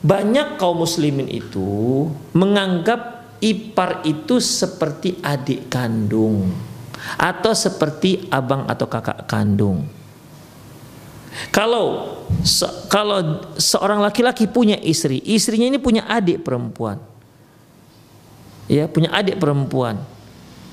banyak 0.00 0.56
kaum 0.56 0.80
muslimin 0.80 1.28
itu 1.28 2.08
menganggap 2.32 3.20
ipar 3.42 4.04
itu 4.08 4.40
seperti 4.40 5.20
adik 5.20 5.68
kandung 5.68 6.52
atau 7.16 7.52
seperti 7.56 8.28
abang 8.28 8.68
atau 8.68 8.86
kakak 8.88 9.28
kandung. 9.28 9.88
Kalau 11.54 12.16
se 12.42 12.66
kalau 12.90 13.44
seorang 13.56 14.02
laki-laki 14.02 14.50
punya 14.50 14.76
istri, 14.80 15.22
istrinya 15.24 15.70
ini 15.70 15.78
punya 15.80 16.04
adik 16.10 16.42
perempuan. 16.42 16.98
Ya, 18.70 18.86
punya 18.86 19.10
adik 19.10 19.38
perempuan. 19.38 19.98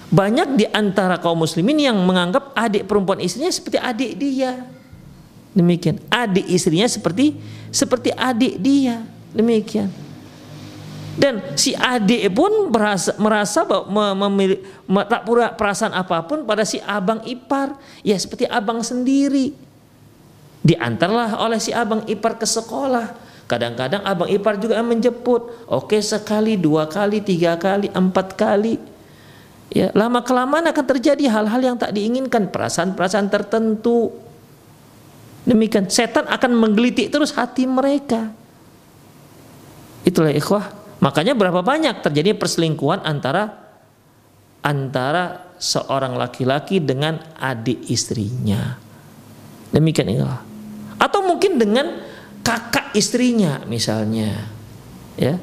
Banyak 0.08 0.56
di 0.56 0.66
antara 0.72 1.20
kaum 1.20 1.44
muslimin 1.44 1.84
yang 1.84 2.00
menganggap 2.00 2.56
adik 2.56 2.88
perempuan 2.88 3.20
istrinya 3.20 3.52
seperti 3.52 3.76
adik 3.76 4.12
dia. 4.16 4.64
Demikian. 5.52 6.00
Adik 6.08 6.48
istrinya 6.48 6.88
seperti 6.88 7.36
seperti 7.76 8.16
adik 8.16 8.56
dia. 8.56 9.04
Demikian. 9.36 9.92
Dan 11.18 11.42
si 11.58 11.74
adik 11.74 12.30
pun 12.32 12.70
merasa, 12.70 13.18
merasa 13.18 13.66
bahwa 13.66 14.30
memilih, 14.30 14.62
tak 15.10 15.26
pura 15.26 15.50
perasaan 15.50 15.92
apa 15.98 16.22
pun 16.24 16.46
pada 16.46 16.64
si 16.64 16.78
abang 16.86 17.20
ipar. 17.26 17.76
Ya 18.06 18.16
seperti 18.16 18.48
abang 18.48 18.86
sendiri. 18.86 19.58
Diantarlah 20.62 21.42
oleh 21.42 21.60
si 21.60 21.76
abang 21.76 22.06
ipar 22.08 22.40
ke 22.40 22.48
sekolah. 22.48 23.12
Kadang-kadang 23.50 24.06
abang 24.08 24.30
ipar 24.30 24.56
juga 24.56 24.80
menjemput. 24.86 25.68
Oke 25.68 26.00
sekali, 26.00 26.56
dua 26.56 26.86
kali, 26.86 27.20
tiga 27.20 27.58
kali, 27.58 27.92
empat 27.92 28.38
kali. 28.38 28.78
Ya, 29.68 29.92
lama 29.92 30.24
kelamaan 30.24 30.72
akan 30.72 30.86
terjadi 30.96 31.28
hal-hal 31.28 31.60
yang 31.60 31.76
tak 31.76 31.92
diinginkan, 31.92 32.50
perasaan-perasaan 32.50 33.28
tertentu. 33.28 34.16
Demikian 35.44 35.92
setan 35.92 36.28
akan 36.28 36.56
menggelitik 36.56 37.12
terus 37.12 37.36
hati 37.36 37.68
mereka. 37.68 38.32
Itulah 40.08 40.32
ikhwah 40.32 40.88
Makanya 40.98 41.38
berapa 41.38 41.62
banyak 41.62 42.02
terjadi 42.02 42.34
perselingkuhan 42.34 43.06
antara 43.06 43.70
antara 44.66 45.54
seorang 45.62 46.18
laki-laki 46.18 46.82
dengan 46.82 47.22
adik 47.38 47.86
istrinya. 47.90 48.78
Demikian 49.70 50.10
inilah. 50.10 50.42
Atau 50.98 51.22
mungkin 51.22 51.62
dengan 51.62 52.02
kakak 52.42 52.98
istrinya 52.98 53.62
misalnya. 53.70 54.50
Ya, 55.18 55.38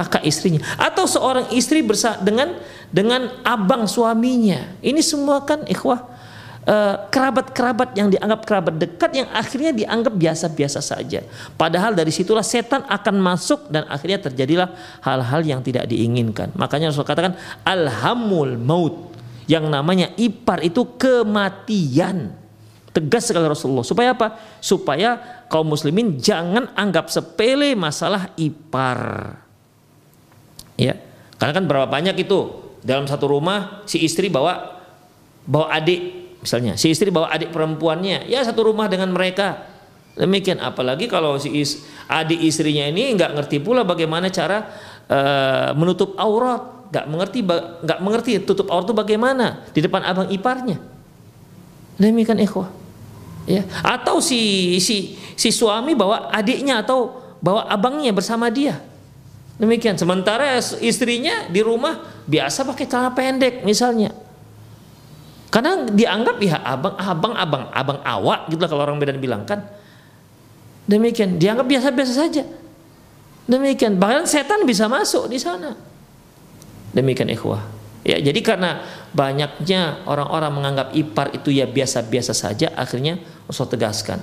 kakak 0.00 0.24
istrinya 0.24 0.64
atau 0.80 1.04
seorang 1.04 1.52
istri 1.52 1.84
bersa 1.84 2.16
dengan 2.20 2.56
dengan 2.88 3.28
abang 3.44 3.84
suaminya. 3.84 4.80
Ini 4.80 5.00
semua 5.04 5.44
kan 5.44 5.68
ikhwah 5.68 6.20
Eh, 6.60 6.96
kerabat-kerabat 7.08 7.96
yang 7.96 8.12
dianggap 8.12 8.44
kerabat 8.44 8.76
dekat 8.76 9.10
yang 9.16 9.26
akhirnya 9.32 9.72
dianggap 9.72 10.12
biasa-biasa 10.12 10.78
saja. 10.78 11.24
Padahal 11.58 11.96
dari 11.96 12.12
situlah 12.12 12.44
setan 12.44 12.84
akan 12.84 13.16
masuk 13.16 13.72
dan 13.72 13.88
akhirnya 13.88 14.20
terjadilah 14.28 14.68
hal-hal 15.00 15.40
yang 15.40 15.64
tidak 15.64 15.88
diinginkan. 15.88 16.52
Makanya 16.54 16.94
Rasul 16.94 17.08
katakan 17.08 17.34
alhamul 17.64 18.60
maut. 18.60 19.08
Yang 19.50 19.66
namanya 19.66 20.14
ipar 20.20 20.60
itu 20.60 20.84
kematian. 21.00 22.38
Tegas 22.94 23.32
sekali 23.32 23.50
Rasulullah. 23.50 23.82
Supaya 23.82 24.12
apa? 24.14 24.38
Supaya 24.62 25.16
kaum 25.48 25.64
muslimin 25.64 26.22
jangan 26.22 26.70
anggap 26.76 27.08
sepele 27.08 27.74
masalah 27.74 28.30
ipar. 28.38 29.42
Ya. 30.80 30.96
Karena 31.36 31.52
kan 31.52 31.64
berapa 31.68 31.86
banyak 31.88 32.16
itu? 32.16 32.72
Dalam 32.80 33.04
satu 33.04 33.28
rumah 33.28 33.84
si 33.84 34.00
istri 34.00 34.32
bawa 34.32 34.80
bawa 35.44 35.68
adik 35.76 36.00
misalnya. 36.40 36.80
Si 36.80 36.88
istri 36.88 37.12
bawa 37.12 37.28
adik 37.28 37.52
perempuannya. 37.52 38.24
Ya 38.24 38.40
satu 38.40 38.64
rumah 38.64 38.88
dengan 38.88 39.12
mereka. 39.12 39.68
Demikian. 40.16 40.64
Apalagi 40.64 41.04
kalau 41.04 41.36
si 41.36 41.52
is, 41.60 41.84
adik 42.08 42.40
istrinya 42.40 42.88
ini 42.88 43.12
nggak 43.12 43.36
ngerti 43.36 43.60
pula 43.60 43.84
bagaimana 43.84 44.32
cara 44.32 44.64
uh, 45.12 45.76
menutup 45.76 46.16
aurat. 46.16 46.88
Nggak 46.90 47.06
mengerti 47.06 47.40
nggak 47.84 48.00
mengerti 48.02 48.30
tutup 48.42 48.66
aurat 48.72 48.88
itu 48.88 48.96
bagaimana 48.96 49.46
di 49.76 49.80
depan 49.84 50.00
abang 50.02 50.28
iparnya. 50.32 50.80
Demikian 52.00 52.40
ikhwah. 52.40 52.72
Ya. 53.44 53.68
Atau 53.84 54.24
si 54.24 54.76
si 54.80 55.20
si 55.36 55.48
suami 55.52 55.92
bawa 55.92 56.32
adiknya 56.32 56.80
atau 56.80 57.20
bawa 57.44 57.68
abangnya 57.68 58.12
bersama 58.12 58.48
dia 58.48 58.89
demikian 59.60 60.00
sementara 60.00 60.56
istrinya 60.80 61.46
di 61.52 61.60
rumah 61.60 62.24
biasa 62.24 62.64
pakai 62.64 62.88
celana 62.88 63.12
pendek 63.12 63.60
misalnya 63.62 64.10
karena 65.50 65.82
dianggap 65.90 66.38
ya 66.38 66.62
abang, 66.62 66.94
abang, 66.94 67.34
abang, 67.34 67.64
abang 67.74 67.98
awak 68.06 68.46
gitu 68.54 68.62
kalau 68.70 68.86
orang 68.86 69.02
Medan 69.02 69.18
bilang 69.18 69.42
kan. 69.42 69.66
Demikian, 70.86 71.38
dianggap 71.38 71.66
biasa-biasa 71.66 72.12
saja. 72.14 72.46
Demikian, 73.50 73.98
bahkan 73.98 74.26
setan 74.30 74.62
bisa 74.62 74.86
masuk 74.86 75.26
di 75.26 75.38
sana. 75.42 75.74
Demikian 76.94 77.30
ikhwah. 77.30 77.62
Ya, 78.06 78.16
jadi 78.18 78.40
karena 78.42 78.82
banyaknya 79.10 80.06
orang-orang 80.06 80.50
menganggap 80.54 80.88
ipar 80.94 81.34
itu 81.34 81.50
ya 81.50 81.66
biasa-biasa 81.66 82.32
saja, 82.32 82.70
akhirnya 82.78 83.18
Rasul 83.50 83.70
tegaskan. 83.70 84.22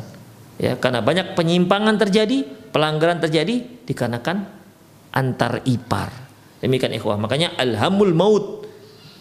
Ya, 0.58 0.80
karena 0.80 1.04
banyak 1.04 1.38
penyimpangan 1.38 2.00
terjadi, 2.00 2.48
pelanggaran 2.72 3.20
terjadi 3.20 3.68
dikarenakan 3.84 4.57
antar 5.18 5.66
ipar. 5.66 6.14
Demikian 6.62 6.94
ikhwah. 6.94 7.18
Makanya 7.18 7.58
alhamul 7.58 8.14
maut 8.14 8.70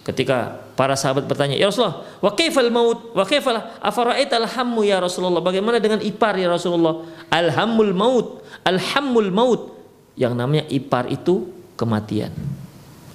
ketika 0.05 0.69
para 0.77 0.93
sahabat 0.93 1.25
bertanya, 1.25 1.57
"Ya 1.57 1.73
Rasulullah, 1.73 2.05
wa 2.21 2.31
kaifal 2.37 2.69
maut? 2.69 3.17
Wa 3.17 3.25
kaifal 3.25 3.57
afara'aita 3.81 4.37
alhammu 4.37 4.85
ya 4.85 5.01
Rasulullah? 5.01 5.41
Bagaimana 5.41 5.81
dengan 5.81 6.05
ipar 6.05 6.37
ya 6.37 6.53
Rasulullah?" 6.53 7.09
Alhamul 7.33 7.97
maut, 7.97 8.45
alhamul 8.63 9.33
maut. 9.33 9.73
Yang 10.17 10.33
namanya 10.37 10.65
ipar 10.73 11.09
itu 11.13 11.53
kematian. 11.77 12.33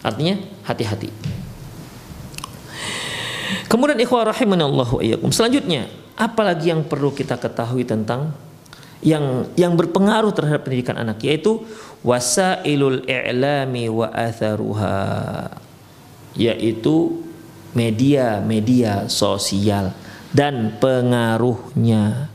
Artinya 0.05 0.37
hati-hati. 0.65 1.09
Kemudian 3.65 3.97
ikhwah 3.97 4.29
rahimanallahu 4.29 5.01
iyyakum. 5.01 5.33
Selanjutnya, 5.33 5.89
apalagi 6.19 6.69
yang 6.69 6.85
perlu 6.85 7.09
kita 7.09 7.41
ketahui 7.41 7.87
tentang 7.87 8.35
yang 9.01 9.49
yang 9.57 9.73
berpengaruh 9.73 10.29
terhadap 10.29 10.61
pendidikan 10.61 10.93
anak 10.93 11.17
yaitu 11.25 11.65
wasailul 12.01 13.05
i'lami 13.05 13.89
wa 13.89 14.09
atharuha 14.09 15.53
yaitu 16.33 17.21
media-media 17.77 19.07
sosial 19.07 19.93
dan 20.31 20.75
pengaruhnya 20.79 22.31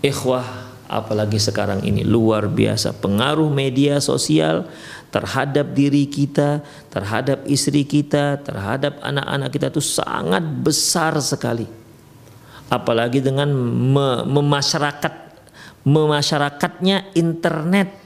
ikhwah 0.00 0.44
apalagi 0.88 1.40
sekarang 1.40 1.82
ini 1.82 2.06
luar 2.06 2.46
biasa 2.46 2.94
pengaruh 2.96 3.50
media 3.50 3.98
sosial 3.98 4.68
terhadap 5.14 5.78
diri 5.78 6.10
kita, 6.10 6.66
terhadap 6.90 7.46
istri 7.46 7.86
kita, 7.86 8.42
terhadap 8.42 8.98
anak-anak 8.98 9.54
kita 9.54 9.70
itu 9.70 9.78
sangat 9.78 10.42
besar 10.42 11.14
sekali. 11.22 11.70
Apalagi 12.66 13.22
dengan 13.22 13.54
memasyarakat 14.26 15.14
memasyarakatnya 15.86 17.14
internet. 17.14 18.03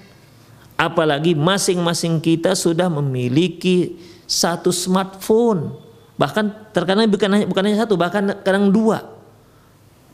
Apalagi 0.78 1.34
masing-masing 1.34 2.22
kita 2.22 2.54
sudah 2.54 2.86
memiliki 2.86 3.98
satu 4.30 4.70
smartphone. 4.70 5.74
Bahkan 6.14 6.70
terkadang 6.70 7.10
bukan 7.10 7.30
hanya 7.34 7.46
bukan 7.50 7.62
hanya 7.66 7.78
satu, 7.82 7.98
bahkan 7.98 8.30
kadang 8.46 8.70
dua. 8.70 9.02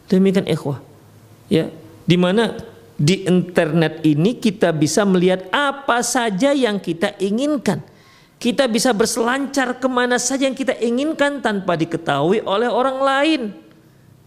Demikian 0.09 0.49
ikhwah. 0.49 0.81
Ya, 1.53 1.69
di 2.09 2.17
mana 2.17 2.57
di 2.97 3.29
internet 3.29 4.01
ini 4.09 4.41
kita 4.41 4.73
bisa 4.73 5.05
melihat 5.05 5.45
apa 5.53 6.01
saja 6.01 6.57
yang 6.57 6.81
kita 6.81 7.13
inginkan. 7.21 7.85
Kita 8.41 8.69
bisa 8.69 8.93
berselancar 8.93 9.81
ke 9.81 9.89
mana 9.89 10.21
saja 10.21 10.45
yang 10.45 10.57
kita 10.57 10.77
inginkan 10.81 11.41
tanpa 11.41 11.77
diketahui 11.77 12.45
oleh 12.45 12.69
orang 12.69 12.99
lain. 13.01 13.43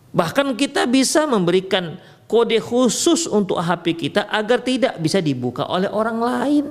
Bahkan 0.09 0.57
kita 0.57 0.89
bisa 0.89 1.29
memberikan 1.29 2.01
kode 2.27 2.59
khusus 2.59 3.25
untuk 3.25 3.57
HP 3.57 3.95
kita 3.95 4.27
agar 4.27 4.59
tidak 4.59 4.99
bisa 4.99 5.23
dibuka 5.23 5.63
oleh 5.65 5.87
orang 5.87 6.19
lain. 6.19 6.65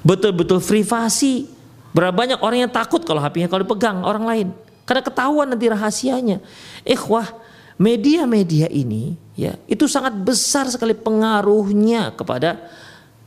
Betul-betul 0.00 0.64
privasi. 0.64 1.48
Berapa 1.92 2.12
banyak 2.12 2.40
orang 2.44 2.68
yang 2.68 2.72
takut 2.72 3.00
kalau 3.04 3.20
HP-nya 3.20 3.48
kalau 3.48 3.64
dipegang 3.64 4.04
orang 4.04 4.24
lain. 4.24 4.46
Karena 4.88 5.00
ketahuan 5.04 5.48
nanti 5.48 5.68
rahasianya. 5.68 6.40
Ikhwah, 6.84 7.32
media-media 7.76 8.68
ini 8.72 9.16
ya 9.36 9.56
itu 9.68 9.84
sangat 9.84 10.16
besar 10.16 10.64
sekali 10.72 10.96
pengaruhnya 10.96 12.16
kepada 12.16 12.72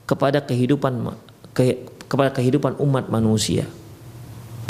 kepada 0.09 0.41
kehidupan 0.41 1.13
ke, 1.53 1.85
kepada 2.09 2.33
kehidupan 2.33 2.81
umat 2.81 3.09
manusia. 3.13 3.69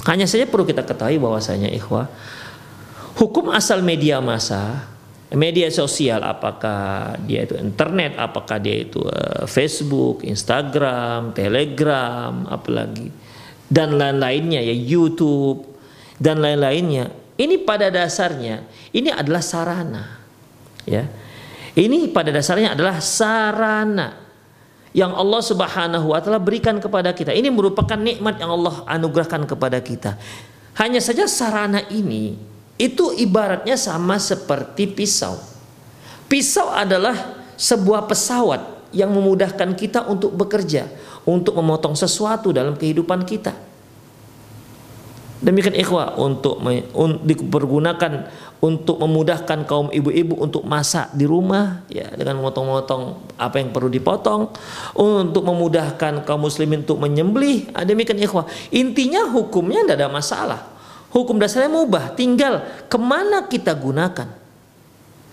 Hanya 0.08 0.28
saja 0.28 0.48
perlu 0.48 0.67
kita 0.67 0.84
ketahui 0.84 1.19
bahwasanya 1.19 1.72
ikhwah 1.72 2.12
hukum 3.19 3.52
asal 3.52 3.84
media 3.84 4.19
massa 4.19 4.84
media 5.36 5.70
sosial 5.70 6.26
apakah 6.26 7.13
dia 7.26 7.46
itu 7.46 7.54
internet 7.58 8.18
apakah 8.18 8.58
dia 8.58 8.82
itu 8.82 9.02
uh, 9.04 9.46
Facebook, 9.46 10.26
Instagram, 10.26 11.38
Telegram 11.38 12.50
apalagi 12.50 13.13
dan 13.70 13.94
lain-lainnya 13.94 14.65
ya 14.65 14.74
YouTube 14.74 15.70
dan 16.18 16.42
lain-lainnya 16.42 17.13
ini 17.38 17.62
pada 17.62 17.94
dasarnya 17.94 18.65
ini 18.89 19.13
adalah 19.13 19.46
sarana 19.46 20.04
ya 20.89 21.06
ini 21.78 22.10
pada 22.10 22.34
dasarnya 22.34 22.74
adalah 22.74 22.98
sarana 22.98 24.30
yang 24.89 25.13
Allah 25.13 25.42
Subhanahu 25.46 26.12
wa 26.12 26.20
taala 26.20 26.42
berikan 26.42 26.82
kepada 26.82 27.13
kita. 27.13 27.30
Ini 27.30 27.54
merupakan 27.54 27.96
nikmat 27.98 28.42
yang 28.42 28.50
Allah 28.58 28.82
anugerahkan 28.89 29.46
kepada 29.46 29.78
kita. 29.80 30.18
Hanya 30.82 30.98
saja 31.04 31.30
sarana 31.30 31.86
ini 31.94 32.36
itu 32.80 33.12
ibaratnya 33.12 33.76
sama 33.76 34.15
seperti 34.15 34.88
pisau. 34.88 35.36
Pisau 36.32 36.72
adalah 36.72 37.44
sebuah 37.60 38.08
pesawat 38.08 38.89
yang 38.96 39.12
memudahkan 39.12 39.76
kita 39.76 40.08
untuk 40.08 40.32
bekerja, 40.34 40.88
untuk 41.28 41.60
memotong 41.60 41.94
sesuatu 41.94 42.56
dalam 42.56 42.80
kehidupan 42.80 43.28
kita. 43.28 43.52
Demikian 45.39 45.76
ikhwah 45.76 46.20
untuk 46.20 46.60
dipergunakan 47.24 48.28
untuk 48.60 49.00
memudahkan 49.00 49.63
kaum 49.63 49.88
ibu-ibu 49.88 50.36
untuk 50.36 50.68
masak 50.68 51.15
di 51.15 51.24
rumah 51.24 51.88
ya 51.88 52.12
dengan 52.12 52.44
memotong-motong 52.44 53.32
apa 53.39 53.56
yang 53.56 53.72
perlu 53.72 53.88
dipotong 53.88 54.52
untuk 55.00 55.48
memudahkan 55.48 56.28
kaum 56.28 56.44
muslimin 56.44 56.84
untuk 56.84 57.00
menyembelih 57.00 57.72
ah, 57.72 57.88
demikian 57.88 58.20
ikhwah 58.20 58.52
intinya 58.76 59.32
hukumnya 59.32 59.88
tidak 59.88 60.04
ada 60.04 60.10
masalah 60.12 60.60
hukum 61.13 61.38
dasarnya 61.38 61.69
mubah. 61.69 62.13
Tinggal 62.13 62.86
ke 62.89 62.98
mana 62.98 63.45
kita 63.45 63.74
gunakan. 63.76 64.39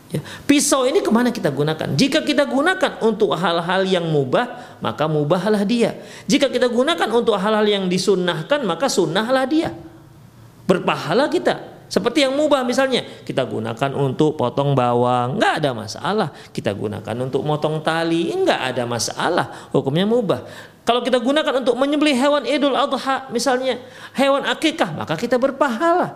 Ya, 0.07 0.23
pisau 0.47 0.87
ini 0.87 1.03
ke 1.03 1.11
mana 1.11 1.35
kita 1.35 1.51
gunakan? 1.51 1.99
Jika 1.99 2.23
kita 2.23 2.47
gunakan 2.47 3.03
untuk 3.03 3.35
hal-hal 3.35 3.83
yang 3.83 4.07
mubah 4.07 4.79
maka 4.79 5.11
mubahlah 5.11 5.67
dia. 5.67 5.99
Jika 6.31 6.47
kita 6.47 6.71
gunakan 6.71 7.11
untuk 7.11 7.35
hal-hal 7.35 7.67
yang 7.67 7.91
disunnahkan 7.91 8.63
maka 8.63 8.87
sunnahlah 8.87 9.43
dia. 9.51 9.75
Berpahala 10.71 11.27
kita. 11.27 11.75
Seperti 11.87 12.27
yang 12.27 12.35
mubah 12.35 12.67
misalnya 12.67 13.07
kita 13.23 13.47
gunakan 13.47 13.91
untuk 13.95 14.35
potong 14.35 14.75
bawang, 14.75 15.39
nggak 15.39 15.63
ada 15.63 15.71
masalah. 15.71 16.29
Kita 16.51 16.75
gunakan 16.75 17.17
untuk 17.23 17.47
motong 17.47 17.79
tali, 17.83 18.31
nggak 18.35 18.75
ada 18.75 18.83
masalah. 18.87 19.71
Hukumnya 19.71 20.07
mubah. 20.07 20.43
Kalau 20.87 21.03
kita 21.03 21.19
gunakan 21.19 21.51
untuk 21.59 21.75
menyembelih 21.75 22.15
hewan 22.15 22.47
Idul 22.47 22.79
Adha 22.79 23.27
misalnya 23.35 23.83
hewan 24.15 24.47
akikah, 24.47 24.95
maka 24.95 25.19
kita 25.19 25.35
berpahala. 25.35 26.15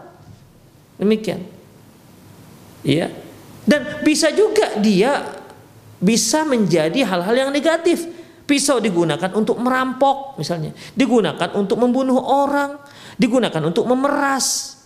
Demikian. 0.94 1.42
Iya. 2.86 3.10
Dan 3.66 4.06
bisa 4.06 4.30
juga 4.30 4.78
dia 4.78 5.26
bisa 5.98 6.46
menjadi 6.46 7.02
hal-hal 7.02 7.34
yang 7.34 7.50
negatif. 7.50 8.06
Pisau 8.46 8.82
digunakan 8.82 9.30
untuk 9.34 9.58
merampok 9.62 10.34
misalnya, 10.38 10.74
digunakan 10.94 11.54
untuk 11.54 11.78
membunuh 11.78 12.18
orang, 12.18 12.82
digunakan 13.14 13.62
untuk 13.62 13.86
memeras, 13.86 14.80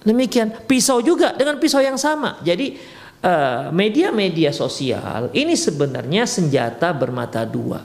Demikian 0.00 0.64
pisau 0.64 1.04
juga 1.04 1.36
dengan 1.36 1.60
pisau 1.60 1.84
yang 1.84 2.00
sama. 2.00 2.40
Jadi 2.40 2.80
eh, 3.20 3.64
media-media 3.68 4.48
sosial 4.48 5.28
ini 5.36 5.52
sebenarnya 5.52 6.24
senjata 6.24 6.88
bermata 6.96 7.44
dua. 7.44 7.84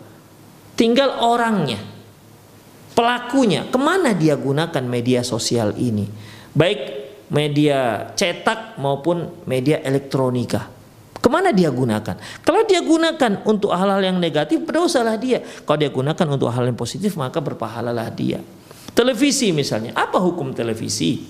Tinggal 0.76 1.24
orangnya, 1.24 1.80
pelakunya, 2.92 3.64
ke 3.72 3.80
mana 3.80 4.12
dia 4.12 4.36
gunakan 4.36 4.84
media 4.84 5.24
sosial 5.24 5.72
ini, 5.80 6.04
baik 6.52 6.80
media 7.32 8.12
cetak 8.12 8.76
maupun 8.78 9.48
media 9.48 9.80
elektronika. 9.82 10.68
Ke 11.24 11.32
mana 11.32 11.50
dia 11.50 11.74
gunakan? 11.74 12.20
Kalau 12.46 12.62
dia 12.70 12.86
gunakan 12.86 13.42
untuk 13.50 13.74
hal-hal 13.74 13.98
yang 14.14 14.22
negatif, 14.22 14.62
berdosalah 14.62 15.18
dia. 15.18 15.42
Kalau 15.42 15.80
dia 15.80 15.90
gunakan 15.90 16.28
untuk 16.30 16.54
hal 16.54 16.70
yang 16.70 16.78
positif, 16.78 17.18
maka 17.18 17.42
berpahalalah 17.42 18.14
dia. 18.14 18.46
Televisi 18.94 19.50
misalnya, 19.50 19.98
apa 19.98 20.22
hukum 20.22 20.54
televisi? 20.54 21.26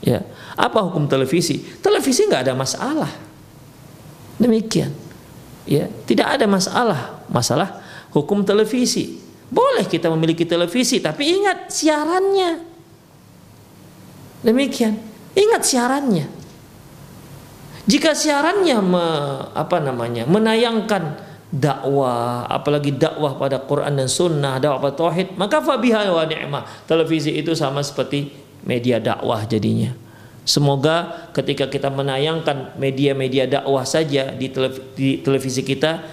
Ya, 0.00 0.24
apa 0.56 0.80
hukum 0.80 1.04
televisi? 1.04 1.60
Televisi 1.60 2.24
nggak 2.24 2.48
ada 2.48 2.54
masalah. 2.56 3.12
Demikian. 4.40 4.96
Ya, 5.68 5.92
tidak 6.08 6.40
ada 6.40 6.48
masalah. 6.48 7.20
Masalah 7.28 7.83
hukum 8.14 8.46
televisi. 8.46 9.20
Boleh 9.50 9.84
kita 9.84 10.08
memiliki 10.08 10.48
televisi, 10.48 11.02
tapi 11.02 11.36
ingat 11.36 11.68
siarannya. 11.68 12.64
Demikian. 14.46 14.94
Ingat 15.34 15.62
siarannya. 15.66 16.26
Jika 17.84 18.16
siarannya 18.16 18.78
me, 18.80 19.06
apa 19.52 19.76
namanya? 19.82 20.24
menayangkan 20.24 21.20
dakwah, 21.52 22.48
apalagi 22.48 22.96
dakwah 22.96 23.36
pada 23.36 23.60
Quran 23.60 24.00
dan 24.00 24.08
Sunnah, 24.08 24.56
dakwah 24.56 24.88
pada 24.88 24.94
Tauhid, 24.96 25.36
maka 25.36 25.60
fabiha 25.60 26.08
wa 26.08 26.24
ni'mah. 26.24 26.64
Televisi 26.88 27.30
itu 27.36 27.52
sama 27.52 27.84
seperti 27.84 28.32
media 28.64 28.98
dakwah 28.98 29.44
jadinya. 29.44 29.92
Semoga 30.44 31.28
ketika 31.32 31.68
kita 31.72 31.88
menayangkan 31.88 32.76
media-media 32.76 33.48
dakwah 33.48 33.84
saja 33.88 34.32
di, 34.36 34.52
televisi 35.20 35.64
kita, 35.64 36.04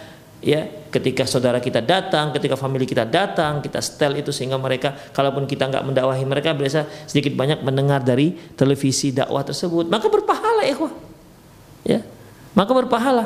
ya, 0.41 0.67
ketika 0.89 1.23
saudara 1.29 1.61
kita 1.61 1.79
datang, 1.79 2.33
ketika 2.33 2.57
family 2.57 2.89
kita 2.89 3.05
datang, 3.05 3.61
kita 3.61 3.79
setel 3.79 4.19
itu 4.19 4.33
sehingga 4.33 4.57
mereka, 4.57 4.91
kalaupun 5.13 5.45
kita 5.45 5.69
nggak 5.69 5.85
mendakwahi 5.85 6.25
mereka, 6.25 6.57
biasa 6.57 7.07
sedikit 7.07 7.37
banyak 7.37 7.61
mendengar 7.61 8.01
dari 8.01 8.33
televisi 8.57 9.13
dakwah 9.13 9.45
tersebut, 9.45 9.87
maka 9.87 10.09
berpahala, 10.09 10.65
ikhwah, 10.65 10.91
ya, 11.85 12.01
maka 12.57 12.71
berpahala. 12.73 13.25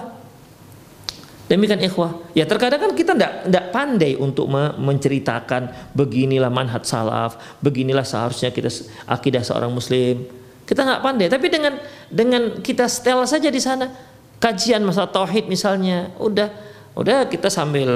Demikian 1.45 1.77
ikhwah. 1.77 2.33
Ya 2.33 2.41
terkadang 2.49 2.81
kan 2.81 2.91
kita 2.97 3.13
tidak 3.13 3.69
pandai 3.69 4.17
untuk 4.17 4.49
menceritakan 4.81 5.93
beginilah 5.93 6.49
manhaj 6.49 6.89
salaf, 6.89 7.37
beginilah 7.61 8.01
seharusnya 8.01 8.49
kita 8.49 8.73
akidah 9.05 9.45
seorang 9.45 9.69
muslim. 9.69 10.25
Kita 10.65 10.81
nggak 10.81 11.01
pandai, 11.05 11.29
tapi 11.29 11.53
dengan 11.53 11.77
dengan 12.09 12.65
kita 12.65 12.89
setel 12.89 13.21
saja 13.29 13.53
di 13.53 13.61
sana 13.61 13.93
kajian 14.41 14.81
masa 14.81 15.05
tauhid 15.05 15.45
misalnya, 15.45 16.09
udah 16.17 16.49
udah 16.95 17.27
kita 17.27 17.51
sambil 17.51 17.87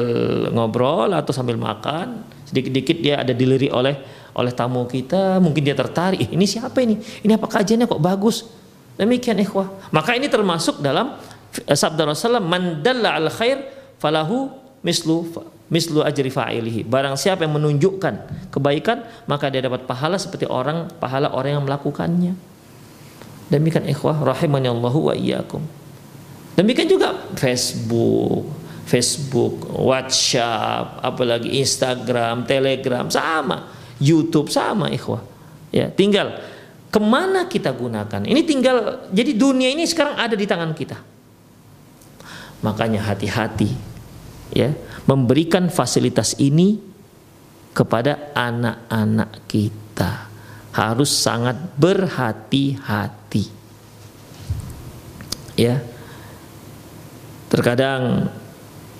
ngobrol 0.52 1.10
atau 1.16 1.32
sambil 1.32 1.56
makan, 1.56 2.24
sedikit-sedikit 2.46 2.98
dia 3.00 3.16
ada 3.24 3.32
dilirik 3.32 3.72
oleh 3.72 3.96
oleh 4.36 4.52
tamu 4.54 4.86
kita, 4.86 5.40
mungkin 5.40 5.64
dia 5.66 5.74
tertarik, 5.74 6.30
ini 6.30 6.46
siapa 6.46 6.80
ini? 6.84 7.00
Ini 7.00 7.40
apa 7.40 7.48
kajiannya 7.48 7.88
kok 7.90 8.04
bagus? 8.04 8.46
Demikian 9.00 9.40
ikhwah. 9.40 9.90
Maka 9.96 10.20
ini 10.20 10.28
termasuk 10.28 10.84
dalam 10.84 11.16
eh, 11.56 11.78
sabda 11.80 12.04
Rasulullah 12.04 12.44
man 12.44 12.84
dalla 12.84 13.16
al 13.16 13.32
khair 13.32 13.64
falahu 13.96 14.52
mislu 14.84 15.32
mislu 15.72 16.04
ajri 16.04 16.28
fa'ilihi. 16.28 16.84
Barang 16.84 17.16
siapa 17.16 17.48
yang 17.48 17.56
menunjukkan 17.56 18.14
kebaikan, 18.52 19.08
maka 19.30 19.48
dia 19.48 19.64
dapat 19.64 19.88
pahala 19.88 20.20
seperti 20.20 20.44
orang 20.50 20.92
pahala 21.00 21.32
orang 21.32 21.62
yang 21.62 21.64
melakukannya. 21.64 22.34
Demikian 23.50 23.88
ikhwah 23.88 24.20
rahimani 24.20 24.68
Allahu 24.68 25.10
wa 25.10 25.16
iyyakum. 25.16 25.64
Demikian 26.60 26.92
juga 26.92 27.16
Facebook, 27.40 28.52
Facebook, 28.90 29.70
WhatsApp, 29.70 31.06
apalagi 31.06 31.62
Instagram, 31.62 32.50
Telegram 32.50 33.06
sama, 33.06 33.70
YouTube 34.02 34.50
sama 34.50 34.90
ikhwah. 34.90 35.22
Ya, 35.70 35.94
tinggal 35.94 36.42
Ke 36.90 36.98
mana 36.98 37.46
kita 37.46 37.70
gunakan? 37.70 38.26
Ini 38.26 38.42
tinggal, 38.50 39.06
jadi 39.14 39.38
dunia 39.38 39.70
ini 39.70 39.86
sekarang 39.86 40.18
ada 40.18 40.34
di 40.34 40.50
tangan 40.50 40.74
kita. 40.74 40.98
Makanya 42.66 43.06
hati-hati, 43.06 43.70
ya, 44.50 44.74
memberikan 45.06 45.70
fasilitas 45.70 46.34
ini 46.42 46.82
kepada 47.78 48.34
anak-anak 48.34 49.46
kita 49.46 50.34
harus 50.74 51.14
sangat 51.14 51.62
berhati-hati. 51.78 53.46
Ya, 55.54 55.86
terkadang 57.54 58.34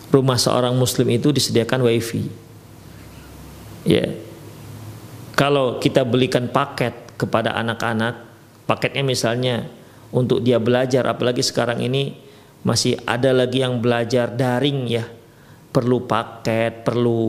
rumah 0.10 0.38
seorang 0.38 0.74
muslim 0.74 1.10
itu 1.14 1.30
disediakan 1.30 1.86
wifi. 1.86 2.26
Ya, 3.86 4.12
kalau 5.40 5.80
kita 5.80 6.04
belikan 6.04 6.52
paket 6.52 7.16
kepada 7.16 7.56
anak-anak 7.56 8.28
paketnya 8.68 9.08
misalnya 9.08 9.56
untuk 10.12 10.44
dia 10.44 10.60
belajar 10.60 11.08
apalagi 11.08 11.40
sekarang 11.40 11.80
ini 11.80 12.18
masih 12.66 13.00
ada 13.08 13.32
lagi 13.32 13.64
yang 13.64 13.80
belajar 13.80 14.36
daring 14.36 14.90
ya. 14.90 15.06
Perlu 15.70 16.04
paket 16.10 16.82
perlu 16.84 17.22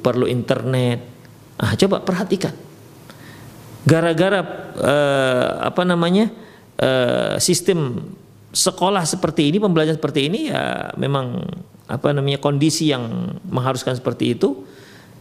perlu 0.00 0.24
internet. 0.30 1.02
Ah 1.58 1.74
coba 1.74 2.00
perhatikan. 2.00 2.54
Gara-gara 3.84 4.40
eh, 4.80 5.48
apa 5.60 5.82
namanya 5.82 6.30
eh, 6.78 7.36
sistem 7.42 8.00
sekolah 8.56 9.04
seperti 9.04 9.52
ini 9.52 9.60
pembelajaran 9.60 10.00
seperti 10.00 10.32
ini 10.32 10.48
ya 10.48 10.94
memang 10.96 11.44
apa 11.86 12.10
namanya 12.10 12.42
kondisi 12.42 12.90
yang 12.90 13.34
mengharuskan 13.46 13.94
seperti 13.94 14.34
itu 14.34 14.66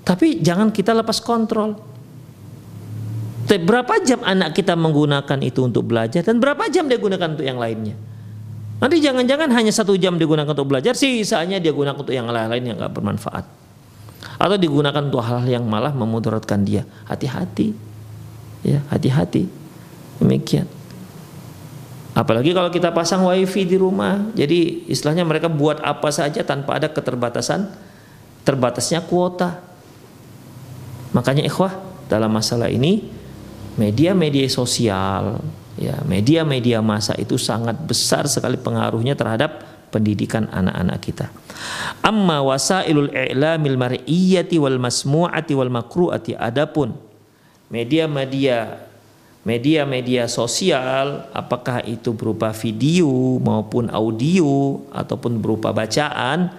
tapi 0.05 0.41
jangan 0.41 0.73
kita 0.73 0.93
lepas 0.97 1.21
kontrol 1.21 1.77
Berapa 3.45 4.01
jam 4.01 4.25
anak 4.25 4.57
kita 4.57 4.73
menggunakan 4.73 5.37
itu 5.45 5.61
untuk 5.61 5.85
belajar 5.85 6.25
dan 6.25 6.41
berapa 6.41 6.65
jam 6.73 6.89
dia 6.89 6.97
gunakan 6.97 7.37
untuk 7.37 7.45
yang 7.45 7.61
lainnya? 7.61 7.93
Nanti 8.81 8.97
jangan-jangan 8.99 9.53
hanya 9.53 9.69
satu 9.69 9.93
jam 9.95 10.17
digunakan 10.17 10.49
untuk 10.49 10.67
belajar, 10.67 10.97
sisanya 10.97 11.61
dia 11.61 11.69
gunakan 11.69 11.95
untuk 11.95 12.11
yang 12.11 12.25
lain-lain 12.27 12.73
yang 12.73 12.75
gak 12.81 12.91
bermanfaat. 12.91 13.45
Atau 14.35 14.57
digunakan 14.57 14.99
untuk 14.99 15.21
hal-hal 15.23 15.61
yang 15.61 15.65
malah 15.69 15.93
memudaratkan 15.95 16.65
dia. 16.65 16.83
Hati-hati. 17.07 17.71
Ya, 18.65 18.83
hati-hati. 18.91 19.47
Demikian. 20.19 20.67
Apalagi 22.15 22.55
kalau 22.55 22.71
kita 22.71 22.95
pasang 22.95 23.27
wifi 23.27 23.67
di 23.67 23.75
rumah, 23.75 24.31
jadi 24.31 24.87
istilahnya 24.87 25.27
mereka 25.27 25.51
buat 25.51 25.83
apa 25.83 26.07
saja 26.15 26.47
tanpa 26.47 26.79
ada 26.79 26.87
keterbatasan, 26.87 27.67
terbatasnya 28.47 29.03
kuota. 29.03 29.59
Makanya 31.11 31.43
ikhwah 31.43 31.75
dalam 32.07 32.31
masalah 32.31 32.71
ini 32.71 33.03
media-media 33.75 34.47
sosial, 34.47 35.43
ya 35.75 35.99
media-media 36.07 36.79
masa 36.79 37.19
itu 37.19 37.35
sangat 37.35 37.75
besar 37.83 38.31
sekali 38.31 38.55
pengaruhnya 38.55 39.19
terhadap 39.19 39.67
pendidikan 39.91 40.47
anak-anak 40.47 40.99
kita. 41.03 41.27
Amma 41.99 42.39
wasailul 42.39 43.11
i'lamil 43.11 43.75
mar'iyyati 43.75 44.55
wal 44.55 44.79
masmu'ati 44.79 45.51
wal 45.51 45.71
makru'ati 45.71 46.35
adapun 46.35 46.95
media-media 47.67 48.84
media-media 49.45 50.25
sosial 50.25 51.29
apakah 51.31 51.85
itu 51.85 52.11
berupa 52.17 52.49
video 52.51 53.37
maupun 53.39 53.93
audio 53.93 54.81
ataupun 54.89 55.37
berupa 55.37 55.69
bacaan 55.69 56.49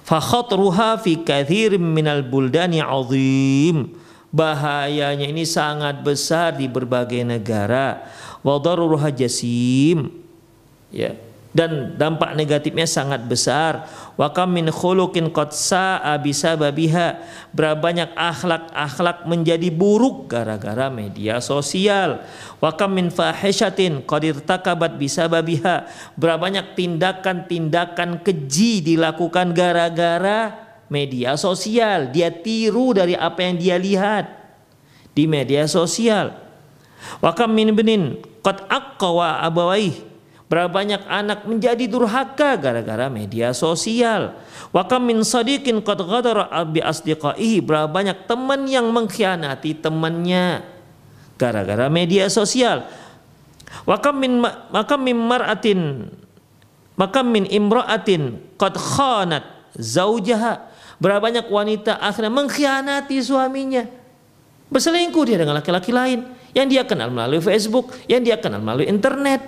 fa 0.00 0.18
khatruha 0.18 0.96
fi 0.98 1.20
katsirin 1.20 1.84
minal 1.84 2.24
buldani 2.24 2.80
'azim. 2.80 3.94
Bahayanya 4.30 5.26
ini 5.26 5.42
sangat 5.42 6.06
besar 6.06 6.54
di 6.54 6.70
berbagai 6.70 7.26
negara. 7.26 8.06
Wadaruruha 8.46 9.10
jasim. 9.10 10.06
Ya 10.94 11.18
dan 11.50 11.98
dampak 11.98 12.38
negatifnya 12.38 12.86
sangat 12.86 13.26
besar 13.26 13.90
wa 14.14 14.30
kam 14.30 14.54
min 14.54 14.70
khuluqin 14.70 15.34
qad 15.34 15.50
sa'a 15.50 16.14
bisababiha 16.22 17.18
berapa 17.50 17.74
banyak 17.74 18.14
akhlak-akhlak 18.14 19.26
menjadi 19.26 19.66
buruk 19.74 20.30
gara-gara 20.30 20.86
media 20.94 21.42
sosial 21.42 22.22
wa 22.62 22.70
kam 22.74 22.94
min 22.94 23.10
fahishatin 23.10 24.06
qad 24.06 24.22
irtakabat 24.30 24.94
bisababiha 24.94 25.90
berapa 26.14 26.38
banyak 26.38 26.78
tindakan-tindakan 26.78 28.22
keji 28.22 28.82
dilakukan 28.86 29.50
gara-gara 29.50 30.70
media 30.90 31.38
sosial. 31.38 32.10
Dia 32.10 32.28
tiru 32.34 32.92
dari 32.92 33.14
apa 33.14 33.40
yang 33.46 33.56
dia 33.56 33.78
lihat 33.78 34.26
di 35.14 35.24
media 35.30 35.64
sosial. 35.70 36.34
Wa 37.22 37.32
kam 37.32 37.54
min 37.54 37.72
benin 37.72 38.18
qad 38.44 38.66
aqwa 38.66 39.40
abawaih. 39.40 40.09
Berapa 40.50 40.82
banyak 40.82 41.06
anak 41.06 41.46
menjadi 41.46 41.86
durhaka 41.86 42.58
gara-gara 42.58 43.06
media 43.06 43.54
sosial. 43.54 44.34
Wa 44.74 44.82
kam 44.82 45.06
min 45.06 45.22
sadiqin 45.22 45.78
qad 45.78 46.02
ghadara 46.02 46.50
bi 46.66 46.82
asdiqaihi. 46.82 47.62
Berapa 47.62 47.86
banyak 47.86 48.26
teman 48.26 48.66
yang 48.66 48.90
mengkhianati 48.90 49.78
temannya 49.78 50.66
gara-gara 51.38 51.86
media 51.86 52.26
sosial. 52.26 52.82
Wa 53.86 54.02
kam 54.02 54.18
min 54.18 54.42
maka 54.42 54.98
min 54.98 55.14
mar'atin 55.14 56.10
maka 56.98 57.22
min 57.22 57.46
imra'atin 57.46 58.42
qad 58.58 58.74
khanat 58.74 59.46
zaujaha 59.78 60.66
Berapa 61.00 61.32
banyak 61.32 61.48
wanita 61.48 61.96
akhirnya 61.96 62.28
mengkhianati 62.28 63.16
suaminya. 63.24 63.88
Berselingkuh 64.68 65.24
dia 65.24 65.40
dengan 65.40 65.56
laki-laki 65.56 65.96
lain 65.96 66.28
yang 66.52 66.68
dia 66.68 66.84
kenal 66.84 67.08
melalui 67.08 67.40
Facebook, 67.40 67.96
yang 68.04 68.20
dia 68.20 68.36
kenal 68.36 68.60
melalui 68.60 68.84
internet, 68.84 69.40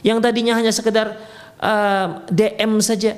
yang 0.00 0.18
tadinya 0.20 0.56
hanya 0.56 0.72
sekedar 0.72 1.16
uh, 1.60 2.24
DM 2.32 2.80
saja, 2.80 3.16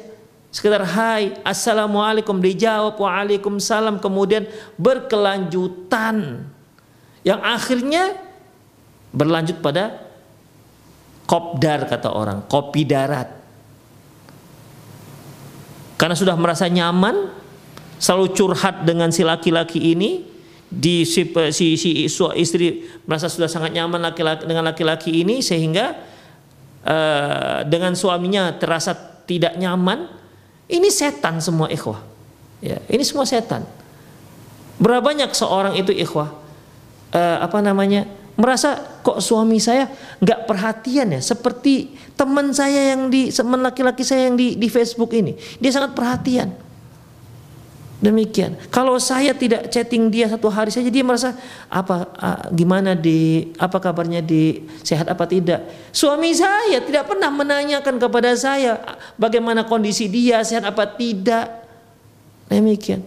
sekedar 0.51 0.83
hai, 0.83 1.39
assalamualaikum 1.47 2.43
dijawab 2.43 2.99
waalaikumsalam, 2.99 4.03
kemudian 4.03 4.45
berkelanjutan, 4.77 6.47
yang 7.23 7.39
akhirnya 7.39 8.19
berlanjut 9.15 9.63
pada 9.63 10.03
kopdar 11.25 11.87
kata 11.87 12.11
orang, 12.11 12.43
kopi 12.51 12.83
darat. 12.83 13.31
Karena 15.97 16.19
sudah 16.19 16.35
merasa 16.35 16.67
nyaman, 16.67 17.31
selalu 18.03 18.35
curhat 18.35 18.83
dengan 18.83 19.15
si 19.15 19.23
laki-laki 19.23 19.95
ini 19.95 20.27
di 20.67 21.07
si, 21.07 21.31
si, 21.55 21.79
si 21.79 21.91
istri 22.35 22.89
merasa 23.07 23.31
sudah 23.31 23.47
sangat 23.47 23.71
nyaman 23.77 24.03
laki-laki 24.03 24.43
dengan 24.49 24.65
laki-laki 24.67 25.11
ini 25.23 25.39
sehingga 25.39 26.12
uh, 26.87 27.67
dengan 27.67 27.95
suaminya 27.95 28.55
terasa 28.57 28.95
tidak 29.27 29.55
nyaman 29.59 30.09
ini 30.71 30.89
setan 30.89 31.39
semua 31.43 31.69
ikhwah. 31.69 32.01
Ya 32.63 32.79
ini 32.91 33.03
semua 33.03 33.27
setan. 33.27 33.67
Berapa 34.79 35.03
banyak 35.03 35.31
seorang 35.35 35.75
itu 35.79 35.91
ikhwah 35.95 36.31
uh, 37.15 37.37
apa 37.43 37.59
namanya 37.63 38.07
merasa 38.33 38.81
kok 39.05 39.21
suami 39.21 39.61
saya 39.61 39.91
nggak 40.23 40.49
perhatian 40.49 41.19
ya? 41.19 41.21
Seperti 41.21 41.93
teman 42.17 42.55
saya 42.55 42.95
yang 42.97 43.11
di 43.13 43.29
teman 43.29 43.61
laki-laki 43.61 44.07
saya 44.07 44.31
yang 44.31 44.37
di 44.39 44.55
di 44.57 44.69
Facebook 44.71 45.11
ini 45.13 45.37
dia 45.59 45.71
sangat 45.75 45.93
perhatian 45.93 46.72
Demikian. 48.03 48.59
Kalau 48.67 48.99
saya 48.99 49.31
tidak 49.31 49.71
chatting 49.71 50.11
dia 50.11 50.27
satu 50.27 50.51
hari 50.51 50.75
saja 50.75 50.91
dia 50.91 51.07
merasa 51.07 51.39
apa 51.71 52.11
gimana 52.51 52.99
di 52.99 53.55
apa 53.55 53.79
kabarnya 53.79 54.19
di 54.19 54.67
sehat 54.83 55.07
apa 55.07 55.23
tidak. 55.23 55.63
Suami 55.95 56.35
saya 56.35 56.83
tidak 56.83 57.07
pernah 57.07 57.31
menanyakan 57.31 58.03
kepada 58.03 58.35
saya 58.35 58.99
bagaimana 59.15 59.63
kondisi 59.63 60.11
dia 60.11 60.43
sehat 60.43 60.67
apa 60.67 60.83
tidak. 60.99 61.47
Demikian. 62.51 63.07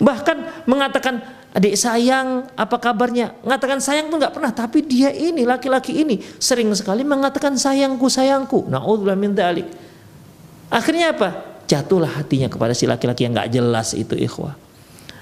Bahkan 0.00 0.64
mengatakan 0.64 1.20
adik 1.52 1.76
sayang 1.76 2.48
apa 2.56 2.76
kabarnya 2.80 3.36
mengatakan 3.44 3.84
sayang 3.84 4.12
itu 4.12 4.16
nggak 4.16 4.32
pernah 4.32 4.52
tapi 4.52 4.84
dia 4.84 5.08
ini 5.08 5.44
laki-laki 5.44 6.04
ini 6.04 6.20
sering 6.36 6.68
sekali 6.76 7.00
mengatakan 7.00 7.56
sayangku 7.56 8.12
sayangku 8.12 8.68
naudzubillah 8.68 9.16
min 9.16 9.32
akhirnya 10.68 11.16
apa 11.16 11.55
jatuhlah 11.66 12.22
hatinya 12.22 12.46
kepada 12.46 12.72
si 12.72 12.86
laki-laki 12.86 13.26
yang 13.26 13.34
nggak 13.34 13.50
jelas 13.50 13.92
itu 13.92 14.14
ikhwah. 14.14 14.54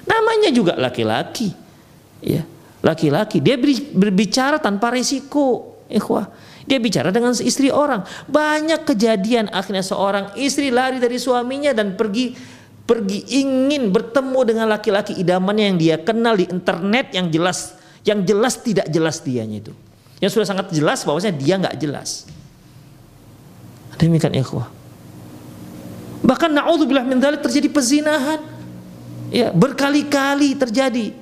Namanya 0.04 0.52
juga 0.52 0.76
laki-laki. 0.76 1.52
Ya, 2.24 2.44
laki-laki 2.84 3.40
dia 3.40 3.56
berbicara 3.92 4.60
tanpa 4.60 4.92
resiko, 4.92 5.80
ikhwah. 5.88 6.28
Dia 6.64 6.80
bicara 6.80 7.12
dengan 7.12 7.36
istri 7.36 7.68
orang. 7.68 8.04
Banyak 8.24 8.88
kejadian 8.88 9.52
akhirnya 9.52 9.84
seorang 9.84 10.32
istri 10.40 10.72
lari 10.72 10.96
dari 10.96 11.20
suaminya 11.20 11.76
dan 11.76 11.92
pergi 11.92 12.32
pergi 12.84 13.40
ingin 13.40 13.92
bertemu 13.92 14.40
dengan 14.44 14.66
laki-laki 14.68 15.16
idamannya 15.16 15.72
yang 15.72 15.78
dia 15.80 15.96
kenal 16.00 16.36
di 16.36 16.44
internet 16.48 17.16
yang 17.16 17.32
jelas 17.32 17.76
yang 18.04 18.20
jelas 18.24 18.60
tidak 18.60 18.88
jelas 18.92 19.20
dianya 19.24 19.64
itu. 19.64 19.72
Yang 20.20 20.40
sudah 20.40 20.48
sangat 20.48 20.66
jelas 20.72 21.04
bahwasanya 21.04 21.36
dia 21.36 21.54
nggak 21.60 21.76
jelas. 21.80 22.28
Demikian 24.00 24.36
ikhwah. 24.36 24.83
Bahkan 26.24 26.50
naudzubillah 26.56 27.04
min 27.04 27.20
dzalik 27.20 27.44
terjadi 27.44 27.68
pezinahan. 27.68 28.40
Ya, 29.28 29.52
berkali-kali 29.52 30.56
terjadi. 30.56 31.12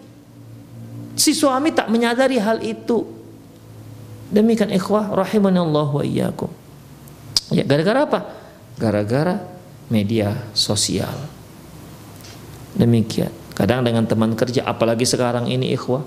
Si 1.19 1.35
suami 1.35 1.75
tak 1.75 1.91
menyadari 1.91 2.39
hal 2.39 2.63
itu. 2.63 3.05
Demikian 4.33 4.73
ikhwah 4.73 5.13
Allah 5.13 5.89
wa 5.91 6.05
iyyakum. 6.07 6.49
Ya, 7.53 7.67
gara-gara 7.67 8.07
apa? 8.07 8.21
Gara-gara 8.79 9.43
media 9.91 10.39
sosial. 10.55 11.13
Demikian. 12.79 13.35
Kadang 13.53 13.85
dengan 13.85 14.09
teman 14.09 14.33
kerja 14.33 14.65
apalagi 14.65 15.05
sekarang 15.05 15.45
ini 15.45 15.77
ikhwah 15.77 16.01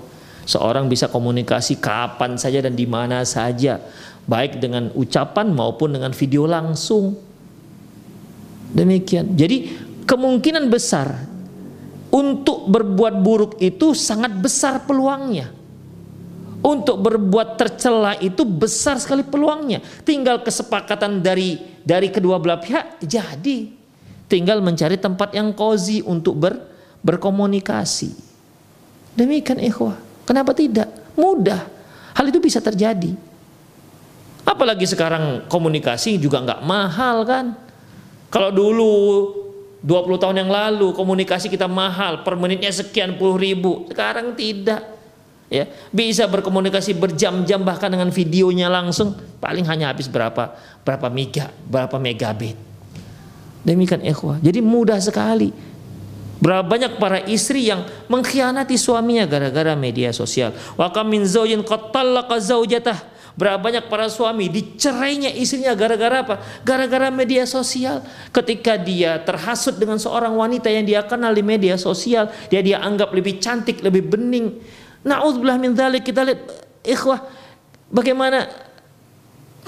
Seorang 0.46 0.86
bisa 0.86 1.10
komunikasi 1.10 1.82
kapan 1.82 2.38
saja 2.38 2.62
dan 2.62 2.78
di 2.78 2.86
mana 2.86 3.26
saja, 3.26 3.82
baik 4.30 4.62
dengan 4.62 4.94
ucapan 4.94 5.50
maupun 5.50 5.98
dengan 5.98 6.14
video 6.14 6.46
langsung. 6.46 7.18
Demikian. 8.72 9.38
Jadi 9.38 9.70
kemungkinan 10.06 10.70
besar 10.70 11.26
untuk 12.10 12.70
berbuat 12.70 13.14
buruk 13.20 13.52
itu 13.60 13.92
sangat 13.92 14.32
besar 14.38 14.86
peluangnya. 14.86 15.52
Untuk 16.66 16.98
berbuat 16.98 17.54
tercela 17.54 18.18
itu 18.18 18.42
besar 18.42 18.98
sekali 18.98 19.22
peluangnya. 19.22 19.84
Tinggal 20.02 20.42
kesepakatan 20.42 21.22
dari 21.22 21.60
dari 21.86 22.10
kedua 22.10 22.42
belah 22.42 22.58
pihak 22.58 22.98
jadi. 23.04 23.70
Tinggal 24.26 24.58
mencari 24.58 24.98
tempat 24.98 25.30
yang 25.38 25.54
kozi 25.54 26.02
untuk 26.02 26.34
ber, 26.34 26.58
berkomunikasi. 27.06 28.10
Demikian 29.14 29.62
ikhwah. 29.62 29.94
Kenapa 30.26 30.50
tidak? 30.50 30.90
Mudah. 31.14 31.70
Hal 32.18 32.26
itu 32.26 32.42
bisa 32.42 32.58
terjadi. 32.58 33.14
Apalagi 34.42 34.86
sekarang 34.90 35.46
komunikasi 35.46 36.18
juga 36.18 36.42
nggak 36.42 36.60
mahal 36.66 37.22
kan. 37.22 37.65
Kalau 38.30 38.50
dulu 38.50 38.94
20 39.86 40.18
tahun 40.18 40.36
yang 40.42 40.50
lalu 40.50 40.90
komunikasi 40.90 41.46
kita 41.46 41.70
mahal 41.70 42.26
per 42.26 42.34
menitnya 42.34 42.74
sekian 42.74 43.14
puluh 43.14 43.38
ribu. 43.38 43.86
Sekarang 43.86 44.34
tidak. 44.34 44.82
Ya, 45.46 45.70
bisa 45.94 46.26
berkomunikasi 46.26 46.90
berjam-jam 46.98 47.62
bahkan 47.62 47.86
dengan 47.86 48.10
videonya 48.10 48.66
langsung 48.66 49.14
paling 49.38 49.62
hanya 49.70 49.94
habis 49.94 50.10
berapa 50.10 50.58
berapa 50.82 51.06
mega, 51.06 51.54
berapa 51.70 52.02
megabit. 52.02 52.58
Demikian 53.62 54.02
ikhwah. 54.02 54.42
Jadi 54.42 54.58
mudah 54.58 54.98
sekali. 54.98 55.54
Berapa 56.42 56.66
banyak 56.66 56.98
para 56.98 57.22
istri 57.30 57.70
yang 57.70 57.86
mengkhianati 58.10 58.74
suaminya 58.74 59.22
gara-gara 59.22 59.78
media 59.78 60.10
sosial. 60.10 60.50
Wa 60.74 60.90
kam 60.90 61.14
min 61.14 61.22
zaujin 61.22 61.62
qad. 61.62 61.94
Berapa 63.36 63.60
banyak 63.60 63.92
para 63.92 64.08
suami 64.08 64.48
dicerainya 64.48 65.28
istrinya 65.28 65.76
gara-gara 65.76 66.24
apa? 66.24 66.40
Gara-gara 66.64 67.12
media 67.12 67.44
sosial. 67.44 68.00
Ketika 68.32 68.80
dia 68.80 69.20
terhasut 69.20 69.76
dengan 69.76 70.00
seorang 70.00 70.32
wanita 70.32 70.72
yang 70.72 70.88
dia 70.88 71.04
kenal 71.04 71.36
di 71.36 71.44
media 71.44 71.76
sosial, 71.76 72.32
dia 72.48 72.64
dia 72.64 72.80
anggap 72.80 73.12
lebih 73.12 73.36
cantik, 73.36 73.84
lebih 73.84 74.08
bening. 74.08 74.56
Nauzubillah 75.04 75.60
min 75.60 75.76
dzalik 75.76 76.08
kita 76.08 76.24
lihat 76.24 76.40
ikhwah 76.80 77.20
bagaimana 77.92 78.48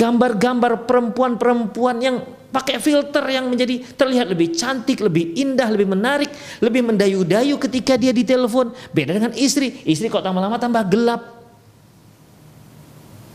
gambar-gambar 0.00 0.88
perempuan-perempuan 0.88 1.96
yang 2.00 2.24
pakai 2.48 2.80
filter 2.80 3.20
yang 3.28 3.52
menjadi 3.52 3.84
terlihat 3.94 4.32
lebih 4.32 4.56
cantik, 4.56 5.04
lebih 5.04 5.36
indah, 5.36 5.68
lebih 5.68 5.92
menarik, 5.92 6.32
lebih 6.64 6.88
mendayu-dayu 6.88 7.60
ketika 7.60 8.00
dia 8.00 8.16
ditelepon. 8.16 8.72
Beda 8.96 9.12
dengan 9.12 9.36
istri, 9.36 9.84
istri 9.84 10.08
kok 10.08 10.24
lama-lama 10.24 10.56
tambah 10.56 10.88
gelap. 10.88 11.37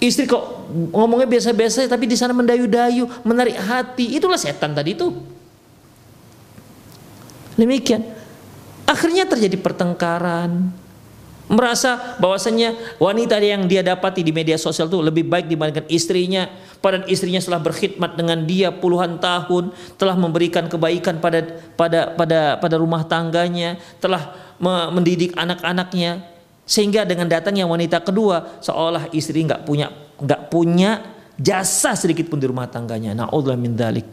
Istri 0.03 0.27
kok 0.27 0.67
ngomongnya 0.91 1.23
biasa-biasa 1.31 1.87
tapi 1.87 2.11
di 2.11 2.19
sana 2.19 2.35
mendayu-dayu, 2.35 3.07
menarik 3.23 3.55
hati. 3.55 4.19
Itulah 4.19 4.35
setan 4.35 4.75
tadi 4.75 4.99
itu. 4.99 5.15
Demikian. 7.55 8.03
Akhirnya 8.83 9.23
terjadi 9.23 9.55
pertengkaran, 9.55 10.75
merasa 11.47 12.19
bahwasanya 12.19 12.75
wanita 12.99 13.39
yang 13.39 13.63
dia 13.63 13.79
dapati 13.79 14.23
di 14.23 14.35
media 14.35 14.59
sosial 14.59 14.91
itu 14.91 14.99
lebih 14.99 15.23
baik 15.27 15.47
dibandingkan 15.47 15.87
istrinya 15.87 16.47
padahal 16.79 17.07
istrinya 17.11 17.39
setelah 17.39 17.63
berkhidmat 17.63 18.15
dengan 18.15 18.43
dia 18.43 18.71
puluhan 18.71 19.19
tahun 19.19 19.71
telah 19.95 20.15
memberikan 20.15 20.71
kebaikan 20.71 21.19
pada 21.19 21.43
pada 21.75 22.15
pada 22.15 22.39
pada 22.59 22.75
rumah 22.75 23.03
tangganya 23.07 23.79
telah 23.99 24.35
mendidik 24.91 25.35
anak-anaknya 25.35 26.32
sehingga 26.63 27.03
dengan 27.03 27.27
datangnya 27.27 27.67
wanita 27.67 28.03
kedua 28.03 28.63
seolah 28.63 29.11
istri 29.11 29.43
nggak 29.43 29.67
punya 29.67 29.91
nggak 30.19 30.41
punya 30.47 31.03
jasa 31.35 31.97
sedikit 31.97 32.31
pun 32.31 32.39
di 32.39 32.47
rumah 32.47 32.71
tangganya 32.71 33.11
naudzubillah 33.13 33.59
min 33.59 33.75
dalik 33.75 34.07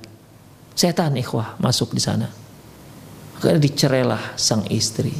setan 0.74 1.14
ikhwah 1.14 1.54
masuk 1.62 1.94
di 1.94 2.02
sana 2.02 2.26
akhirnya 3.38 3.60
dicerailah 3.62 4.34
sang 4.34 4.66
istri 4.66 5.14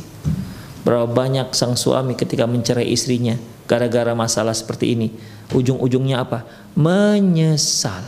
Berapa 0.81 1.05
banyak 1.05 1.53
sang 1.53 1.77
suami 1.77 2.17
ketika 2.17 2.49
mencerai 2.49 2.89
istrinya 2.89 3.37
gara-gara 3.69 4.17
masalah 4.17 4.57
seperti 4.57 4.97
ini. 4.97 5.09
Ujung-ujungnya 5.53 6.25
apa? 6.25 6.49
Menyesal. 6.73 8.01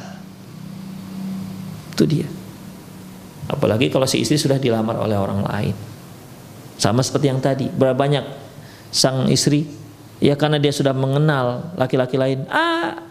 Itu 1.92 2.08
dia. 2.08 2.28
Apalagi 3.52 3.92
kalau 3.92 4.08
si 4.08 4.24
istri 4.24 4.40
sudah 4.40 4.56
dilamar 4.56 4.96
oleh 4.96 5.20
orang 5.20 5.44
lain. 5.44 5.76
Sama 6.80 7.04
seperti 7.04 7.26
yang 7.28 7.44
tadi. 7.44 7.68
Berapa 7.68 7.92
banyak 7.92 8.24
sang 8.92 9.26
istri 9.32 9.64
ya 10.22 10.38
karena 10.38 10.60
dia 10.60 10.70
sudah 10.70 10.94
mengenal 10.94 11.74
laki-laki 11.74 12.14
lain. 12.14 12.46
Ah, 12.46 13.02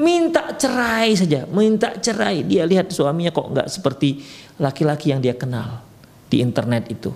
minta 0.00 0.56
cerai 0.56 1.12
saja, 1.12 1.44
minta 1.50 1.92
cerai. 2.00 2.46
Dia 2.46 2.64
lihat 2.64 2.88
suaminya 2.94 3.34
kok 3.34 3.52
nggak 3.52 3.68
seperti 3.68 4.24
laki-laki 4.56 5.12
yang 5.12 5.20
dia 5.20 5.36
kenal 5.36 5.84
di 6.30 6.40
internet 6.40 6.88
itu. 6.88 7.12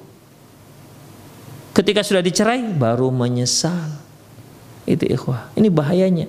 Ketika 1.73 2.03
sudah 2.03 2.21
dicerai 2.21 2.75
baru 2.75 3.09
menyesal. 3.15 4.11
Itu 4.89 5.05
ikhwah. 5.05 5.53
Ini 5.53 5.69
bahayanya. 5.69 6.27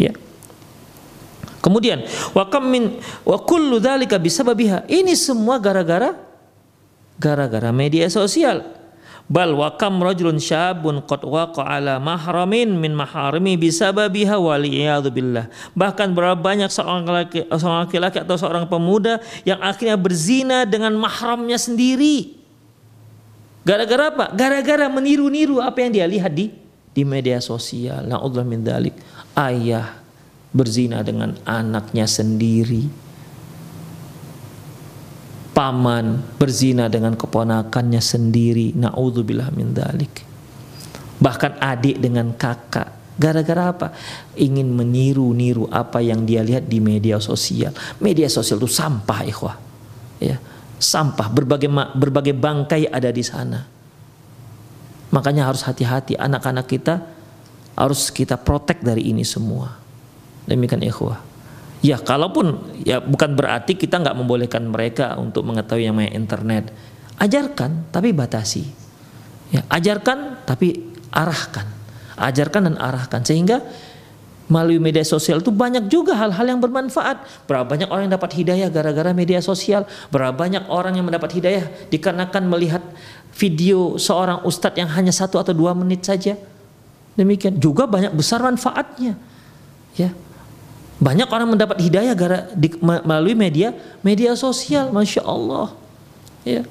Ya. 0.00 0.16
Kemudian 1.62 2.02
wa 2.34 2.48
kam 2.50 2.72
min 2.72 2.98
wa 3.22 3.38
kullu 3.38 3.78
dzalika. 3.78 4.18
Ini 4.90 5.12
semua 5.14 5.62
gara-gara 5.62 6.18
gara-gara 7.20 7.70
media 7.70 8.10
sosial. 8.10 8.81
Bal 9.30 9.54
wa 9.54 9.74
kam 9.78 10.02
rajulun 10.02 10.36
syabun 10.36 11.00
qad 11.06 11.24
waqa 11.24 11.64
ala 11.64 11.96
mahramin 12.02 12.74
min 12.76 12.92
maharimi 12.92 13.56
bisababiha 13.56 14.36
wal 14.36 14.66
billah. 15.08 15.48
Bahkan 15.72 16.12
berapa 16.12 16.36
banyak 16.36 16.68
seorang 16.68 17.06
laki, 17.08 17.48
seorang 17.48 17.88
laki-laki 17.88 18.18
atau 18.20 18.36
seorang 18.36 18.68
pemuda 18.68 19.22
yang 19.46 19.62
akhirnya 19.62 19.96
berzina 19.96 20.68
dengan 20.68 20.92
mahramnya 20.98 21.56
sendiri 21.56 22.42
Gara-gara 23.62 24.10
apa? 24.10 24.26
Gara-gara 24.34 24.90
meniru-niru 24.90 25.62
apa 25.62 25.86
yang 25.86 25.90
dia 25.94 26.06
lihat 26.06 26.34
di 26.34 26.50
di 26.90 27.02
media 27.06 27.38
sosial. 27.38 28.02
Na'udzubillah 28.10 28.46
min 28.46 28.60
dalik. 28.66 28.94
Ayah 29.38 30.02
berzina 30.50 31.00
dengan 31.06 31.38
anaknya 31.46 32.10
sendiri. 32.10 32.90
Paman 35.52 36.36
berzina 36.40 36.88
dengan 36.88 37.12
keponakannya 37.12 38.00
sendiri. 38.00 38.72
Na'udzubillah 38.72 39.52
min 39.52 39.76
dalik. 39.76 40.24
Bahkan 41.20 41.60
adik 41.60 42.00
dengan 42.00 42.32
kakak. 42.32 43.20
Gara-gara 43.20 43.68
apa? 43.68 43.88
Ingin 44.40 44.72
meniru-niru 44.72 45.68
apa 45.68 46.00
yang 46.00 46.24
dia 46.24 46.40
lihat 46.40 46.64
di 46.64 46.80
media 46.80 47.20
sosial. 47.20 47.76
Media 48.00 48.26
sosial 48.32 48.56
itu 48.56 48.70
sampah 48.72 49.20
ikhwah. 49.28 49.56
Ya 50.16 50.40
sampah, 50.82 51.30
berbagai 51.30 51.70
berbagai 51.94 52.34
bangkai 52.34 52.90
ada 52.90 53.14
di 53.14 53.22
sana. 53.22 53.62
Makanya 55.14 55.46
harus 55.46 55.62
hati-hati 55.62 56.18
anak-anak 56.18 56.66
kita 56.66 56.94
harus 57.78 58.10
kita 58.10 58.34
protek 58.34 58.82
dari 58.82 59.14
ini 59.14 59.22
semua. 59.22 59.78
Demikian 60.44 60.82
ikhwah. 60.82 61.31
Ya 61.82 61.98
kalaupun 61.98 62.62
ya 62.86 63.02
bukan 63.02 63.34
berarti 63.34 63.74
kita 63.74 63.98
nggak 63.98 64.14
membolehkan 64.14 64.62
mereka 64.70 65.18
untuk 65.18 65.42
mengetahui 65.42 65.90
yang 65.90 65.98
namanya 65.98 66.14
internet. 66.14 66.64
Ajarkan 67.18 67.90
tapi 67.90 68.14
batasi. 68.14 68.62
Ya, 69.50 69.66
ajarkan 69.68 70.46
tapi 70.46 70.94
arahkan. 71.10 71.66
Ajarkan 72.16 72.70
dan 72.70 72.76
arahkan 72.78 73.26
sehingga 73.26 73.60
melalui 74.46 74.78
media 74.78 75.02
sosial 75.02 75.42
itu 75.42 75.50
banyak 75.50 75.90
juga 75.90 76.14
hal-hal 76.14 76.54
yang 76.54 76.62
bermanfaat. 76.62 77.50
Berapa 77.50 77.66
banyak 77.66 77.90
orang 77.90 78.06
yang 78.06 78.14
dapat 78.14 78.30
hidayah 78.36 78.68
gara-gara 78.70 79.10
media 79.10 79.42
sosial. 79.42 79.82
Berapa 80.14 80.38
banyak 80.38 80.70
orang 80.70 80.94
yang 80.94 81.06
mendapat 81.10 81.34
hidayah 81.34 81.66
dikarenakan 81.90 82.46
melihat 82.46 82.82
video 83.34 83.98
seorang 83.98 84.46
ustadz 84.46 84.78
yang 84.78 84.90
hanya 84.94 85.10
satu 85.10 85.42
atau 85.42 85.50
dua 85.50 85.74
menit 85.74 86.06
saja. 86.06 86.38
Demikian 87.18 87.58
juga 87.58 87.90
banyak 87.90 88.14
besar 88.14 88.40
manfaatnya. 88.40 89.18
Ya, 89.92 90.14
Banyak 91.02 91.26
orang 91.34 91.58
mendapat 91.58 91.82
hidayah 91.82 92.14
gara 92.14 92.46
di, 92.54 92.70
melalui 92.78 93.34
media 93.34 93.74
media 94.06 94.38
sosial, 94.38 94.94
masya 94.94 95.26
Allah. 95.26 95.74
Ya, 96.46 96.62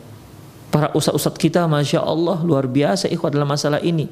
para 0.72 0.88
ustadz-ustadz 0.96 1.36
kita, 1.36 1.68
masya 1.68 2.00
Allah 2.00 2.40
luar 2.40 2.64
biasa 2.64 3.12
ikhwah 3.12 3.28
dalam 3.28 3.52
masalah 3.52 3.84
ini. 3.84 4.08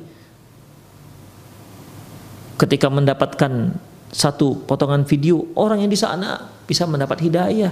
Ketika 2.60 2.92
mendapatkan 2.92 3.80
satu 4.12 4.60
potongan 4.68 5.08
video, 5.08 5.56
orang 5.56 5.88
yang 5.88 5.92
di 5.92 5.96
sana 5.96 6.52
bisa 6.68 6.84
mendapat 6.84 7.24
hidayah. 7.24 7.72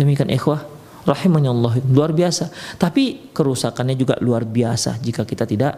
Demikian 0.00 0.32
ikhwah, 0.32 0.64
rahimahnya 1.04 1.52
Allah 1.52 1.84
luar 1.84 2.16
biasa. 2.16 2.48
Tapi 2.80 3.28
kerusakannya 3.36 3.92
juga 3.92 4.16
luar 4.24 4.48
biasa 4.48 4.96
jika 5.04 5.28
kita 5.28 5.44
tidak 5.44 5.74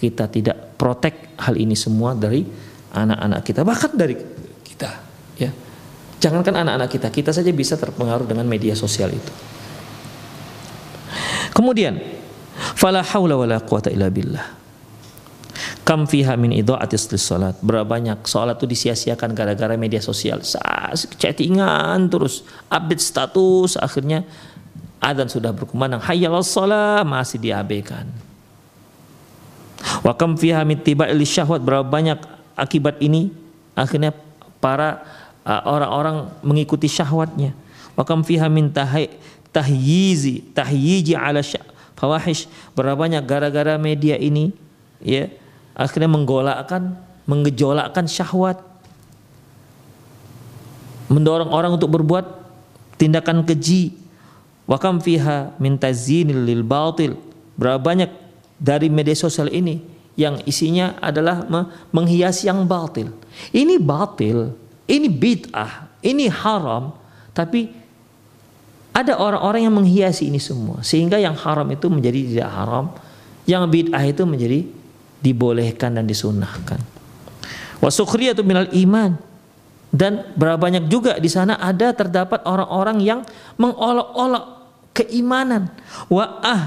kita 0.00 0.32
tidak 0.32 0.80
protek 0.80 1.36
hal 1.36 1.60
ini 1.60 1.76
semua 1.76 2.16
dari 2.16 2.40
anak-anak 2.94 3.40
kita 3.44 3.60
bahkan 3.66 3.92
dari 3.92 4.14
kita 4.78 5.02
ya. 5.34 5.50
Jangankan 6.22 6.62
anak-anak 6.62 6.90
kita 6.94 7.08
kita 7.10 7.30
saja 7.34 7.50
bisa 7.50 7.74
terpengaruh 7.74 8.30
dengan 8.30 8.46
media 8.46 8.78
sosial 8.78 9.10
itu. 9.10 9.32
Kemudian 11.50 11.98
fala 12.78 13.02
haula 13.02 13.34
wala 13.34 13.58
quwata 13.58 13.90
illa 13.90 14.06
billah. 14.06 14.54
Kam 15.82 16.06
fiha 16.06 16.38
min 16.38 16.54
salat. 16.94 17.58
Berapa 17.58 17.82
banyak 17.82 18.22
salat 18.30 18.62
itu 18.62 18.70
disia-siakan 18.70 19.34
gara-gara 19.34 19.74
media 19.74 19.98
sosial. 19.98 20.38
Chattingan 21.18 22.06
terus 22.06 22.46
update 22.70 23.02
status 23.02 23.74
akhirnya 23.74 24.22
adzan 25.02 25.26
sudah 25.26 25.50
berkumandang. 25.50 25.98
Hayyal 25.98 26.38
shalah 26.46 27.02
masih 27.02 27.42
diabaikan. 27.42 28.06
Wa 30.06 30.14
kam 30.14 30.38
fiha 30.38 30.62
mittiba'il 30.62 31.18
syahwat. 31.26 31.62
Berapa 31.62 31.86
banyak 31.86 32.18
akibat 32.54 33.02
ini? 33.02 33.30
Akhirnya 33.78 34.10
para 34.58 35.02
uh, 35.46 35.62
orang-orang 35.66 36.16
uh, 36.26 36.30
mengikuti 36.42 36.90
syahwatnya. 36.90 37.54
Wa 37.98 38.06
kam 38.06 38.22
fiha 38.22 38.46
min 38.46 38.70
tahyizi 39.52 40.44
tahyiji 40.54 41.16
ala 41.16 41.42
fawahish 41.98 42.46
berapa 42.78 42.94
banyak 42.94 43.24
gara-gara 43.26 43.74
media 43.74 44.14
ini 44.14 44.54
ya 45.02 45.26
akhirnya 45.74 46.06
menggolakkan 46.06 46.94
menggejolakkan 47.26 48.06
syahwat 48.06 48.62
mendorong 51.10 51.50
orang 51.50 51.74
untuk 51.74 51.90
berbuat 51.90 52.24
tindakan 53.00 53.42
keji 53.42 53.98
wa 54.68 54.78
kam 54.78 55.02
fiha 55.02 55.58
min 55.58 55.74
tazinil 55.74 56.38
lil 56.38 56.62
batil 56.62 57.18
berapa 57.58 57.82
banyak 57.82 58.10
dari 58.62 58.86
media 58.86 59.18
sosial 59.18 59.50
ini 59.50 59.82
yang 60.18 60.42
isinya 60.46 60.98
adalah 60.98 61.46
menghiasi 61.94 62.50
yang 62.50 62.66
batil. 62.66 63.14
Ini 63.54 63.78
batil, 63.80 64.52
ini 64.88 65.08
bid'ah, 65.08 66.00
ini 66.04 66.26
haram, 66.28 66.94
tapi 67.32 67.70
ada 68.92 69.14
orang-orang 69.14 69.62
yang 69.68 69.74
menghiasi 69.78 70.26
ini 70.26 70.42
semua 70.42 70.82
sehingga 70.82 71.22
yang 71.22 71.38
haram 71.38 71.68
itu 71.70 71.86
menjadi 71.86 72.18
tidak 72.34 72.50
haram, 72.50 72.84
yang 73.46 73.64
bid'ah 73.70 74.02
itu 74.02 74.22
menjadi 74.26 74.66
dibolehkan 75.22 75.98
dan 75.98 76.04
disunahkan. 76.06 76.78
Wasukhriyatu 77.78 78.42
minal 78.42 78.66
iman 78.74 79.14
dan 79.94 80.34
berapa 80.34 80.58
banyak 80.58 80.90
juga 80.90 81.16
di 81.16 81.30
sana 81.30 81.56
ada 81.56 81.94
terdapat 81.94 82.42
orang-orang 82.42 82.98
yang 83.00 83.20
mengolok-olok 83.56 84.44
keimanan. 84.92 85.70
Wa 86.10 86.42
ah 86.42 86.62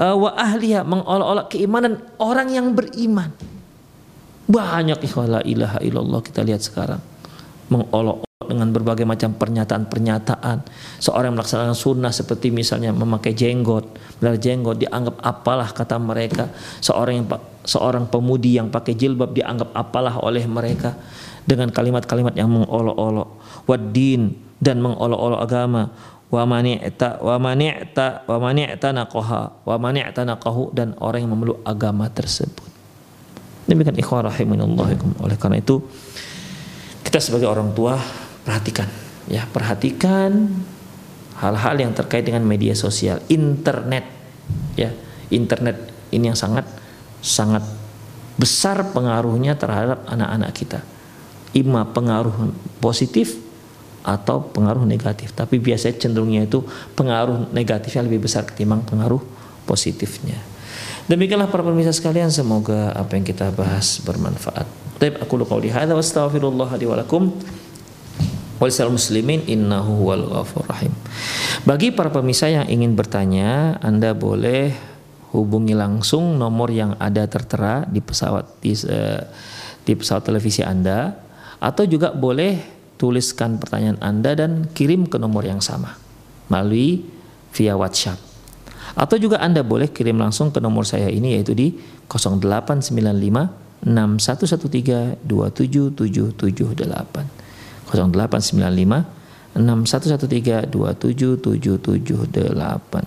uh, 0.00 0.16
wa 0.16 0.30
ahliya 0.34 0.82
mengolok-olok 0.82 1.46
keimanan 1.54 2.02
orang 2.18 2.48
yang 2.50 2.66
beriman. 2.74 3.30
Banyak 4.50 4.98
ikhwala 5.06 5.46
ilaha 5.46 5.78
illallah 5.78 6.18
kita 6.26 6.42
lihat 6.42 6.58
sekarang. 6.58 6.98
Mengolok-olok 7.70 8.50
dengan 8.50 8.74
berbagai 8.74 9.06
macam 9.06 9.30
pernyataan-pernyataan. 9.38 10.66
Seorang 10.98 11.30
yang 11.30 11.38
melaksanakan 11.38 11.78
sunnah 11.78 12.10
seperti 12.10 12.50
misalnya 12.50 12.90
memakai 12.90 13.30
jenggot, 13.30 13.86
belar 14.18 14.42
jenggot 14.42 14.82
dianggap 14.82 15.22
apalah 15.22 15.70
kata 15.70 16.02
mereka. 16.02 16.50
Seorang 16.82 17.22
yang 17.22 17.26
seorang 17.62 18.10
pemudi 18.10 18.58
yang 18.58 18.74
pakai 18.74 18.98
jilbab 18.98 19.30
dianggap 19.30 19.70
apalah 19.70 20.18
oleh 20.18 20.42
mereka 20.50 20.98
dengan 21.46 21.70
kalimat-kalimat 21.70 22.34
yang 22.34 22.50
mengolok-olok. 22.50 23.38
Waddin 23.70 24.34
dan 24.58 24.82
mengolok-olok 24.82 25.40
agama 25.46 25.94
wa 26.26 26.42
mani'ta 26.42 27.22
wa 27.22 27.38
mani'ta 27.38 28.26
wa 28.26 28.36
mani'ta 28.42 28.90
dan 30.74 30.88
orang 30.98 31.20
yang 31.22 31.32
memeluk 31.38 31.62
agama 31.62 32.10
tersebut. 32.10 32.79
Demikian 33.70 33.94
ikhwan 33.94 34.26
rahimanallah 34.26 34.98
oleh 35.22 35.36
karena 35.38 35.62
itu 35.62 35.78
kita 37.06 37.22
sebagai 37.22 37.46
orang 37.46 37.70
tua 37.70 37.94
perhatikan 38.42 38.90
ya 39.30 39.46
perhatikan 39.46 40.50
hal-hal 41.38 41.76
yang 41.78 41.94
terkait 41.94 42.26
dengan 42.26 42.42
media 42.42 42.74
sosial 42.74 43.22
internet 43.30 44.02
ya 44.74 44.90
internet 45.30 45.86
ini 46.10 46.34
yang 46.34 46.38
sangat 46.38 46.66
sangat 47.22 47.62
besar 48.34 48.90
pengaruhnya 48.90 49.54
terhadap 49.54 50.02
anak-anak 50.10 50.50
kita 50.50 50.80
ima 51.54 51.86
pengaruh 51.86 52.50
positif 52.78 53.38
atau 54.00 54.40
pengaruh 54.40 54.86
negatif. 54.88 55.36
Tapi 55.36 55.60
biasanya 55.60 56.00
cenderungnya 56.00 56.48
itu 56.48 56.64
pengaruh 56.96 57.52
negatifnya 57.52 58.06
lebih 58.06 58.24
besar 58.24 58.48
ketimbang 58.48 58.80
pengaruh 58.86 59.20
positifnya. 59.68 60.40
Demikianlah 61.10 61.50
para 61.50 61.66
pemirsa 61.66 61.90
sekalian, 61.90 62.30
semoga 62.30 62.94
apa 62.94 63.18
yang 63.18 63.26
kita 63.26 63.50
bahas 63.50 63.98
bermanfaat. 63.98 64.62
Taib 65.02 65.18
aku 65.18 65.42
lu 65.42 65.42
qauli 65.42 65.66
hadza 65.66 65.90
wa 65.90 65.98
astaghfirullah 65.98 66.70
li 66.78 66.86
wa 66.86 66.94
lakum 67.02 67.34
muslimin 68.62 69.42
innahu 69.50 70.06
huwal 70.06 70.22
ghafur 70.30 70.62
rahim. 70.70 70.94
Bagi 71.66 71.90
para 71.90 72.14
pemirsa 72.14 72.46
yang 72.46 72.62
ingin 72.70 72.94
bertanya, 72.94 73.74
Anda 73.82 74.14
boleh 74.14 74.70
hubungi 75.34 75.74
langsung 75.74 76.38
nomor 76.38 76.70
yang 76.70 76.94
ada 77.02 77.26
tertera 77.26 77.82
di 77.90 77.98
pesawat 77.98 78.62
di, 78.62 78.70
uh, 78.86 79.26
di 79.82 79.98
pesawat 79.98 80.30
televisi 80.30 80.62
Anda 80.62 81.18
atau 81.58 81.90
juga 81.90 82.14
boleh 82.14 82.62
tuliskan 83.02 83.58
pertanyaan 83.58 83.98
Anda 83.98 84.38
dan 84.38 84.70
kirim 84.70 85.10
ke 85.10 85.18
nomor 85.18 85.42
yang 85.42 85.58
sama 85.58 85.98
melalui 86.46 87.02
via 87.50 87.74
WhatsApp. 87.74 88.29
Atau 88.98 89.22
juga 89.22 89.38
Anda 89.38 89.62
boleh 89.62 89.86
kirim 89.90 90.18
langsung 90.18 90.50
ke 90.50 90.58
nomor 90.58 90.82
saya 90.86 91.10
ini 91.10 91.34
yaitu 91.38 91.54
di 91.54 91.78
0895 92.10 92.90
6113 93.86 95.16
27778. 95.24 97.24
0895 97.90 99.04
6113 99.54 100.66
27778. 100.70 103.04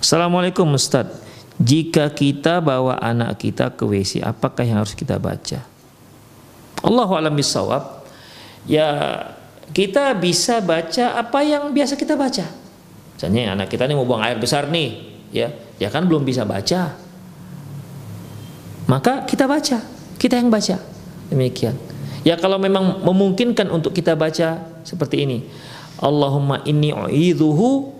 Assalamualaikum 0.00 0.64
Ustaz. 0.74 1.06
Jika 1.60 2.08
kita 2.08 2.64
bawa 2.64 2.96
anak 3.04 3.44
kita 3.44 3.68
ke 3.76 3.84
WC, 3.84 4.24
apakah 4.24 4.64
yang 4.64 4.80
harus 4.80 4.96
kita 4.96 5.20
baca? 5.20 5.60
Allahu 6.80 7.20
alam 7.20 7.36
bisawab. 7.36 8.00
Ya 8.64 8.88
kita 9.76 10.16
bisa 10.16 10.64
baca 10.64 11.20
apa 11.20 11.44
yang 11.44 11.68
biasa 11.68 12.00
kita 12.00 12.16
baca. 12.16 12.48
Misalnya 13.20 13.52
anak 13.52 13.68
kita 13.68 13.84
ini 13.84 13.92
mau 13.92 14.08
buang 14.08 14.24
air 14.24 14.40
besar 14.40 14.72
nih, 14.72 14.96
ya, 15.28 15.52
ya 15.76 15.92
kan 15.92 16.08
belum 16.08 16.24
bisa 16.24 16.48
baca. 16.48 16.96
Maka 18.88 19.28
kita 19.28 19.44
baca, 19.44 19.84
kita 20.16 20.40
yang 20.40 20.48
baca. 20.48 20.80
Demikian. 21.28 21.76
Ya 22.24 22.40
kalau 22.40 22.56
memang 22.56 23.04
memungkinkan 23.04 23.68
untuk 23.68 23.92
kita 23.92 24.16
baca 24.16 24.64
seperti 24.88 25.28
ini. 25.28 25.44
Allahumma 26.00 26.64
inni 26.64 26.96
u'idzuhu 26.96 27.92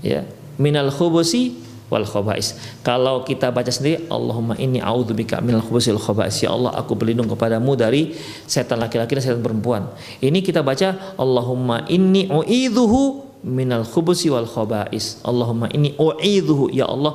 ya 0.00 0.24
minal 0.56 0.88
khubusi 0.88 1.52
wal 1.92 2.08
khabais. 2.08 2.56
Kalau 2.80 3.28
kita 3.28 3.52
baca 3.52 3.68
sendiri 3.68 4.08
Allahumma 4.08 4.56
inni 4.56 4.80
a'udzubika 4.80 5.44
minal 5.44 5.60
khubusil 5.60 6.00
khabais. 6.00 6.32
Ya 6.40 6.56
Allah, 6.56 6.72
aku 6.80 6.96
berlindung 6.96 7.28
kepadamu 7.28 7.76
dari 7.76 8.16
setan 8.48 8.80
laki-laki 8.80 9.20
dan 9.20 9.20
setan 9.20 9.44
perempuan. 9.44 9.92
Ini 10.24 10.40
kita 10.40 10.64
baca 10.64 11.12
Allahumma 11.20 11.84
inni 11.92 12.24
u'idzuhu 12.32 13.25
minal 13.46 13.86
khubusi 13.86 14.26
wal 14.26 14.50
khabais. 14.50 15.22
Allahumma 15.22 15.70
inni 15.70 15.94
u'idzuhu 15.94 16.74
ya 16.74 16.90
Allah, 16.90 17.14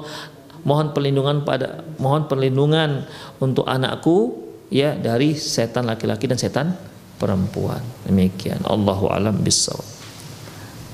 mohon 0.64 0.96
perlindungan 0.96 1.44
pada 1.44 1.84
mohon 2.00 2.32
perlindungan 2.32 3.04
untuk 3.44 3.68
anakku 3.68 4.40
ya 4.72 4.96
dari 4.96 5.36
setan 5.36 5.92
laki-laki 5.92 6.32
dan 6.32 6.40
setan 6.40 6.80
perempuan. 7.20 7.84
Demikian. 8.08 8.64
Allahu 8.64 9.12
alam 9.12 9.44
bisawab. 9.44 9.84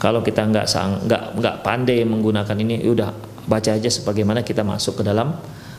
Kalau 0.02 0.26
kita 0.26 0.46
nggak 0.50 0.66
nggak 1.06 1.24
nggak 1.38 1.56
pandai 1.62 2.02
menggunakan 2.02 2.58
ini, 2.58 2.82
ya 2.82 2.92
udah 2.94 3.10
baca 3.46 3.72
aja 3.78 3.90
sebagaimana 3.90 4.42
kita 4.42 4.66
masuk 4.66 5.02
ke 5.02 5.04
dalam 5.06 5.38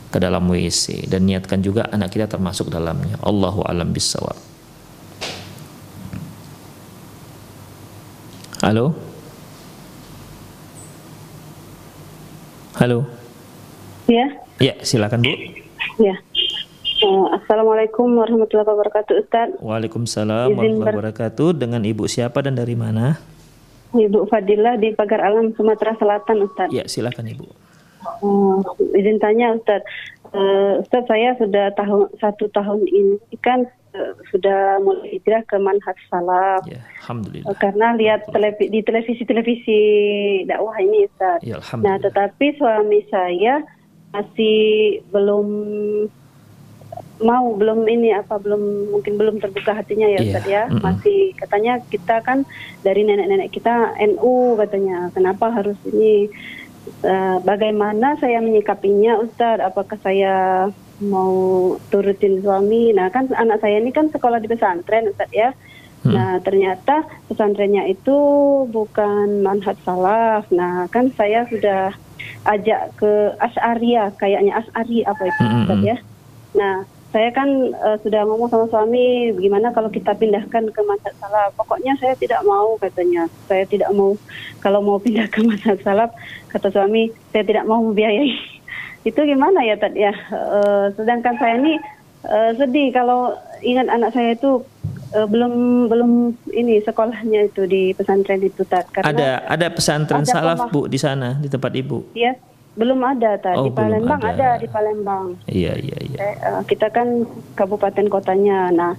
ke 0.09 0.17
dalam 0.17 0.41
WC 0.49 1.05
dan 1.05 1.29
niatkan 1.29 1.61
juga 1.61 1.85
anak 1.91 2.15
kita 2.15 2.25
termasuk 2.25 2.71
dalamnya. 2.71 3.19
Allahu 3.21 3.61
alam 3.67 3.93
bisawab. 3.93 4.35
Halo? 8.59 9.08
Halo? 12.79 13.03
Ya. 14.07 14.39
Ya, 14.63 14.79
silakan 14.87 15.19
Bu. 15.19 15.35
Ya. 15.99 16.15
Uh, 17.03 17.27
Assalamualaikum 17.35 18.07
warahmatullahi 18.07 18.71
wabarakatuh 18.71 19.19
Ustaz. 19.19 19.51
Waalaikumsalam 19.59 20.55
warahmatullahi 20.55 20.95
wabarakatuh. 20.95 21.59
Dengan 21.59 21.83
Ibu 21.83 22.07
siapa 22.07 22.39
dan 22.39 22.55
dari 22.55 22.79
mana? 22.79 23.19
Ibu 23.91 24.31
Fadilah 24.31 24.79
di 24.79 24.95
Pagar 24.95 25.19
Alam 25.27 25.51
Sumatera 25.59 25.91
Selatan 25.99 26.47
Ustaz. 26.47 26.71
Ya 26.71 26.87
silakan 26.87 27.27
Ibu. 27.27 27.51
Uh, 28.23 28.63
izin 28.95 29.19
tanya 29.19 29.59
Ustaz. 29.59 29.83
Uh, 30.29 30.85
Ustaz 30.85 31.09
saya 31.09 31.33
sudah 31.41 31.73
tahun 31.73 32.05
satu 32.21 32.53
tahun 32.53 32.85
ini 32.85 33.17
kan 33.41 33.65
uh, 33.97 34.13
sudah 34.29 34.77
mulai 34.77 35.17
hijrah 35.17 35.41
ke 35.49 35.57
manhaj 35.57 35.97
salaf. 36.05 36.61
Ya, 36.69 36.85
alhamdulillah. 37.01 37.49
Uh, 37.49 37.57
karena 37.57 37.87
lihat 37.97 38.29
televi 38.29 38.69
di 38.69 38.85
televisi-televisi 38.85 39.79
dakwah 40.45 40.77
ini 40.77 41.09
Ustaz. 41.09 41.41
Ya, 41.41 41.57
nah, 41.81 41.97
tetapi 41.97 42.61
suami 42.61 43.01
saya 43.09 43.65
masih 44.13 45.01
belum 45.09 45.47
mau 47.19 47.51
belum 47.51 47.83
ini 47.89 48.15
apa 48.15 48.39
belum 48.39 48.95
mungkin 48.95 49.19
belum 49.19 49.35
terbuka 49.43 49.75
hatinya 49.75 50.07
ya 50.13 50.19
Ustaz 50.23 50.45
yeah. 50.45 50.53
ya. 50.53 50.63
Mm 50.69 50.73
-hmm. 50.77 50.83
Masih 50.85 51.19
katanya 51.35 51.73
kita 51.89 52.15
kan 52.21 52.45
dari 52.85 53.01
nenek-nenek 53.01 53.49
kita 53.49 53.97
NU 54.13 54.55
katanya. 54.61 55.09
Kenapa 55.11 55.49
harus 55.49 55.75
ini 55.89 56.29
uh, 57.05 57.37
bagaimana 57.43 58.17
saya 58.19 58.43
menyikapinya 58.43 59.19
Ustaz? 59.21 59.61
Apakah 59.63 59.97
saya 60.01 60.67
mau 60.99 61.75
turutin 61.93 62.43
suami? 62.43 62.91
Nah, 62.91 63.07
kan 63.09 63.31
anak 63.33 63.63
saya 63.63 63.79
ini 63.79 63.93
kan 63.95 64.11
sekolah 64.11 64.41
di 64.41 64.47
pesantren 64.51 65.09
Ustaz 65.09 65.31
ya. 65.31 65.55
Hmm. 66.03 66.15
Nah, 66.15 66.33
ternyata 66.39 67.03
pesantrennya 67.27 67.87
itu 67.91 68.17
bukan 68.71 69.43
manhaj 69.43 69.75
salaf. 69.83 70.47
Nah, 70.51 70.87
kan 70.91 71.11
saya 71.15 71.43
sudah 71.47 71.91
ajak 72.47 72.95
ke 72.99 73.35
As'aria, 73.39 74.11
kayaknya 74.15 74.59
As'ari 74.63 75.03
apa 75.03 75.23
itu 75.27 75.43
hmm. 75.43 75.55
Ustaz 75.63 75.79
ya. 75.83 75.97
Nah, 76.55 76.75
saya 77.09 77.33
kan 77.33 77.49
uh, 77.73 77.97
sudah 78.05 78.21
ngomong 78.21 78.53
sama 78.53 78.69
suami 78.69 79.33
gimana 79.41 79.73
kalau 79.73 79.89
kita 79.89 80.13
pindahkan 80.13 80.69
ke 80.69 80.81
mazhab 80.85 81.13
salaf? 81.17 81.49
Pokoknya 81.57 81.97
saya 81.97 82.13
tidak 82.13 82.45
mau 82.45 82.77
katanya. 82.77 83.25
Saya 83.49 83.65
tidak 83.65 83.89
mau 83.97 84.13
kalau 84.61 84.85
mau 84.85 85.01
pindah 85.01 85.25
ke 85.25 85.41
mazhab 85.49 85.81
salaf 85.81 86.13
kata 86.53 86.69
suami 86.69 87.09
saya 87.33 87.41
tidak 87.41 87.65
mau 87.65 87.81
membiayai. 87.81 88.29
Itu 89.09 89.25
gimana 89.25 89.65
ya 89.65 89.81
Tad? 89.81 89.97
Ya 89.97 90.13
uh, 90.29 90.93
sedangkan 90.93 91.33
saya 91.41 91.57
ini 91.57 91.81
uh, 92.29 92.53
sedih 92.53 92.93
kalau 92.93 93.33
ingat 93.65 93.89
anak 93.89 94.13
saya 94.13 94.37
itu 94.37 94.61
uh, 95.17 95.27
belum 95.27 95.87
belum 95.89 96.35
ini 96.53 96.83
sekolahnya 96.85 97.49
itu 97.49 97.65
di 97.65 97.89
pesantren 97.97 98.37
itu 98.45 98.61
Tad. 98.69 98.85
Karena 98.93 99.09
ada 99.09 99.29
ada 99.49 99.67
pesantren 99.73 100.21
ada 100.21 100.29
salaf 100.29 100.69
Bu 100.69 100.85
di 100.85 101.01
sana 101.01 101.41
di 101.41 101.49
tempat 101.49 101.73
Ibu? 101.73 102.13
Iya 102.13 102.37
belum 102.79 103.03
ada 103.03 103.35
tadi 103.35 103.59
oh, 103.59 103.65
di 103.67 103.71
Palembang 103.75 104.21
ada. 104.23 104.31
ada 104.31 104.49
di 104.63 104.67
Palembang. 104.71 105.25
Iya 105.51 105.75
iya 105.75 105.97
iya. 106.07 106.17
Eh, 106.31 106.61
kita 106.63 106.87
kan 106.87 107.27
kabupaten 107.59 108.07
kotanya. 108.07 108.71
Nah, 108.71 108.93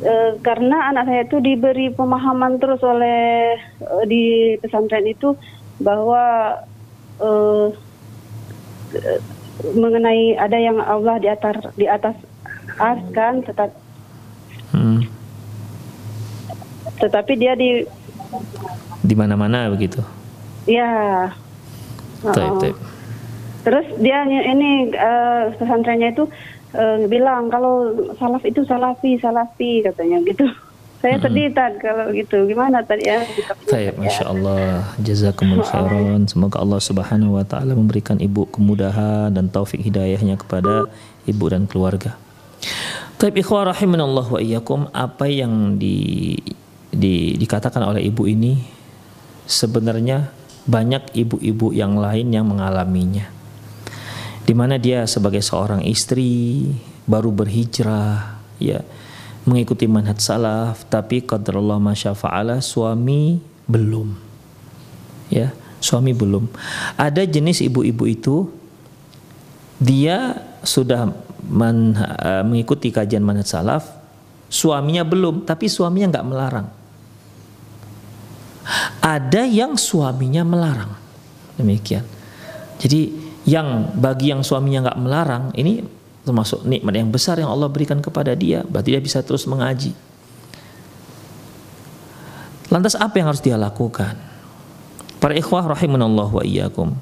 e, 0.00 0.40
karena 0.40 0.88
anak 0.88 1.04
saya 1.04 1.22
itu 1.28 1.36
diberi 1.44 1.92
pemahaman 1.92 2.56
terus 2.56 2.80
oleh 2.80 3.60
e, 3.84 3.94
di 4.08 4.24
pesantren 4.64 5.04
itu 5.04 5.36
bahwa 5.76 6.56
e, 7.20 7.30
mengenai 9.76 10.40
ada 10.40 10.56
yang 10.56 10.80
Allah 10.80 11.20
di 11.20 11.28
atas 11.28 11.56
di 11.76 11.84
atas 11.84 12.16
ars 12.80 13.04
kan 13.12 13.44
tetap 13.44 13.74
hmm. 14.72 15.04
tetapi 17.04 17.32
dia 17.36 17.52
di 17.52 17.84
di 19.04 19.14
mana-mana 19.14 19.68
begitu. 19.68 20.00
Ya. 20.64 21.28
Taip, 22.24 22.60
taip. 22.60 22.76
Terus 23.68 23.84
dia 24.00 24.24
ini 24.24 24.88
uh, 24.96 25.52
pesantrennya 25.60 26.16
itu 26.16 26.24
uh, 26.72 27.04
bilang 27.04 27.52
kalau 27.52 27.92
salaf 28.16 28.40
itu 28.48 28.64
salafi, 28.64 29.20
salafi 29.20 29.84
katanya 29.84 30.24
gitu. 30.24 30.48
Saya 31.04 31.20
hmm. 31.20 31.24
sedih 31.28 31.48
tad 31.52 31.76
kalau 31.84 32.08
gitu. 32.16 32.48
Gimana 32.48 32.80
tadi 32.80 33.04
ya? 33.04 33.20
Baik, 33.68 34.00
masya 34.00 34.24
Allah. 34.32 34.88
Jazakumul 34.96 35.60
khairan. 35.68 36.24
Semoga 36.24 36.64
Allah 36.64 36.80
Subhanahu 36.80 37.36
Wa 37.36 37.44
Taala 37.44 37.76
memberikan 37.76 38.16
ibu 38.16 38.48
kemudahan 38.48 39.28
dan 39.30 39.52
taufik 39.52 39.84
hidayahnya 39.84 40.40
kepada 40.40 40.88
ibu 41.28 41.44
dan 41.52 41.68
keluarga. 41.68 42.16
Taib 43.20 43.36
ikhwah 43.36 43.68
rahimanallah 43.68 44.26
wa 44.32 44.40
iyyakum 44.40 44.88
apa 44.90 45.28
yang 45.28 45.76
di, 45.76 46.34
di, 46.88 47.36
dikatakan 47.36 47.84
oleh 47.84 48.08
ibu 48.08 48.24
ini 48.24 48.58
sebenarnya 49.44 50.32
banyak 50.64 51.14
ibu-ibu 51.14 51.70
yang 51.76 52.00
lain 52.00 52.32
yang 52.32 52.46
mengalaminya 52.48 53.37
di 54.48 54.56
mana 54.56 54.80
dia 54.80 55.04
sebagai 55.04 55.44
seorang 55.44 55.84
istri 55.84 56.64
baru 57.04 57.28
berhijrah 57.28 58.40
ya 58.56 58.80
mengikuti 59.44 59.84
manhaj 59.84 60.16
salaf 60.24 60.88
tapi 60.88 61.20
qadarullah 61.20 61.76
masyafa'ala 61.76 62.64
suami 62.64 63.44
belum. 63.68 64.16
Ya 65.28 65.52
suami 65.84 66.16
belum. 66.16 66.48
Ada 66.96 67.28
jenis 67.28 67.60
ibu-ibu 67.60 68.08
itu 68.08 68.48
dia 69.76 70.40
sudah 70.64 71.12
man, 71.44 71.92
uh, 72.00 72.40
mengikuti 72.40 72.88
kajian 72.88 73.20
manhaj 73.20 73.52
salaf 73.52 73.84
suaminya 74.48 75.04
belum 75.04 75.44
tapi 75.44 75.68
suaminya 75.68 76.16
nggak 76.16 76.24
melarang. 76.24 76.68
Ada 79.04 79.44
yang 79.44 79.76
suaminya 79.76 80.40
melarang. 80.40 80.96
Demikian. 81.60 82.08
Jadi 82.80 83.27
yang 83.48 83.96
bagi 83.96 84.28
yang 84.28 84.44
suaminya 84.44 84.92
nggak 84.92 85.00
melarang 85.00 85.44
ini 85.56 85.80
termasuk 86.28 86.68
nikmat 86.68 86.92
yang 86.92 87.08
besar 87.08 87.40
yang 87.40 87.48
Allah 87.48 87.72
berikan 87.72 88.04
kepada 88.04 88.36
dia 88.36 88.60
berarti 88.68 88.92
dia 88.92 89.00
bisa 89.00 89.24
terus 89.24 89.48
mengaji. 89.48 89.96
Lantas 92.68 92.92
apa 92.92 93.16
yang 93.16 93.32
harus 93.32 93.40
dia 93.40 93.56
lakukan? 93.56 94.12
Para 95.16 95.32
ikhwah 95.32 95.72
rahimanallah 95.72 96.28
wa 96.28 96.44
iyyakum. 96.44 96.92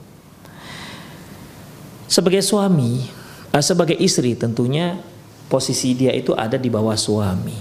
Sebagai 2.07 2.39
suami 2.47 3.11
eh, 3.51 3.65
sebagai 3.67 3.99
istri 3.99 4.39
tentunya 4.39 5.03
posisi 5.51 5.99
dia 5.99 6.15
itu 6.15 6.31
ada 6.39 6.55
di 6.55 6.71
bawah 6.71 6.95
suami. 6.95 7.59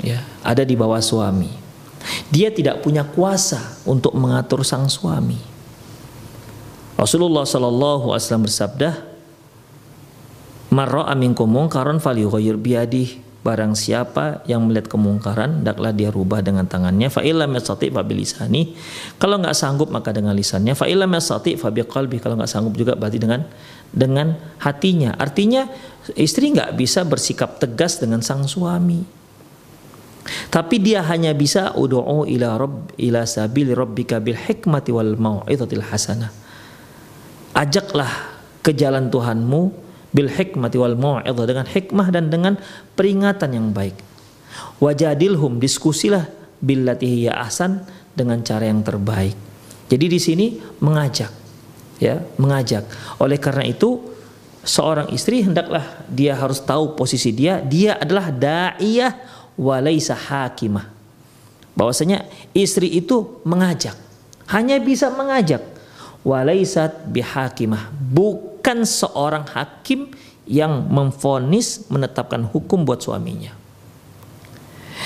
Ya 0.00 0.24
ada 0.40 0.64
di 0.64 0.72
bawah 0.72 1.04
suami. 1.04 1.52
Dia 2.32 2.48
tidak 2.48 2.80
punya 2.80 3.04
kuasa 3.04 3.76
untuk 3.84 4.16
mengatur 4.16 4.64
sang 4.64 4.88
suami 4.88 5.53
Rasulullah 6.94 7.42
Shallallahu 7.42 8.14
Alaihi 8.14 8.22
Wasallam 8.22 8.46
bersabda, 8.46 8.88
"Marra 10.70 11.10
aminkum 11.10 11.50
mungkaran 11.50 11.98
falyughayyir 11.98 12.58
biyadih." 12.58 13.24
Barang 13.44 13.76
siapa 13.76 14.40
yang 14.48 14.64
melihat 14.64 14.88
kemungkaran, 14.88 15.60
hendaklah 15.60 15.92
dia 15.92 16.08
rubah 16.08 16.40
dengan 16.40 16.64
tangannya. 16.64 17.12
Fa 17.12 17.20
illam 17.20 17.52
yastati 17.52 17.92
fa 17.92 18.00
bilisani. 18.00 18.72
Kalau 19.20 19.36
nggak 19.36 19.52
sanggup 19.52 19.92
maka 19.92 20.16
dengan 20.16 20.32
lisannya. 20.32 20.72
Fa 20.72 20.88
illam 20.88 21.12
yastati 21.12 21.60
fa 21.60 21.68
biqalbi. 21.68 22.24
Kalau 22.24 22.40
nggak 22.40 22.48
sanggup 22.48 22.72
juga 22.72 22.96
berarti 22.96 23.20
dengan 23.20 23.44
dengan 23.92 24.32
hatinya. 24.64 25.12
Artinya 25.20 25.68
istri 26.16 26.56
nggak 26.56 26.72
bisa 26.72 27.04
bersikap 27.04 27.60
tegas 27.60 28.00
dengan 28.00 28.24
sang 28.24 28.48
suami. 28.48 29.04
Tapi 30.48 30.80
dia 30.80 31.04
hanya 31.04 31.36
bisa 31.36 31.76
ud'u 31.76 32.24
ila 32.24 32.56
rabb 32.56 32.96
ila 32.96 33.28
sabil 33.28 33.76
rabbika 33.76 34.24
bil 34.24 34.40
hikmati 34.40 34.88
wal 34.88 35.20
mau'izatil 35.20 35.84
hasanah 35.84 36.43
ajaklah 37.54 38.10
ke 38.60 38.74
jalan 38.74 39.08
Tuhanmu 39.08 39.62
bil 40.14 40.30
hikmati 40.30 40.76
wal 40.78 40.98
mau'izah 40.98 41.46
dengan 41.46 41.66
hikmah 41.66 42.08
dan 42.10 42.30
dengan 42.30 42.54
peringatan 42.98 43.50
yang 43.54 43.70
baik. 43.70 43.94
Wajadilhum 44.78 45.58
diskusilah 45.58 46.26
billati 46.62 47.26
ya 47.26 47.42
ahsan 47.42 47.82
dengan 48.14 48.42
cara 48.46 48.70
yang 48.70 48.82
terbaik. 48.82 49.34
Jadi 49.90 50.06
di 50.06 50.20
sini 50.22 50.46
mengajak 50.82 51.30
ya, 51.98 52.22
mengajak. 52.38 52.86
Oleh 53.18 53.38
karena 53.38 53.66
itu 53.66 54.00
seorang 54.62 55.10
istri 55.10 55.42
hendaklah 55.44 56.06
dia 56.06 56.38
harus 56.38 56.62
tahu 56.62 56.94
posisi 56.94 57.34
dia, 57.34 57.60
dia 57.60 57.98
adalah 57.98 58.30
da'iyah 58.30 59.12
walaisa 59.58 60.14
hakimah. 60.14 60.90
Bahwasanya 61.74 62.30
istri 62.54 62.86
itu 62.86 63.42
mengajak, 63.42 63.98
hanya 64.54 64.78
bisa 64.78 65.10
mengajak 65.10 65.73
walaisat 66.24 67.06
bihakimah. 67.12 67.92
Bukan 67.92 68.82
seorang 68.82 69.44
hakim 69.52 70.10
yang 70.48 70.88
memfonis 70.88 71.86
menetapkan 71.92 72.42
hukum 72.48 72.82
buat 72.82 73.04
suaminya. 73.04 73.52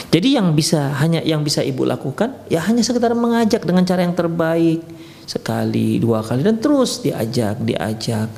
Jadi 0.08 0.38
yang 0.38 0.54
bisa 0.54 0.94
hanya 1.02 1.20
yang 1.20 1.42
bisa 1.42 1.60
ibu 1.60 1.82
lakukan 1.84 2.32
ya 2.48 2.62
hanya 2.64 2.80
sekedar 2.80 3.12
mengajak 3.12 3.66
dengan 3.66 3.84
cara 3.84 4.06
yang 4.06 4.14
terbaik. 4.14 4.80
Sekali 5.28 6.00
dua 6.00 6.24
kali 6.24 6.40
dan 6.40 6.56
terus 6.56 7.04
diajak 7.04 7.60
diajak. 7.60 8.30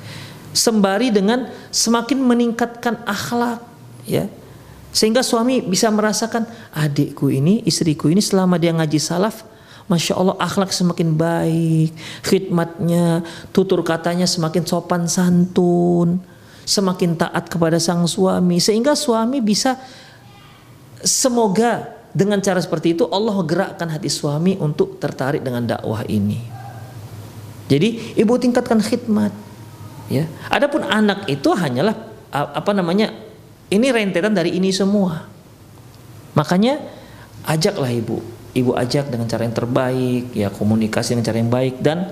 Sembari 0.50 1.14
dengan 1.14 1.46
semakin 1.70 2.18
meningkatkan 2.18 3.06
akhlak 3.06 3.62
ya. 4.08 4.26
Sehingga 4.90 5.22
suami 5.22 5.62
bisa 5.62 5.86
merasakan 5.86 6.50
adikku 6.74 7.30
ini 7.30 7.62
istriku 7.62 8.10
ini 8.10 8.18
selama 8.18 8.58
dia 8.58 8.74
ngaji 8.74 8.98
salaf 8.98 9.46
Masya 9.90 10.14
Allah 10.14 10.38
akhlak 10.38 10.70
semakin 10.70 11.18
baik, 11.18 11.90
khidmatnya, 12.22 13.26
tutur 13.50 13.82
katanya 13.82 14.24
semakin 14.24 14.62
sopan 14.62 15.10
santun. 15.10 16.22
semakin 16.70 17.18
taat 17.18 17.50
kepada 17.50 17.82
sang 17.82 18.06
suami 18.06 18.62
sehingga 18.62 18.94
suami 18.94 19.42
bisa 19.42 19.74
semoga 21.02 21.98
dengan 22.14 22.38
cara 22.38 22.62
seperti 22.62 22.94
itu 22.94 23.10
Allah 23.10 23.34
gerakkan 23.42 23.90
hati 23.90 24.06
suami 24.06 24.54
untuk 24.54 25.02
tertarik 25.02 25.42
dengan 25.42 25.66
dakwah 25.66 26.06
ini. 26.06 26.38
Jadi 27.66 28.18
ibu 28.18 28.34
tingkatkan 28.38 28.78
khidmat. 28.82 29.34
Ya. 30.10 30.30
Adapun 30.50 30.82
anak 30.86 31.26
itu 31.30 31.50
hanyalah 31.54 31.94
apa 32.30 32.70
namanya? 32.70 33.14
Ini 33.70 33.90
rentetan 33.94 34.34
dari 34.34 34.58
ini 34.58 34.74
semua. 34.74 35.26
Makanya 36.34 36.82
ajaklah 37.46 37.90
ibu. 37.90 38.18
Ibu 38.50 38.74
ajak 38.74 39.14
dengan 39.14 39.30
cara 39.30 39.46
yang 39.46 39.54
terbaik, 39.54 40.34
ya 40.34 40.50
komunikasi 40.50 41.14
dengan 41.14 41.26
cara 41.26 41.38
yang 41.38 41.52
baik 41.52 41.74
dan 41.78 42.10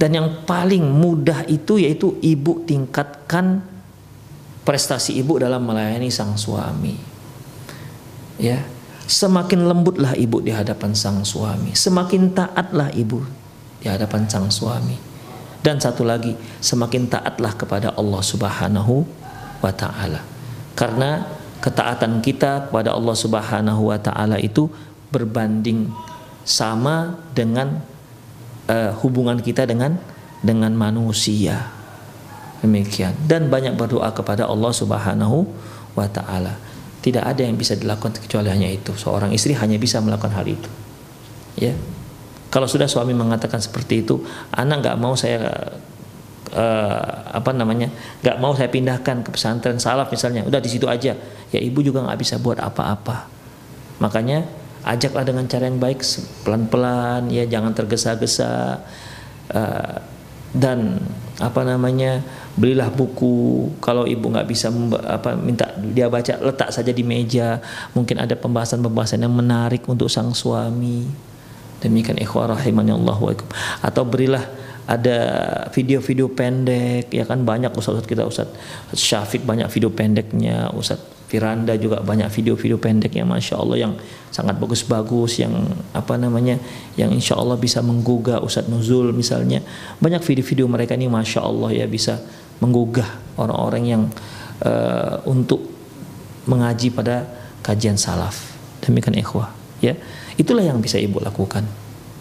dan 0.00 0.10
yang 0.16 0.28
paling 0.48 0.82
mudah 0.82 1.44
itu 1.46 1.76
yaitu 1.76 2.16
ibu 2.24 2.64
tingkatkan 2.64 3.60
prestasi 4.64 5.20
ibu 5.20 5.36
dalam 5.36 5.60
melayani 5.60 6.08
sang 6.08 6.34
suami. 6.40 6.96
Ya, 8.40 8.64
semakin 9.04 9.68
lembutlah 9.68 10.16
ibu 10.16 10.40
di 10.40 10.48
hadapan 10.54 10.96
sang 10.96 11.20
suami, 11.26 11.76
semakin 11.76 12.32
taatlah 12.32 12.88
ibu 12.96 13.20
di 13.78 13.86
hadapan 13.92 14.24
sang 14.30 14.48
suami. 14.48 14.96
Dan 15.60 15.76
satu 15.76 16.08
lagi, 16.08 16.32
semakin 16.64 17.04
taatlah 17.04 17.52
kepada 17.52 17.92
Allah 17.92 18.22
Subhanahu 18.24 19.04
wa 19.60 19.72
taala. 19.76 20.24
Karena 20.72 21.28
ketaatan 21.60 22.24
kita 22.24 22.72
kepada 22.72 22.96
Allah 22.96 23.12
Subhanahu 23.12 23.92
wa 23.92 24.00
taala 24.00 24.40
itu 24.40 24.72
berbanding 25.10 25.90
sama 26.46 27.20
dengan 27.36 27.82
uh, 28.70 28.92
hubungan 29.04 29.38
kita 29.38 29.66
dengan 29.66 29.98
dengan 30.40 30.72
manusia. 30.72 31.68
Demikian 32.60 33.16
dan 33.24 33.48
banyak 33.48 33.72
berdoa 33.76 34.12
kepada 34.12 34.44
Allah 34.44 34.72
Subhanahu 34.72 35.48
wa 35.96 36.06
taala. 36.08 36.56
Tidak 37.00 37.24
ada 37.24 37.40
yang 37.40 37.56
bisa 37.56 37.72
dilakukan 37.72 38.20
kecuali 38.20 38.52
hanya 38.52 38.68
itu. 38.68 38.92
Seorang 38.92 39.32
istri 39.32 39.56
hanya 39.56 39.80
bisa 39.80 40.04
melakukan 40.04 40.36
hal 40.36 40.44
itu. 40.44 40.68
Ya. 41.56 41.72
Kalau 42.52 42.68
sudah 42.68 42.84
suami 42.84 43.16
mengatakan 43.16 43.62
seperti 43.62 44.04
itu, 44.04 44.20
anak 44.52 44.84
nggak 44.84 44.96
mau 45.00 45.16
saya 45.16 45.40
uh, 46.52 47.10
apa 47.32 47.56
namanya, 47.56 47.88
nggak 48.20 48.36
mau 48.42 48.52
saya 48.52 48.68
pindahkan 48.68 49.24
ke 49.24 49.32
pesantren 49.32 49.80
salaf 49.80 50.12
misalnya, 50.12 50.44
udah 50.44 50.60
di 50.60 50.68
situ 50.68 50.84
aja. 50.84 51.16
Ya 51.48 51.60
ibu 51.62 51.80
juga 51.80 52.04
nggak 52.04 52.18
bisa 52.20 52.36
buat 52.36 52.60
apa-apa. 52.60 53.24
Makanya 54.04 54.44
ajaklah 54.84 55.24
dengan 55.26 55.44
cara 55.46 55.68
yang 55.68 55.80
baik, 55.80 56.00
pelan-pelan, 56.44 57.28
ya 57.28 57.44
jangan 57.44 57.72
tergesa-gesa. 57.76 58.80
Uh, 59.50 59.98
dan 60.50 60.98
apa 61.38 61.62
namanya 61.62 62.20
belilah 62.58 62.90
buku. 62.90 63.70
Kalau 63.78 64.04
ibu 64.04 64.26
nggak 64.28 64.46
bisa 64.50 64.68
apa 65.06 65.38
minta 65.38 65.70
dia 65.78 66.10
baca 66.10 66.36
letak 66.42 66.74
saja 66.74 66.90
di 66.90 67.06
meja. 67.06 67.62
Mungkin 67.94 68.18
ada 68.18 68.34
pembahasan-pembahasan 68.34 69.22
yang 69.22 69.34
menarik 69.34 69.86
untuk 69.86 70.10
sang 70.10 70.34
suami. 70.34 71.06
Demikian 71.80 72.20
ikhwah 72.20 72.52
rahimani 72.52 72.92
Allah 72.92 73.16
atau 73.80 74.04
berilah 74.04 74.44
ada 74.84 75.18
video-video 75.72 76.28
pendek 76.28 77.08
ya 77.08 77.24
kan? 77.24 77.40
Banyak 77.40 77.72
ustaz, 77.72 78.04
kita 78.04 78.26
ustaz 78.26 78.50
Syafiq 78.92 79.46
banyak 79.46 79.70
video 79.72 79.88
pendeknya 79.88 80.68
ustaz 80.76 81.19
Firanda 81.30 81.78
juga 81.78 82.02
banyak 82.02 82.26
video-video 82.26 82.74
pendek 82.82 83.14
yang 83.14 83.30
masya 83.30 83.54
Allah 83.62 83.86
yang 83.86 83.92
sangat 84.34 84.58
bagus-bagus 84.58 85.38
yang 85.38 85.54
apa 85.94 86.18
namanya 86.18 86.58
yang 86.98 87.14
insya 87.14 87.38
Allah 87.38 87.54
bisa 87.54 87.78
menggugah 87.86 88.42
Ustadz 88.42 88.66
Nuzul 88.66 89.14
misalnya 89.14 89.62
banyak 90.02 90.26
video-video 90.26 90.66
mereka 90.66 90.98
ini 90.98 91.06
masya 91.06 91.46
Allah 91.46 91.70
ya 91.70 91.86
bisa 91.86 92.18
menggugah 92.58 93.38
orang-orang 93.38 93.82
yang 93.86 94.02
uh, 94.66 95.22
untuk 95.30 95.62
mengaji 96.50 96.90
pada 96.90 97.30
kajian 97.62 97.94
salaf 97.94 98.58
demikian 98.82 99.14
ikhwah 99.14 99.54
ya 99.78 99.94
Itulah 100.40 100.64
yang 100.64 100.80
bisa 100.80 100.96
ibu 100.96 101.20
lakukan. 101.20 101.68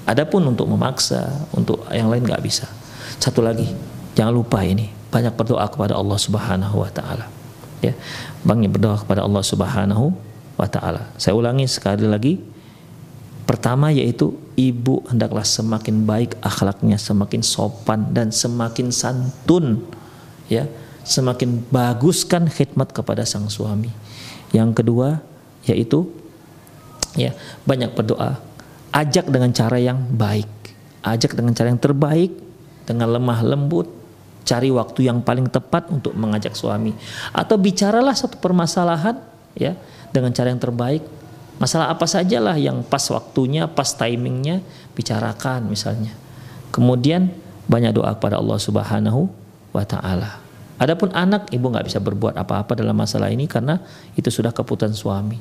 Adapun 0.04 0.44
untuk 0.44 0.68
memaksa, 0.68 1.48
untuk 1.56 1.88
yang 1.88 2.12
lain 2.12 2.28
nggak 2.28 2.44
bisa. 2.44 2.68
Satu 3.16 3.40
lagi, 3.40 3.64
jangan 4.12 4.36
lupa 4.36 4.60
ini 4.60 4.92
banyak 5.08 5.40
berdoa 5.40 5.64
kepada 5.72 5.96
Allah 5.96 6.20
Subhanahu 6.20 6.84
wa 6.84 6.92
taala. 6.92 7.39
Ya. 7.80 7.94
Banyak 8.44 8.76
berdoa 8.76 9.00
kepada 9.00 9.24
Allah 9.24 9.44
Subhanahu 9.44 10.12
wa 10.60 10.68
taala. 10.68 11.12
Saya 11.16 11.36
ulangi 11.36 11.66
sekali 11.68 12.06
lagi. 12.06 12.40
Pertama 13.48 13.90
yaitu 13.90 14.38
ibu 14.54 15.02
hendaklah 15.10 15.42
semakin 15.42 16.06
baik 16.06 16.38
akhlaknya, 16.46 17.02
semakin 17.02 17.42
sopan 17.42 18.14
dan 18.14 18.30
semakin 18.30 18.94
santun. 18.94 19.82
Ya, 20.46 20.70
semakin 21.02 21.66
baguskan 21.74 22.46
khidmat 22.46 22.94
kepada 22.94 23.26
sang 23.26 23.50
suami. 23.50 23.90
Yang 24.54 24.82
kedua 24.82 25.22
yaitu 25.66 26.10
ya 27.18 27.34
banyak 27.66 27.94
berdoa 27.98 28.38
ajak 28.94 29.30
dengan 29.30 29.50
cara 29.54 29.78
yang 29.82 29.98
baik 30.14 30.50
ajak 31.06 31.34
dengan 31.34 31.54
cara 31.56 31.74
yang 31.74 31.82
terbaik 31.82 32.32
dengan 32.86 33.12
lemah 33.16 33.40
lembut 33.46 33.88
cari 34.50 34.74
waktu 34.74 35.06
yang 35.06 35.22
paling 35.22 35.46
tepat 35.54 35.94
untuk 35.94 36.18
mengajak 36.18 36.58
suami. 36.58 36.98
Atau 37.30 37.62
bicaralah 37.62 38.18
satu 38.18 38.42
permasalahan 38.42 39.22
ya 39.54 39.78
dengan 40.10 40.34
cara 40.34 40.50
yang 40.50 40.58
terbaik. 40.58 41.06
Masalah 41.62 41.94
apa 41.94 42.08
sajalah 42.10 42.58
yang 42.58 42.82
pas 42.82 43.04
waktunya 43.14 43.70
pas 43.70 43.94
timingnya 43.94 44.66
bicarakan 44.98 45.70
misalnya. 45.70 46.16
Kemudian 46.74 47.30
banyak 47.70 47.94
doa 47.94 48.18
kepada 48.18 48.42
Allah 48.42 48.58
Subhanahu 48.58 49.30
wa 49.70 49.86
taala. 49.86 50.42
Adapun 50.80 51.12
anak 51.12 51.52
ibu 51.52 51.68
nggak 51.68 51.92
bisa 51.92 52.00
berbuat 52.00 52.40
apa-apa 52.40 52.80
dalam 52.80 52.96
masalah 52.96 53.30
ini 53.30 53.46
karena 53.46 53.84
itu 54.16 54.32
sudah 54.32 54.56
keputusan 54.56 54.96
suami. 54.96 55.38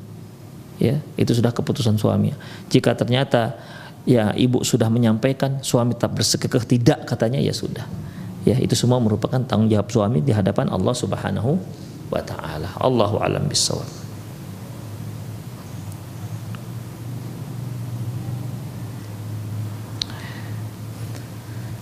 Ya 0.83 0.99
itu 1.15 1.33
sudah 1.33 1.55
keputusan 1.55 1.97
suami. 1.97 2.35
Jika 2.67 2.99
ternyata 2.99 3.55
ya 4.03 4.35
ibu 4.35 4.67
sudah 4.67 4.91
menyampaikan 4.91 5.63
suami 5.63 5.95
tak 5.95 6.19
bersekekeh 6.19 6.67
tidak 6.67 7.07
katanya 7.07 7.39
ya 7.39 7.55
sudah 7.55 7.87
ya 8.49 8.57
itu 8.57 8.73
semua 8.73 8.97
merupakan 8.97 9.37
tanggung 9.45 9.69
jawab 9.69 9.93
suami 9.93 10.25
di 10.25 10.33
hadapan 10.33 10.73
Allah 10.73 10.97
Subhanahu 10.97 11.61
wa 12.09 12.23
taala. 12.25 12.73
Allahu 12.81 13.21
alam 13.21 13.45
bisawab 13.45 14.09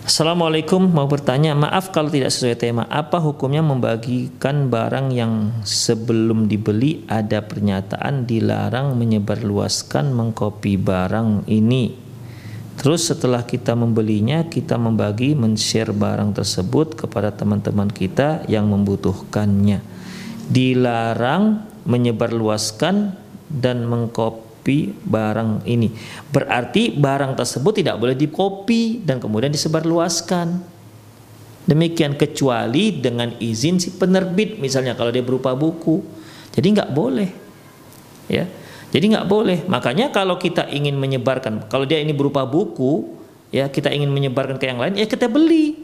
Assalamualaikum. 0.06 0.80
Mau 0.96 1.04
bertanya 1.04 1.52
maaf 1.52 1.92
kalau 1.92 2.08
tidak 2.08 2.32
sesuai 2.32 2.56
tema. 2.56 2.88
Apa 2.88 3.20
hukumnya 3.20 3.60
membagikan 3.60 4.72
barang 4.72 5.12
yang 5.12 5.60
sebelum 5.60 6.48
dibeli 6.48 7.04
ada 7.04 7.44
pernyataan 7.44 8.24
dilarang 8.24 8.96
menyebarluaskan 8.96 10.16
mengkopi 10.16 10.80
barang 10.80 11.44
ini 11.52 12.05
terus 12.76 13.08
setelah 13.08 13.42
kita 13.42 13.72
membelinya 13.72 14.46
kita 14.46 14.76
membagi 14.76 15.32
men-share 15.32 15.90
barang 15.90 16.36
tersebut 16.36 16.94
kepada 16.94 17.32
teman-teman 17.32 17.88
kita 17.88 18.44
yang 18.46 18.68
membutuhkannya 18.68 19.96
dilarang 20.46 21.66
menyebarluaskan 21.86 23.14
dan 23.46 23.86
mengkopi 23.86 24.94
barang 25.06 25.66
ini. 25.66 25.94
Berarti 26.30 26.94
barang 26.94 27.38
tersebut 27.38 27.82
tidak 27.82 27.98
boleh 28.02 28.18
dikopi 28.18 29.02
dan 29.06 29.22
kemudian 29.22 29.54
disebarluaskan. 29.54 30.74
Demikian 31.66 32.14
kecuali 32.14 33.02
dengan 33.02 33.34
izin 33.42 33.82
si 33.82 33.90
penerbit 33.98 34.62
misalnya 34.62 34.94
kalau 34.94 35.10
dia 35.10 35.22
berupa 35.22 35.54
buku. 35.54 36.02
Jadi 36.54 36.66
nggak 36.78 36.90
boleh. 36.94 37.30
Ya. 38.30 38.46
Jadi 38.96 39.12
nggak 39.12 39.28
boleh. 39.28 39.68
Makanya 39.68 40.08
kalau 40.08 40.40
kita 40.40 40.72
ingin 40.72 40.96
menyebarkan, 40.96 41.68
kalau 41.68 41.84
dia 41.84 42.00
ini 42.00 42.16
berupa 42.16 42.48
buku, 42.48 43.12
ya 43.52 43.68
kita 43.68 43.92
ingin 43.92 44.08
menyebarkan 44.08 44.56
ke 44.56 44.72
yang 44.72 44.80
lain, 44.80 44.96
ya 44.96 45.04
kita 45.04 45.28
beli 45.28 45.76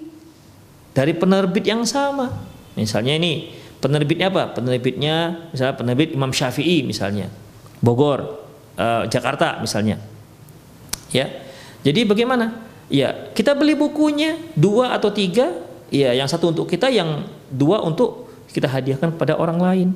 dari 0.97 1.13
penerbit 1.13 1.61
yang 1.69 1.85
sama. 1.85 2.33
Misalnya 2.73 3.21
ini 3.21 3.53
penerbitnya 3.85 4.33
apa? 4.33 4.57
Penerbitnya 4.57 5.45
misalnya 5.53 5.77
penerbit 5.77 6.17
Imam 6.17 6.33
Syafi'i 6.33 6.89
misalnya. 6.89 7.29
Bogor 7.85 8.49
uh, 8.81 9.05
Jakarta 9.05 9.61
misalnya. 9.61 10.01
Ya. 11.13 11.29
Jadi 11.85 12.09
bagaimana? 12.09 12.65
Ya, 12.89 13.29
kita 13.37 13.53
beli 13.53 13.77
bukunya 13.77 14.41
dua 14.57 14.97
atau 14.97 15.13
tiga, 15.13 15.53
ya 15.93 16.17
yang 16.17 16.33
satu 16.33 16.57
untuk 16.57 16.65
kita, 16.65 16.89
yang 16.89 17.29
dua 17.53 17.85
untuk 17.85 18.33
kita 18.49 18.73
hadiahkan 18.73 19.21
pada 19.21 19.37
orang 19.37 19.61
lain. 19.61 19.89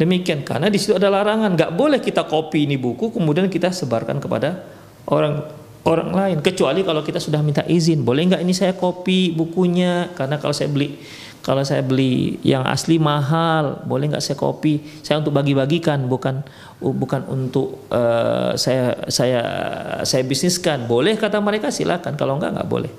Demikian 0.00 0.40
karena 0.48 0.72
di 0.72 0.80
situ 0.80 0.96
ada 0.96 1.12
larangan, 1.12 1.52
nggak 1.52 1.76
boleh 1.76 2.00
kita 2.00 2.24
copy 2.24 2.64
ini 2.64 2.80
buku 2.80 3.12
kemudian 3.12 3.52
kita 3.52 3.68
sebarkan 3.68 4.16
kepada 4.16 4.64
orang 5.04 5.44
orang 5.84 6.10
lain. 6.16 6.36
Kecuali 6.40 6.80
kalau 6.80 7.04
kita 7.04 7.20
sudah 7.20 7.44
minta 7.44 7.60
izin. 7.68 8.00
Boleh 8.00 8.24
nggak 8.32 8.40
ini 8.40 8.56
saya 8.56 8.72
copy 8.72 9.36
bukunya? 9.36 10.08
Karena 10.16 10.40
kalau 10.40 10.56
saya 10.56 10.72
beli 10.72 10.96
kalau 11.40 11.60
saya 11.64 11.84
beli 11.84 12.36
yang 12.44 12.64
asli 12.68 13.00
mahal 13.00 13.80
boleh 13.88 14.12
nggak 14.12 14.20
saya 14.20 14.36
kopi 14.36 15.00
saya 15.00 15.24
untuk 15.24 15.32
bagi-bagikan 15.32 16.04
bukan 16.04 16.44
bukan 16.84 17.24
untuk 17.32 17.88
uh, 17.92 18.56
saya 18.56 19.04
saya 19.12 19.40
saya 20.00 20.22
bisniskan. 20.24 20.88
Boleh 20.88 21.20
kata 21.20 21.44
mereka 21.44 21.68
silakan. 21.68 22.16
Kalau 22.16 22.40
nggak 22.40 22.56
nggak 22.56 22.68
boleh. 22.68 22.92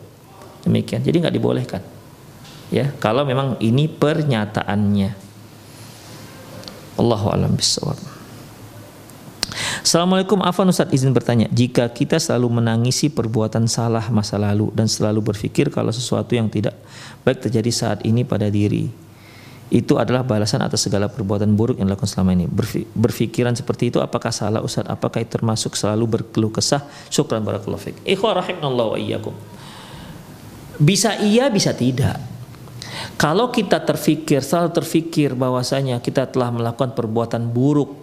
Demikian. 0.70 1.02
Jadi 1.02 1.18
nggak 1.18 1.34
dibolehkan. 1.34 1.82
Ya, 2.70 2.93
kalau 3.02 3.26
memang 3.26 3.58
ini 3.60 3.89
pernyataannya. 3.89 5.30
Allahu 6.99 7.31
a'lam 7.31 7.55
bishawab. 7.55 7.95
Assalamualaikum. 9.81 10.39
Afan 10.45 10.69
Ustaz 10.71 10.87
izin 10.93 11.11
bertanya. 11.11 11.49
Jika 11.51 11.89
kita 11.91 12.21
selalu 12.21 12.61
menangisi 12.61 13.11
perbuatan 13.11 13.67
salah 13.67 14.07
masa 14.13 14.39
lalu 14.39 14.71
Dan 14.71 14.87
selalu 14.87 15.33
berpikir 15.33 15.67
kalau 15.73 15.91
sesuatu 15.91 16.37
yang 16.37 16.47
tidak 16.47 16.77
baik 17.25 17.43
terjadi 17.43 17.71
saat 17.73 17.99
ini 18.07 18.23
pada 18.23 18.47
diri 18.47 18.87
Itu 19.67 19.99
adalah 19.99 20.23
balasan 20.23 20.63
atas 20.63 20.87
segala 20.87 21.11
perbuatan 21.11 21.51
buruk 21.55 21.79
yang 21.79 21.87
dilakukan 21.91 22.07
selama 22.07 22.35
ini. 22.35 22.45
Berpikiran 22.95 23.55
seperti 23.55 23.91
itu 23.91 23.99
apakah 23.99 24.31
salah 24.31 24.63
Ustaz? 24.63 24.87
Apakah 24.87 25.23
itu 25.23 25.35
termasuk 25.35 25.75
selalu 25.75 26.19
berkeluh 26.19 26.51
kesah? 26.51 26.83
Syukran 27.07 27.43
barakallahu 27.43 27.79
fiqh 27.79 27.99
Ikhwa 28.03 28.35
rahimahullah 28.39 28.87
wa 28.95 28.97
iyyakum. 28.99 29.35
Bisa 30.79 31.19
iya 31.23 31.47
bisa 31.47 31.71
tidak 31.71 32.19
kalau 33.16 33.54
kita 33.54 33.78
terfikir, 33.82 34.41
selalu 34.41 34.74
terfikir 34.74 35.38
bahwasanya 35.38 36.02
kita 36.02 36.28
telah 36.28 36.49
melakukan 36.49 36.93
perbuatan 36.97 37.49
buruk 37.49 37.93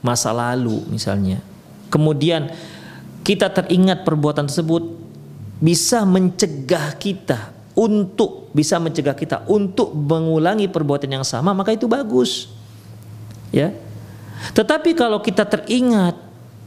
masa 0.00 0.30
lalu 0.30 0.82
misalnya. 0.88 1.42
Kemudian 1.90 2.52
kita 3.26 3.50
teringat 3.50 4.06
perbuatan 4.06 4.46
tersebut 4.46 4.84
bisa 5.58 6.06
mencegah 6.06 6.94
kita 6.96 7.50
untuk 7.74 8.50
bisa 8.54 8.78
mencegah 8.78 9.14
kita 9.14 9.46
untuk 9.46 9.94
mengulangi 9.94 10.66
perbuatan 10.66 11.20
yang 11.20 11.26
sama 11.26 11.54
maka 11.54 11.74
itu 11.74 11.90
bagus. 11.90 12.50
Ya. 13.50 13.74
Tetapi 14.54 14.94
kalau 14.94 15.18
kita 15.18 15.42
teringat 15.42 16.14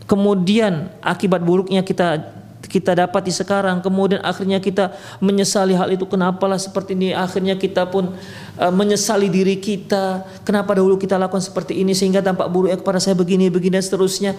kemudian 0.10 0.92
akibat 1.00 1.40
buruknya 1.40 1.88
kita 1.88 2.41
kita 2.68 2.94
dapati 2.94 3.34
sekarang. 3.34 3.82
Kemudian 3.82 4.22
akhirnya 4.22 4.62
kita 4.62 4.94
menyesali 5.24 5.74
hal 5.74 5.90
itu. 5.90 6.06
Kenapalah 6.06 6.62
seperti 6.62 6.94
ini? 6.94 7.16
Akhirnya 7.16 7.58
kita 7.58 7.90
pun 7.90 8.14
uh, 8.58 8.74
menyesali 8.74 9.32
diri 9.32 9.58
kita. 9.58 10.26
Kenapa 10.46 10.78
dahulu 10.78 11.00
kita 11.00 11.18
lakukan 11.18 11.42
seperti 11.42 11.82
ini 11.82 11.98
sehingga 11.98 12.22
dampak 12.22 12.50
buruknya 12.52 12.78
kepada 12.78 13.02
saya 13.02 13.18
begini 13.18 13.50
begini 13.50 13.80
dan 13.80 13.86
seterusnya. 13.86 14.32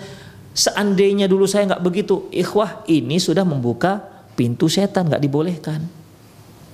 Seandainya 0.53 1.27
dulu 1.27 1.49
saya 1.49 1.66
nggak 1.75 1.83
begitu. 1.83 2.29
Ikhwah 2.31 2.85
ini 2.87 3.16
sudah 3.16 3.43
membuka 3.43 4.05
pintu 4.39 4.68
setan. 4.68 5.09
Nggak 5.09 5.23
dibolehkan. 5.23 5.81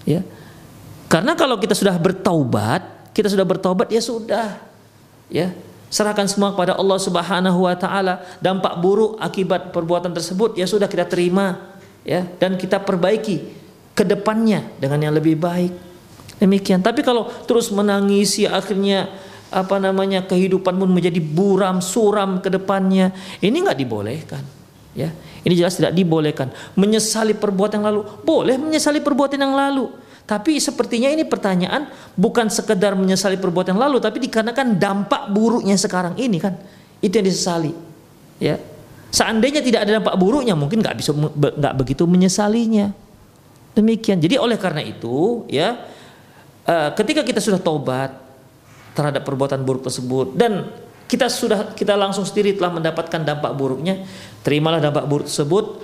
Ya. 0.04 0.26
Karena 1.08 1.32
kalau 1.38 1.56
kita 1.56 1.72
sudah 1.72 1.96
bertaubat 1.96 2.98
kita 3.16 3.26
sudah 3.26 3.42
bertaubat 3.42 3.90
ya 3.90 3.98
sudah. 3.98 4.62
Ya 5.26 5.50
Serahkan 5.88 6.28
semua 6.28 6.52
kepada 6.52 6.76
Allah 6.76 7.00
Subhanahu 7.00 7.64
wa 7.64 7.74
taala. 7.76 8.20
Dampak 8.44 8.76
buruk 8.80 9.16
akibat 9.16 9.72
perbuatan 9.72 10.12
tersebut 10.12 10.56
ya 10.60 10.68
sudah 10.68 10.84
kita 10.84 11.08
terima 11.08 11.76
ya 12.04 12.28
dan 12.36 12.60
kita 12.60 12.76
perbaiki 12.80 13.56
ke 13.96 14.04
depannya 14.04 14.68
dengan 14.76 15.08
yang 15.08 15.14
lebih 15.16 15.40
baik. 15.40 15.72
Demikian. 16.38 16.84
Tapi 16.84 17.02
kalau 17.02 17.26
terus 17.48 17.72
menangisi 17.74 18.46
akhirnya 18.46 19.10
apa 19.48 19.80
namanya 19.80 20.22
kehidupan 20.28 20.76
pun 20.76 20.92
menjadi 20.92 21.18
buram 21.18 21.80
suram 21.80 22.38
ke 22.38 22.52
depannya, 22.52 23.10
ini 23.40 23.64
nggak 23.64 23.78
dibolehkan. 23.80 24.44
Ya, 24.92 25.14
ini 25.42 25.54
jelas 25.56 25.78
tidak 25.78 25.94
dibolehkan. 25.94 26.50
Menyesali 26.76 27.32
perbuatan 27.32 27.80
yang 27.80 27.86
lalu, 27.90 28.02
boleh 28.22 28.54
menyesali 28.60 29.00
perbuatan 29.00 29.40
yang 29.40 29.54
lalu 29.54 29.88
tapi 30.28 30.60
sepertinya 30.60 31.08
ini 31.08 31.24
pertanyaan 31.24 31.88
bukan 32.12 32.52
sekedar 32.52 32.92
menyesali 32.92 33.40
perbuatan 33.40 33.80
lalu, 33.80 33.96
tapi 33.96 34.20
dikarenakan 34.20 34.76
dampak 34.76 35.32
buruknya 35.32 35.72
sekarang 35.80 36.20
ini 36.20 36.36
kan, 36.36 36.52
itu 37.00 37.16
yang 37.16 37.24
disesali. 37.32 37.72
Ya, 38.36 38.60
seandainya 39.08 39.64
tidak 39.64 39.88
ada 39.88 39.96
dampak 39.96 40.20
buruknya, 40.20 40.52
mungkin 40.52 40.84
nggak 40.84 41.00
bisa 41.00 41.16
nggak 41.32 41.74
begitu 41.80 42.04
menyesalinya. 42.04 42.92
Demikian. 43.72 44.20
Jadi 44.20 44.36
oleh 44.36 44.60
karena 44.60 44.84
itu, 44.84 45.48
ya, 45.48 45.80
uh, 46.68 46.92
ketika 46.92 47.24
kita 47.24 47.40
sudah 47.40 47.56
tobat 47.56 48.12
terhadap 48.92 49.24
perbuatan 49.24 49.64
buruk 49.64 49.88
tersebut 49.88 50.36
dan 50.36 50.68
kita 51.08 51.32
sudah 51.32 51.72
kita 51.72 51.96
langsung 51.96 52.28
sendiri 52.28 52.52
telah 52.52 52.76
mendapatkan 52.76 53.24
dampak 53.24 53.56
buruknya, 53.56 54.04
terimalah 54.44 54.76
dampak 54.76 55.08
buruk 55.08 55.24
tersebut, 55.24 55.80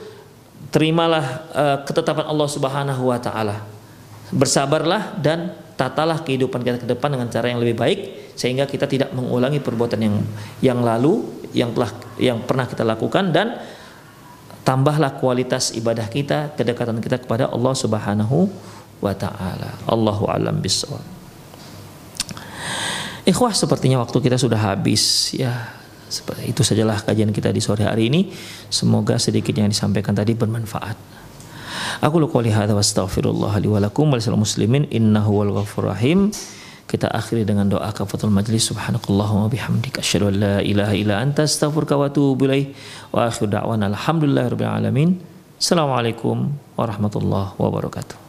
terimalah 0.68 1.48
uh, 1.48 1.76
ketetapan 1.88 2.28
Allah 2.28 2.48
Subhanahu 2.52 3.08
wa 3.08 3.16
taala 3.16 3.73
bersabarlah 4.34 5.16
dan 5.22 5.54
tatalah 5.78 6.22
kehidupan 6.22 6.62
kita 6.62 6.78
ke 6.82 6.86
depan 6.90 7.14
dengan 7.14 7.30
cara 7.30 7.50
yang 7.50 7.62
lebih 7.62 7.78
baik 7.78 7.98
sehingga 8.34 8.66
kita 8.66 8.90
tidak 8.90 9.10
mengulangi 9.14 9.62
perbuatan 9.62 10.00
yang 10.02 10.16
yang 10.62 10.78
lalu 10.82 11.22
yang 11.54 11.70
telah 11.70 11.90
yang 12.18 12.38
pernah 12.42 12.66
kita 12.66 12.82
lakukan 12.82 13.30
dan 13.30 13.62
tambahlah 14.66 15.14
kualitas 15.18 15.70
ibadah 15.74 16.06
kita 16.10 16.54
kedekatan 16.58 16.98
kita 16.98 17.22
kepada 17.22 17.50
Allah 17.50 17.74
Subhanahu 17.74 18.50
wa 18.98 19.14
taala. 19.14 19.78
Allahu 19.86 20.26
alam 20.26 20.58
bisawab. 20.58 21.02
Ikhwah 23.24 23.56
sepertinya 23.56 24.04
waktu 24.04 24.18
kita 24.20 24.36
sudah 24.36 24.60
habis 24.60 25.32
ya. 25.32 25.80
Seperti 26.04 26.54
itu 26.54 26.62
sajalah 26.62 27.02
kajian 27.02 27.34
kita 27.34 27.50
di 27.50 27.58
sore 27.58 27.88
hari 27.88 28.06
ini. 28.06 28.30
Semoga 28.70 29.18
sedikit 29.18 29.50
yang 29.56 29.66
disampaikan 29.66 30.14
tadi 30.14 30.36
bermanfaat. 30.36 31.23
Aku 32.00 32.18
lu 32.18 32.26
qouli 32.26 32.50
hadza 32.50 32.74
wastaghfirullah 32.74 33.54
li 33.62 33.68
wa 33.70 33.78
lakum 33.78 34.10
wa 34.10 34.18
muslimin 34.18 34.88
innahu 34.90 35.44
wal 35.44 35.52
ghafur 35.60 35.92
rahim. 35.92 36.32
Kita 36.90 37.10
akhiri 37.10 37.46
dengan 37.46 37.70
doa 37.70 37.90
kafatul 37.90 38.30
majlis 38.30 38.70
subhanakallahumma 38.70 39.50
bihamdika 39.50 40.02
asyhadu 40.02 40.30
an 40.30 40.34
la 40.38 40.56
ilaha 40.62 40.94
illa 40.94 41.14
anta 41.22 41.42
astaghfiruka 41.48 41.98
wa 41.98 42.06
atubu 42.06 42.44
ilaik 42.46 42.76
wa 43.10 43.26
akhiru 43.26 43.50
da'wana 43.50 43.90
alhamdulillahirabbil 43.90 44.68
alamin. 44.68 45.18
Assalamualaikum 45.58 46.54
warahmatullahi 46.76 47.56
wabarakatuh. 47.56 48.23